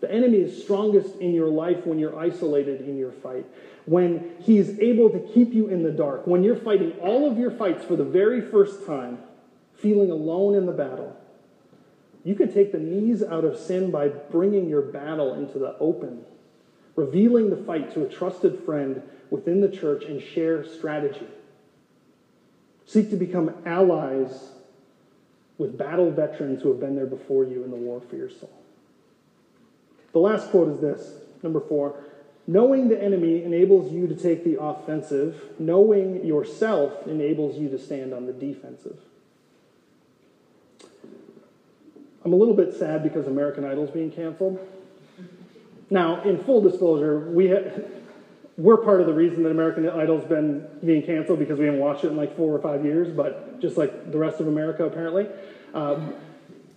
The 0.00 0.12
enemy 0.12 0.38
is 0.38 0.62
strongest 0.62 1.16
in 1.16 1.32
your 1.32 1.48
life 1.48 1.86
when 1.86 1.98
you're 1.98 2.18
isolated 2.18 2.82
in 2.82 2.96
your 2.96 3.12
fight, 3.12 3.46
when 3.86 4.36
he's 4.40 4.78
able 4.80 5.10
to 5.10 5.20
keep 5.32 5.52
you 5.52 5.68
in 5.68 5.82
the 5.82 5.92
dark, 5.92 6.26
when 6.26 6.42
you're 6.44 6.56
fighting 6.56 6.92
all 7.00 7.28
of 7.30 7.38
your 7.38 7.52
fights 7.52 7.84
for 7.84 7.96
the 7.96 8.04
very 8.04 8.40
first 8.40 8.84
time, 8.86 9.18
feeling 9.76 10.10
alone 10.10 10.54
in 10.54 10.66
the 10.66 10.72
battle. 10.72 11.16
You 12.24 12.34
can 12.34 12.52
take 12.52 12.72
the 12.72 12.78
knees 12.78 13.22
out 13.22 13.44
of 13.44 13.58
sin 13.58 13.90
by 13.90 14.08
bringing 14.08 14.68
your 14.68 14.82
battle 14.82 15.34
into 15.34 15.58
the 15.58 15.76
open, 15.78 16.24
revealing 16.94 17.50
the 17.50 17.56
fight 17.56 17.92
to 17.94 18.04
a 18.04 18.08
trusted 18.08 18.60
friend 18.64 19.02
within 19.30 19.60
the 19.60 19.68
church, 19.68 20.04
and 20.04 20.22
share 20.22 20.64
strategy. 20.64 21.26
Seek 22.84 23.10
to 23.10 23.16
become 23.16 23.54
allies 23.64 24.50
with 25.58 25.78
battle 25.78 26.10
veterans 26.10 26.62
who 26.62 26.68
have 26.68 26.80
been 26.80 26.94
there 26.94 27.06
before 27.06 27.44
you 27.44 27.64
in 27.64 27.70
the 27.70 27.76
war 27.76 28.00
for 28.00 28.16
your 28.16 28.30
soul. 28.30 28.52
The 30.12 30.18
last 30.18 30.50
quote 30.50 30.68
is 30.68 30.80
this 30.80 31.14
number 31.42 31.60
four. 31.60 31.98
Knowing 32.46 32.88
the 32.88 33.00
enemy 33.00 33.44
enables 33.44 33.92
you 33.92 34.06
to 34.08 34.14
take 34.14 34.44
the 34.44 34.60
offensive, 34.60 35.40
knowing 35.58 36.24
yourself 36.24 37.06
enables 37.06 37.56
you 37.56 37.68
to 37.68 37.78
stand 37.78 38.12
on 38.12 38.26
the 38.26 38.32
defensive. 38.32 38.98
I'm 42.24 42.32
a 42.32 42.36
little 42.36 42.54
bit 42.54 42.74
sad 42.74 43.02
because 43.02 43.26
American 43.26 43.64
Idol's 43.64 43.90
being 43.90 44.10
canceled. 44.10 44.58
Now, 45.90 46.22
in 46.22 46.42
full 46.44 46.60
disclosure, 46.60 47.30
we 47.30 47.50
ha- 47.50 47.82
we're 48.56 48.76
part 48.76 49.00
of 49.00 49.06
the 49.06 49.12
reason 49.12 49.42
that 49.42 49.50
American 49.50 49.88
Idol's 49.88 50.24
been 50.24 50.66
being 50.84 51.02
canceled 51.02 51.38
because 51.38 51.58
we 51.58 51.64
haven't 51.64 51.80
watched 51.80 52.04
it 52.04 52.08
in 52.08 52.16
like 52.16 52.36
four 52.36 52.54
or 52.54 52.60
five 52.60 52.84
years, 52.84 53.14
but 53.14 53.60
just 53.60 53.76
like 53.76 54.12
the 54.12 54.18
rest 54.18 54.40
of 54.40 54.46
America, 54.46 54.84
apparently. 54.84 55.26
Um, 55.74 56.14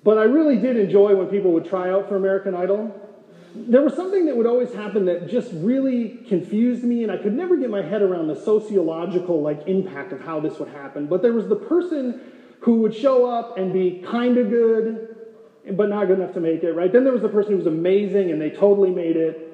but 0.04 0.18
I 0.18 0.24
really 0.24 0.58
did 0.58 0.78
enjoy 0.78 1.16
when 1.16 1.28
people 1.28 1.52
would 1.52 1.66
try 1.66 1.92
out 1.92 2.10
for 2.10 2.16
American 2.16 2.56
Idol. 2.56 3.02
There 3.56 3.82
was 3.82 3.94
something 3.94 4.26
that 4.26 4.36
would 4.36 4.46
always 4.46 4.74
happen 4.74 5.06
that 5.06 5.30
just 5.30 5.52
really 5.54 6.20
confused 6.28 6.84
me, 6.84 7.04
and 7.04 7.12
I 7.12 7.18
could 7.18 7.34
never 7.34 7.56
get 7.56 7.70
my 7.70 7.82
head 7.82 8.02
around 8.02 8.28
the 8.28 8.36
sociological 8.36 9.42
like 9.42 9.68
impact 9.68 10.12
of 10.12 10.22
how 10.22 10.40
this 10.40 10.60
would 10.60 10.70
happen. 10.70 11.08
But 11.08 11.22
there 11.22 11.34
was 11.34 11.48
the 11.48 11.56
person 11.56 12.20
who 12.62 12.82
would 12.82 12.94
show 12.94 13.30
up 13.30 13.58
and 13.58 13.72
be 13.72 14.04
kind 14.06 14.38
of 14.38 14.50
good, 14.50 15.15
but 15.72 15.90
not 15.90 16.08
good 16.08 16.20
enough 16.20 16.34
to 16.34 16.40
make 16.40 16.64
it, 16.64 16.74
right? 16.74 16.92
Then 16.92 17.04
there 17.04 17.14
was 17.14 17.22
the 17.22 17.30
person 17.30 17.54
who 17.54 17.58
was 17.58 17.68
amazing 17.68 18.32
and 18.32 18.42
they 18.42 18.50
totally 18.50 18.92
made 18.92 19.16
it. 19.16 19.52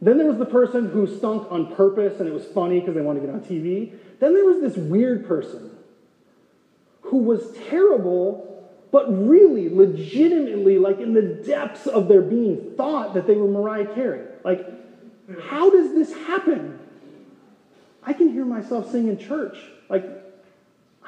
Then 0.00 0.18
there 0.18 0.26
was 0.26 0.38
the 0.38 0.46
person 0.46 0.88
who 0.88 1.06
stunk 1.06 1.50
on 1.50 1.74
purpose 1.74 2.20
and 2.20 2.28
it 2.28 2.32
was 2.32 2.44
funny 2.44 2.80
because 2.80 2.94
they 2.94 3.00
wanted 3.00 3.20
to 3.20 3.26
get 3.26 3.34
on 3.34 3.40
TV. 3.40 3.92
Then 4.20 4.34
there 4.34 4.44
was 4.44 4.60
this 4.60 4.76
weird 4.76 5.26
person 5.26 5.70
who 7.02 7.18
was 7.18 7.56
terrible, 7.68 8.68
but 8.90 9.06
really, 9.28 9.68
legitimately, 9.68 10.78
like 10.78 10.98
in 10.98 11.12
the 11.12 11.22
depths 11.22 11.86
of 11.86 12.08
their 12.08 12.22
being, 12.22 12.74
thought 12.76 13.14
that 13.14 13.26
they 13.26 13.36
were 13.36 13.48
Mariah 13.48 13.92
Carey. 13.94 14.26
Like, 14.44 14.66
how 15.42 15.70
does 15.70 15.92
this 15.94 16.12
happen? 16.26 16.78
I 18.02 18.12
can 18.12 18.32
hear 18.32 18.44
myself 18.44 18.90
sing 18.90 19.08
in 19.08 19.18
church. 19.18 19.56
Like, 19.88 20.04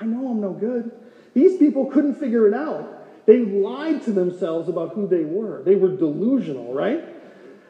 I 0.01 0.05
know 0.05 0.29
I'm 0.29 0.41
no 0.41 0.53
good. 0.53 0.91
These 1.35 1.59
people 1.59 1.87
couldn't 1.87 2.15
figure 2.15 2.47
it 2.47 2.55
out. 2.55 3.04
They 3.27 3.39
lied 3.39 4.03
to 4.03 4.13
themselves 4.13 4.69
about 4.69 4.95
who 4.95 5.07
they 5.07 5.25
were. 5.25 5.63
They 5.63 5.77
were 5.77 5.89
delusional, 5.89 6.75
right? 6.75 7.05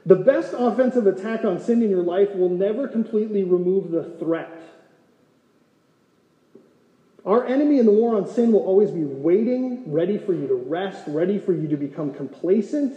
The 0.06 0.16
best 0.16 0.54
offensive 0.56 1.06
attack 1.06 1.44
on 1.44 1.60
sin 1.60 1.82
in 1.82 1.90
your 1.90 2.02
life 2.02 2.34
will 2.34 2.50
never 2.50 2.88
completely 2.88 3.44
remove 3.44 3.90
the 3.90 4.04
threat. 4.04 4.50
Our 7.24 7.46
enemy 7.46 7.78
in 7.78 7.86
the 7.86 7.92
war 7.92 8.14
on 8.14 8.26
sin 8.26 8.52
will 8.52 8.64
always 8.64 8.90
be 8.90 9.04
waiting, 9.04 9.90
ready 9.90 10.18
for 10.18 10.34
you 10.34 10.46
to 10.46 10.54
rest, 10.54 11.04
ready 11.06 11.38
for 11.38 11.54
you 11.54 11.68
to 11.68 11.76
become 11.76 12.12
complacent, 12.12 12.92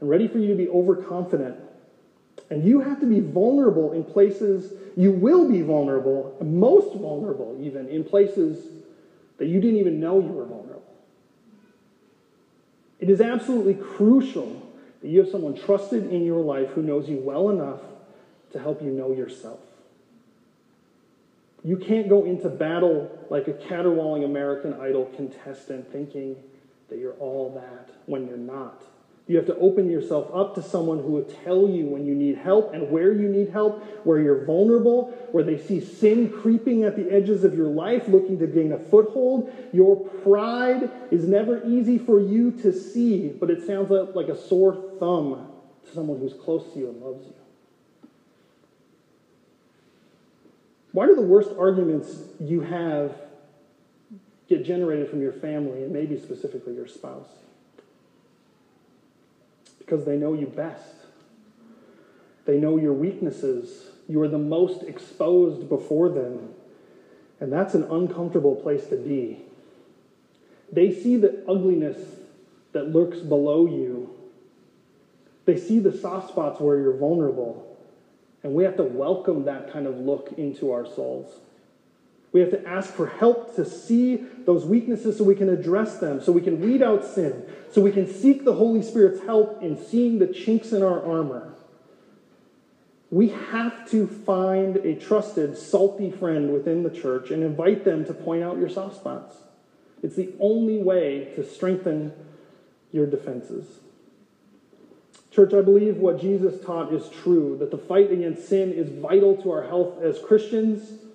and 0.00 0.08
ready 0.08 0.28
for 0.28 0.38
you 0.38 0.48
to 0.48 0.54
be 0.54 0.68
overconfident. 0.68 1.56
And 2.48 2.64
you 2.64 2.80
have 2.80 3.00
to 3.00 3.06
be 3.06 3.20
vulnerable 3.20 3.92
in 3.92 4.04
places, 4.04 4.72
you 4.96 5.12
will 5.12 5.50
be 5.50 5.60
vulnerable, 5.60 6.36
most 6.40 6.96
vulnerable 6.96 7.58
even, 7.60 7.88
in 7.88 8.02
places 8.04 8.66
that 9.36 9.46
you 9.46 9.60
didn't 9.60 9.78
even 9.78 10.00
know 10.00 10.20
you 10.20 10.28
were 10.28 10.44
vulnerable. 10.44 10.65
It 12.98 13.10
is 13.10 13.20
absolutely 13.20 13.74
crucial 13.74 14.62
that 15.02 15.08
you 15.08 15.20
have 15.20 15.28
someone 15.28 15.54
trusted 15.54 16.10
in 16.10 16.24
your 16.24 16.42
life 16.42 16.70
who 16.70 16.82
knows 16.82 17.08
you 17.08 17.18
well 17.18 17.50
enough 17.50 17.80
to 18.52 18.58
help 18.58 18.82
you 18.82 18.90
know 18.90 19.12
yourself. 19.12 19.60
You 21.62 21.76
can't 21.76 22.08
go 22.08 22.24
into 22.24 22.48
battle 22.48 23.10
like 23.28 23.48
a 23.48 23.52
caterwauling 23.52 24.24
American 24.24 24.72
Idol 24.74 25.10
contestant 25.16 25.90
thinking 25.90 26.36
that 26.88 26.98
you're 26.98 27.14
all 27.14 27.50
that 27.54 27.90
when 28.06 28.26
you're 28.26 28.36
not. 28.36 28.82
You 29.28 29.36
have 29.36 29.46
to 29.46 29.56
open 29.58 29.90
yourself 29.90 30.30
up 30.32 30.54
to 30.54 30.62
someone 30.62 30.98
who 30.98 31.08
will 31.08 31.24
tell 31.44 31.68
you 31.68 31.86
when 31.86 32.06
you 32.06 32.14
need 32.14 32.36
help 32.36 32.72
and 32.72 32.90
where 32.92 33.12
you 33.12 33.28
need 33.28 33.48
help, 33.48 33.82
where 34.04 34.20
you're 34.20 34.44
vulnerable, 34.44 35.06
where 35.32 35.42
they 35.42 35.58
see 35.58 35.80
sin 35.80 36.30
creeping 36.30 36.84
at 36.84 36.94
the 36.94 37.10
edges 37.10 37.42
of 37.42 37.56
your 37.56 37.66
life, 37.66 38.06
looking 38.06 38.38
to 38.38 38.46
gain 38.46 38.70
a 38.70 38.78
foothold. 38.78 39.52
Your 39.72 39.96
pride 39.96 40.90
is 41.10 41.26
never 41.26 41.66
easy 41.66 41.98
for 41.98 42.20
you 42.20 42.52
to 42.62 42.72
see, 42.72 43.28
but 43.28 43.50
it 43.50 43.66
sounds 43.66 43.90
like 43.90 44.28
a 44.28 44.36
sore 44.36 44.76
thumb 45.00 45.50
to 45.84 45.92
someone 45.92 46.20
who's 46.20 46.34
close 46.34 46.72
to 46.74 46.78
you 46.78 46.88
and 46.88 47.02
loves 47.02 47.26
you. 47.26 47.32
Why 50.92 51.06
do 51.06 51.16
the 51.16 51.22
worst 51.22 51.50
arguments 51.58 52.22
you 52.38 52.60
have 52.60 53.12
get 54.48 54.64
generated 54.64 55.10
from 55.10 55.20
your 55.20 55.32
family 55.32 55.82
and 55.82 55.92
maybe 55.92 56.16
specifically 56.16 56.74
your 56.74 56.86
spouse? 56.86 57.28
Because 59.86 60.04
they 60.04 60.16
know 60.16 60.34
you 60.34 60.46
best. 60.46 60.94
They 62.44 62.58
know 62.58 62.76
your 62.76 62.92
weaknesses. 62.92 63.90
You 64.08 64.20
are 64.20 64.28
the 64.28 64.38
most 64.38 64.82
exposed 64.82 65.68
before 65.68 66.08
them. 66.08 66.50
And 67.38 67.52
that's 67.52 67.74
an 67.74 67.84
uncomfortable 67.84 68.56
place 68.56 68.86
to 68.88 68.96
be. 68.96 69.42
They 70.72 70.92
see 70.92 71.16
the 71.16 71.44
ugliness 71.48 71.96
that 72.72 72.88
lurks 72.88 73.18
below 73.18 73.66
you. 73.66 74.10
They 75.44 75.56
see 75.56 75.78
the 75.78 75.96
soft 75.96 76.30
spots 76.30 76.60
where 76.60 76.78
you're 76.78 76.96
vulnerable. 76.96 77.76
And 78.42 78.54
we 78.54 78.64
have 78.64 78.76
to 78.76 78.82
welcome 78.82 79.44
that 79.44 79.72
kind 79.72 79.86
of 79.86 79.96
look 79.98 80.34
into 80.36 80.72
our 80.72 80.84
souls. 80.84 81.40
We 82.36 82.42
have 82.42 82.50
to 82.50 82.68
ask 82.68 82.92
for 82.92 83.06
help 83.06 83.56
to 83.56 83.64
see 83.64 84.16
those 84.44 84.66
weaknesses 84.66 85.16
so 85.16 85.24
we 85.24 85.34
can 85.34 85.48
address 85.48 86.00
them, 86.00 86.20
so 86.20 86.32
we 86.32 86.42
can 86.42 86.60
weed 86.60 86.82
out 86.82 87.02
sin, 87.02 87.46
so 87.72 87.80
we 87.80 87.90
can 87.90 88.06
seek 88.06 88.44
the 88.44 88.52
Holy 88.52 88.82
Spirit's 88.82 89.22
help 89.22 89.62
in 89.62 89.82
seeing 89.82 90.18
the 90.18 90.26
chinks 90.26 90.70
in 90.72 90.82
our 90.82 91.02
armor. 91.02 91.54
We 93.10 93.28
have 93.28 93.88
to 93.88 94.06
find 94.06 94.76
a 94.76 94.96
trusted, 94.96 95.56
salty 95.56 96.10
friend 96.10 96.52
within 96.52 96.82
the 96.82 96.90
church 96.90 97.30
and 97.30 97.42
invite 97.42 97.86
them 97.86 98.04
to 98.04 98.12
point 98.12 98.42
out 98.42 98.58
your 98.58 98.68
soft 98.68 98.96
spots. 98.96 99.36
It's 100.02 100.16
the 100.16 100.34
only 100.38 100.76
way 100.76 101.32
to 101.36 101.42
strengthen 101.42 102.12
your 102.92 103.06
defenses. 103.06 103.80
Church, 105.30 105.54
I 105.54 105.62
believe 105.62 105.96
what 105.96 106.20
Jesus 106.20 106.62
taught 106.62 106.92
is 106.92 107.08
true 107.08 107.56
that 107.60 107.70
the 107.70 107.78
fight 107.78 108.12
against 108.12 108.46
sin 108.46 108.74
is 108.74 108.90
vital 108.90 109.42
to 109.42 109.52
our 109.52 109.66
health 109.66 110.02
as 110.02 110.18
Christians 110.18 111.05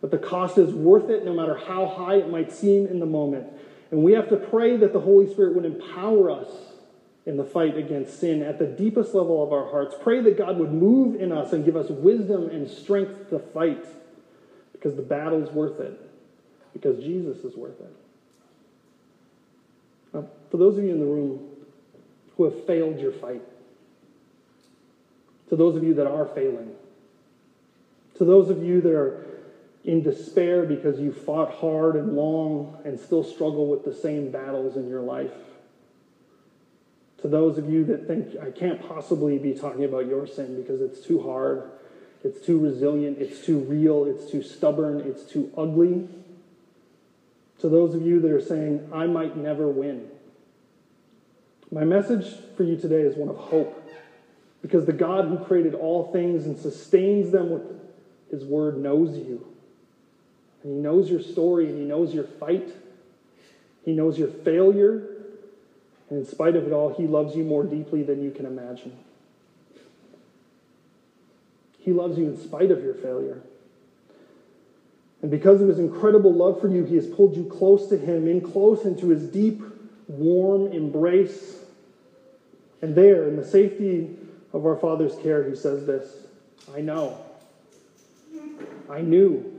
but 0.00 0.10
the 0.10 0.18
cost 0.18 0.58
is 0.58 0.72
worth 0.72 1.10
it 1.10 1.24
no 1.24 1.32
matter 1.32 1.56
how 1.56 1.86
high 1.86 2.16
it 2.16 2.30
might 2.30 2.52
seem 2.52 2.86
in 2.86 3.00
the 3.00 3.06
moment. 3.06 3.46
And 3.90 4.02
we 4.02 4.12
have 4.12 4.28
to 4.28 4.36
pray 4.36 4.76
that 4.76 4.92
the 4.92 5.00
Holy 5.00 5.30
Spirit 5.30 5.54
would 5.54 5.64
empower 5.64 6.30
us 6.30 6.48
in 7.24 7.36
the 7.36 7.44
fight 7.44 7.76
against 7.76 8.20
sin 8.20 8.42
at 8.42 8.58
the 8.58 8.66
deepest 8.66 9.14
level 9.14 9.42
of 9.42 9.52
our 9.52 9.68
hearts. 9.70 9.94
Pray 10.00 10.20
that 10.20 10.38
God 10.38 10.58
would 10.58 10.72
move 10.72 11.20
in 11.20 11.32
us 11.32 11.52
and 11.52 11.64
give 11.64 11.76
us 11.76 11.88
wisdom 11.90 12.48
and 12.50 12.68
strength 12.70 13.30
to 13.30 13.38
fight 13.38 13.84
because 14.72 14.94
the 14.94 15.02
battle's 15.02 15.50
worth 15.50 15.80
it, 15.80 15.98
because 16.72 17.02
Jesus 17.02 17.38
is 17.38 17.56
worth 17.56 17.80
it. 17.80 17.96
Now, 20.14 20.28
for 20.50 20.56
those 20.56 20.78
of 20.78 20.84
you 20.84 20.90
in 20.90 21.00
the 21.00 21.06
room 21.06 21.48
who 22.36 22.44
have 22.44 22.66
failed 22.66 23.00
your 23.00 23.12
fight, 23.12 23.42
to 25.48 25.56
those 25.56 25.76
of 25.76 25.82
you 25.82 25.94
that 25.94 26.06
are 26.06 26.26
failing, 26.26 26.70
to 28.18 28.24
those 28.24 28.50
of 28.50 28.62
you 28.62 28.80
that 28.80 28.92
are 28.92 29.24
in 29.86 30.02
despair 30.02 30.64
because 30.64 30.98
you 30.98 31.12
fought 31.12 31.54
hard 31.54 31.94
and 31.94 32.14
long 32.14 32.76
and 32.84 32.98
still 32.98 33.22
struggle 33.22 33.68
with 33.68 33.84
the 33.84 33.94
same 33.94 34.32
battles 34.32 34.76
in 34.76 34.88
your 34.88 35.00
life. 35.00 35.30
To 37.22 37.28
those 37.28 37.56
of 37.56 37.70
you 37.70 37.84
that 37.84 38.08
think, 38.08 38.36
I 38.42 38.50
can't 38.50 38.86
possibly 38.86 39.38
be 39.38 39.54
talking 39.54 39.84
about 39.84 40.06
your 40.06 40.26
sin 40.26 40.60
because 40.60 40.80
it's 40.80 41.06
too 41.06 41.22
hard, 41.22 41.70
it's 42.24 42.44
too 42.44 42.58
resilient, 42.58 43.18
it's 43.18 43.46
too 43.46 43.60
real, 43.60 44.04
it's 44.04 44.28
too 44.28 44.42
stubborn, 44.42 45.00
it's 45.00 45.22
too 45.22 45.52
ugly. 45.56 46.08
To 47.60 47.68
those 47.68 47.94
of 47.94 48.02
you 48.02 48.20
that 48.20 48.30
are 48.30 48.40
saying, 48.40 48.90
I 48.92 49.06
might 49.06 49.36
never 49.36 49.68
win. 49.68 50.08
My 51.70 51.84
message 51.84 52.26
for 52.56 52.64
you 52.64 52.76
today 52.76 53.02
is 53.02 53.16
one 53.16 53.28
of 53.28 53.36
hope. 53.36 53.82
Because 54.62 54.84
the 54.84 54.92
God 54.92 55.26
who 55.26 55.38
created 55.38 55.74
all 55.74 56.10
things 56.12 56.44
and 56.44 56.58
sustains 56.58 57.30
them 57.30 57.50
with 57.50 57.62
his 58.32 58.44
word 58.44 58.78
knows 58.78 59.16
you. 59.16 59.55
And 60.66 60.74
He 60.74 60.80
knows 60.82 61.08
your 61.08 61.20
story 61.20 61.66
and 61.66 61.78
He 61.78 61.84
knows 61.84 62.12
your 62.12 62.24
fight. 62.24 62.68
He 63.84 63.92
knows 63.92 64.18
your 64.18 64.26
failure. 64.26 65.06
And 66.10 66.18
in 66.18 66.26
spite 66.26 66.56
of 66.56 66.66
it 66.66 66.72
all, 66.72 66.92
He 66.92 67.06
loves 67.06 67.36
you 67.36 67.44
more 67.44 67.62
deeply 67.62 68.02
than 68.02 68.20
you 68.20 68.32
can 68.32 68.46
imagine. 68.46 68.98
He 71.78 71.92
loves 71.92 72.18
you 72.18 72.24
in 72.24 72.36
spite 72.36 72.72
of 72.72 72.82
your 72.82 72.94
failure. 72.94 73.42
And 75.22 75.30
because 75.30 75.62
of 75.62 75.68
his 75.68 75.78
incredible 75.78 76.32
love 76.32 76.60
for 76.60 76.68
you, 76.68 76.84
he 76.84 76.96
has 76.96 77.06
pulled 77.06 77.36
you 77.36 77.44
close 77.44 77.88
to 77.88 77.96
him, 77.96 78.26
in 78.26 78.40
close 78.40 78.84
into 78.84 79.08
his 79.10 79.22
deep, 79.28 79.62
warm 80.08 80.72
embrace. 80.72 81.60
And 82.82 82.96
there, 82.96 83.28
in 83.28 83.36
the 83.36 83.46
safety 83.46 84.16
of 84.52 84.66
our 84.66 84.76
Father's 84.76 85.14
care, 85.22 85.48
he 85.48 85.54
says 85.54 85.86
this 85.86 86.26
I 86.74 86.80
know. 86.80 87.24
I 88.90 89.00
knew. 89.00 89.55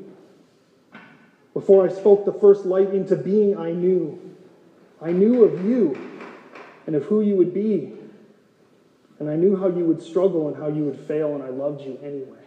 Before 1.57 1.83
I 1.83 1.91
spoke 1.91 2.23
the 2.23 2.33
first 2.33 2.67
light 2.67 2.93
into 2.93 3.15
being, 3.15 3.57
I 3.57 3.71
knew. 3.71 4.21
I 5.01 5.11
knew 5.11 5.43
of 5.43 5.65
you 5.65 5.97
and 6.85 6.95
of 6.95 7.05
who 7.05 7.21
you 7.21 7.35
would 7.35 7.51
be. 7.51 7.93
And 9.17 9.27
I 9.27 9.37
knew 9.37 9.57
how 9.57 9.65
you 9.65 9.83
would 9.85 10.03
struggle 10.03 10.47
and 10.49 10.55
how 10.55 10.67
you 10.67 10.83
would 10.83 10.99
fail, 11.07 11.33
and 11.33 11.41
I 11.41 11.47
loved 11.47 11.81
you 11.81 11.97
anyway. 12.03 12.45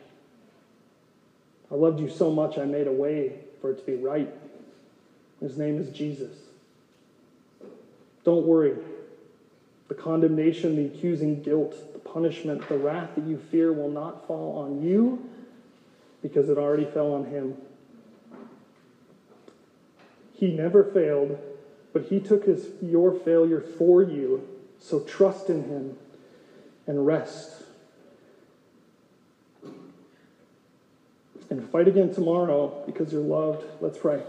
I 1.73 1.75
loved 1.75 1.99
you 1.99 2.09
so 2.09 2.31
much, 2.31 2.57
I 2.57 2.67
made 2.67 2.87
a 2.87 2.93
way 2.93 3.33
for 3.61 3.73
it 3.73 3.81
to 3.81 3.85
be 3.85 3.97
right. 3.97 4.33
His 5.41 5.59
name 5.59 5.79
is 5.79 5.89
Jesus. 5.89 6.37
Don't 8.23 8.47
worry. 8.47 8.77
The 9.89 9.95
condemnation, 9.95 10.77
the 10.77 10.87
accusing 10.87 11.43
guilt, 11.43 11.75
the 11.95 11.99
punishment, 11.99 12.69
the 12.69 12.79
wrath 12.79 13.17
that 13.17 13.25
you 13.25 13.39
fear 13.39 13.73
will 13.73 13.91
not 13.91 14.29
fall 14.29 14.57
on 14.59 14.81
you 14.81 15.29
because 16.23 16.49
it 16.49 16.59
already 16.59 16.85
fell 16.85 17.13
on 17.13 17.25
him. 17.25 17.57
He 20.41 20.51
never 20.51 20.83
failed, 20.83 21.39
but 21.93 22.05
he 22.05 22.19
took 22.19 22.47
his, 22.47 22.67
your 22.81 23.13
failure 23.13 23.61
for 23.61 24.03
you. 24.03 24.49
So 24.79 25.01
trust 25.01 25.51
in 25.51 25.65
him 25.65 25.99
and 26.87 27.07
rest. 27.07 27.63
And 31.51 31.69
fight 31.69 31.89
again 31.89 32.15
tomorrow 32.15 32.83
because 32.87 33.13
you're 33.13 33.21
loved. 33.21 33.67
Let's 33.83 33.99
pray. 33.99 34.23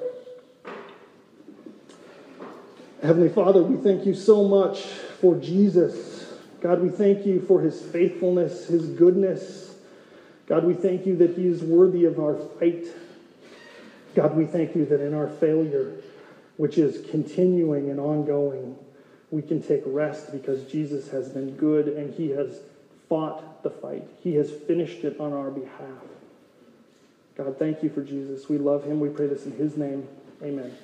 Heavenly 3.01 3.29
Father, 3.29 3.63
we 3.63 3.81
thank 3.81 4.05
you 4.05 4.13
so 4.13 4.45
much 4.45 4.81
for 4.81 5.35
Jesus. 5.35 6.29
God, 6.59 6.81
we 6.81 6.89
thank 6.89 7.25
you 7.25 7.39
for 7.39 7.61
his 7.61 7.81
faithfulness, 7.81 8.67
his 8.67 8.85
goodness. 8.85 9.75
God, 10.45 10.65
we 10.65 10.73
thank 10.73 11.05
you 11.05 11.15
that 11.17 11.37
he 11.37 11.47
is 11.47 11.63
worthy 11.63 12.03
of 12.03 12.19
our 12.19 12.35
fight. 12.35 12.85
God, 14.15 14.35
we 14.35 14.45
thank 14.45 14.75
you 14.75 14.85
that 14.85 15.01
in 15.01 15.13
our 15.13 15.27
failure, 15.27 15.93
which 16.57 16.77
is 16.77 17.09
continuing 17.09 17.89
and 17.89 17.99
ongoing, 17.99 18.77
we 19.29 19.41
can 19.41 19.61
take 19.61 19.83
rest 19.85 20.31
because 20.31 20.69
Jesus 20.69 21.09
has 21.09 21.29
been 21.29 21.55
good 21.55 21.87
and 21.87 22.13
he 22.13 22.31
has 22.31 22.59
fought 23.07 23.63
the 23.63 23.69
fight. 23.69 24.07
He 24.21 24.35
has 24.35 24.51
finished 24.51 25.03
it 25.03 25.19
on 25.19 25.33
our 25.33 25.49
behalf. 25.49 26.03
God, 27.35 27.57
thank 27.57 27.81
you 27.81 27.89
for 27.89 28.01
Jesus. 28.01 28.49
We 28.49 28.57
love 28.57 28.83
him. 28.83 28.99
We 28.99 29.09
pray 29.09 29.27
this 29.27 29.45
in 29.45 29.53
his 29.53 29.77
name. 29.77 30.07
Amen. 30.43 30.75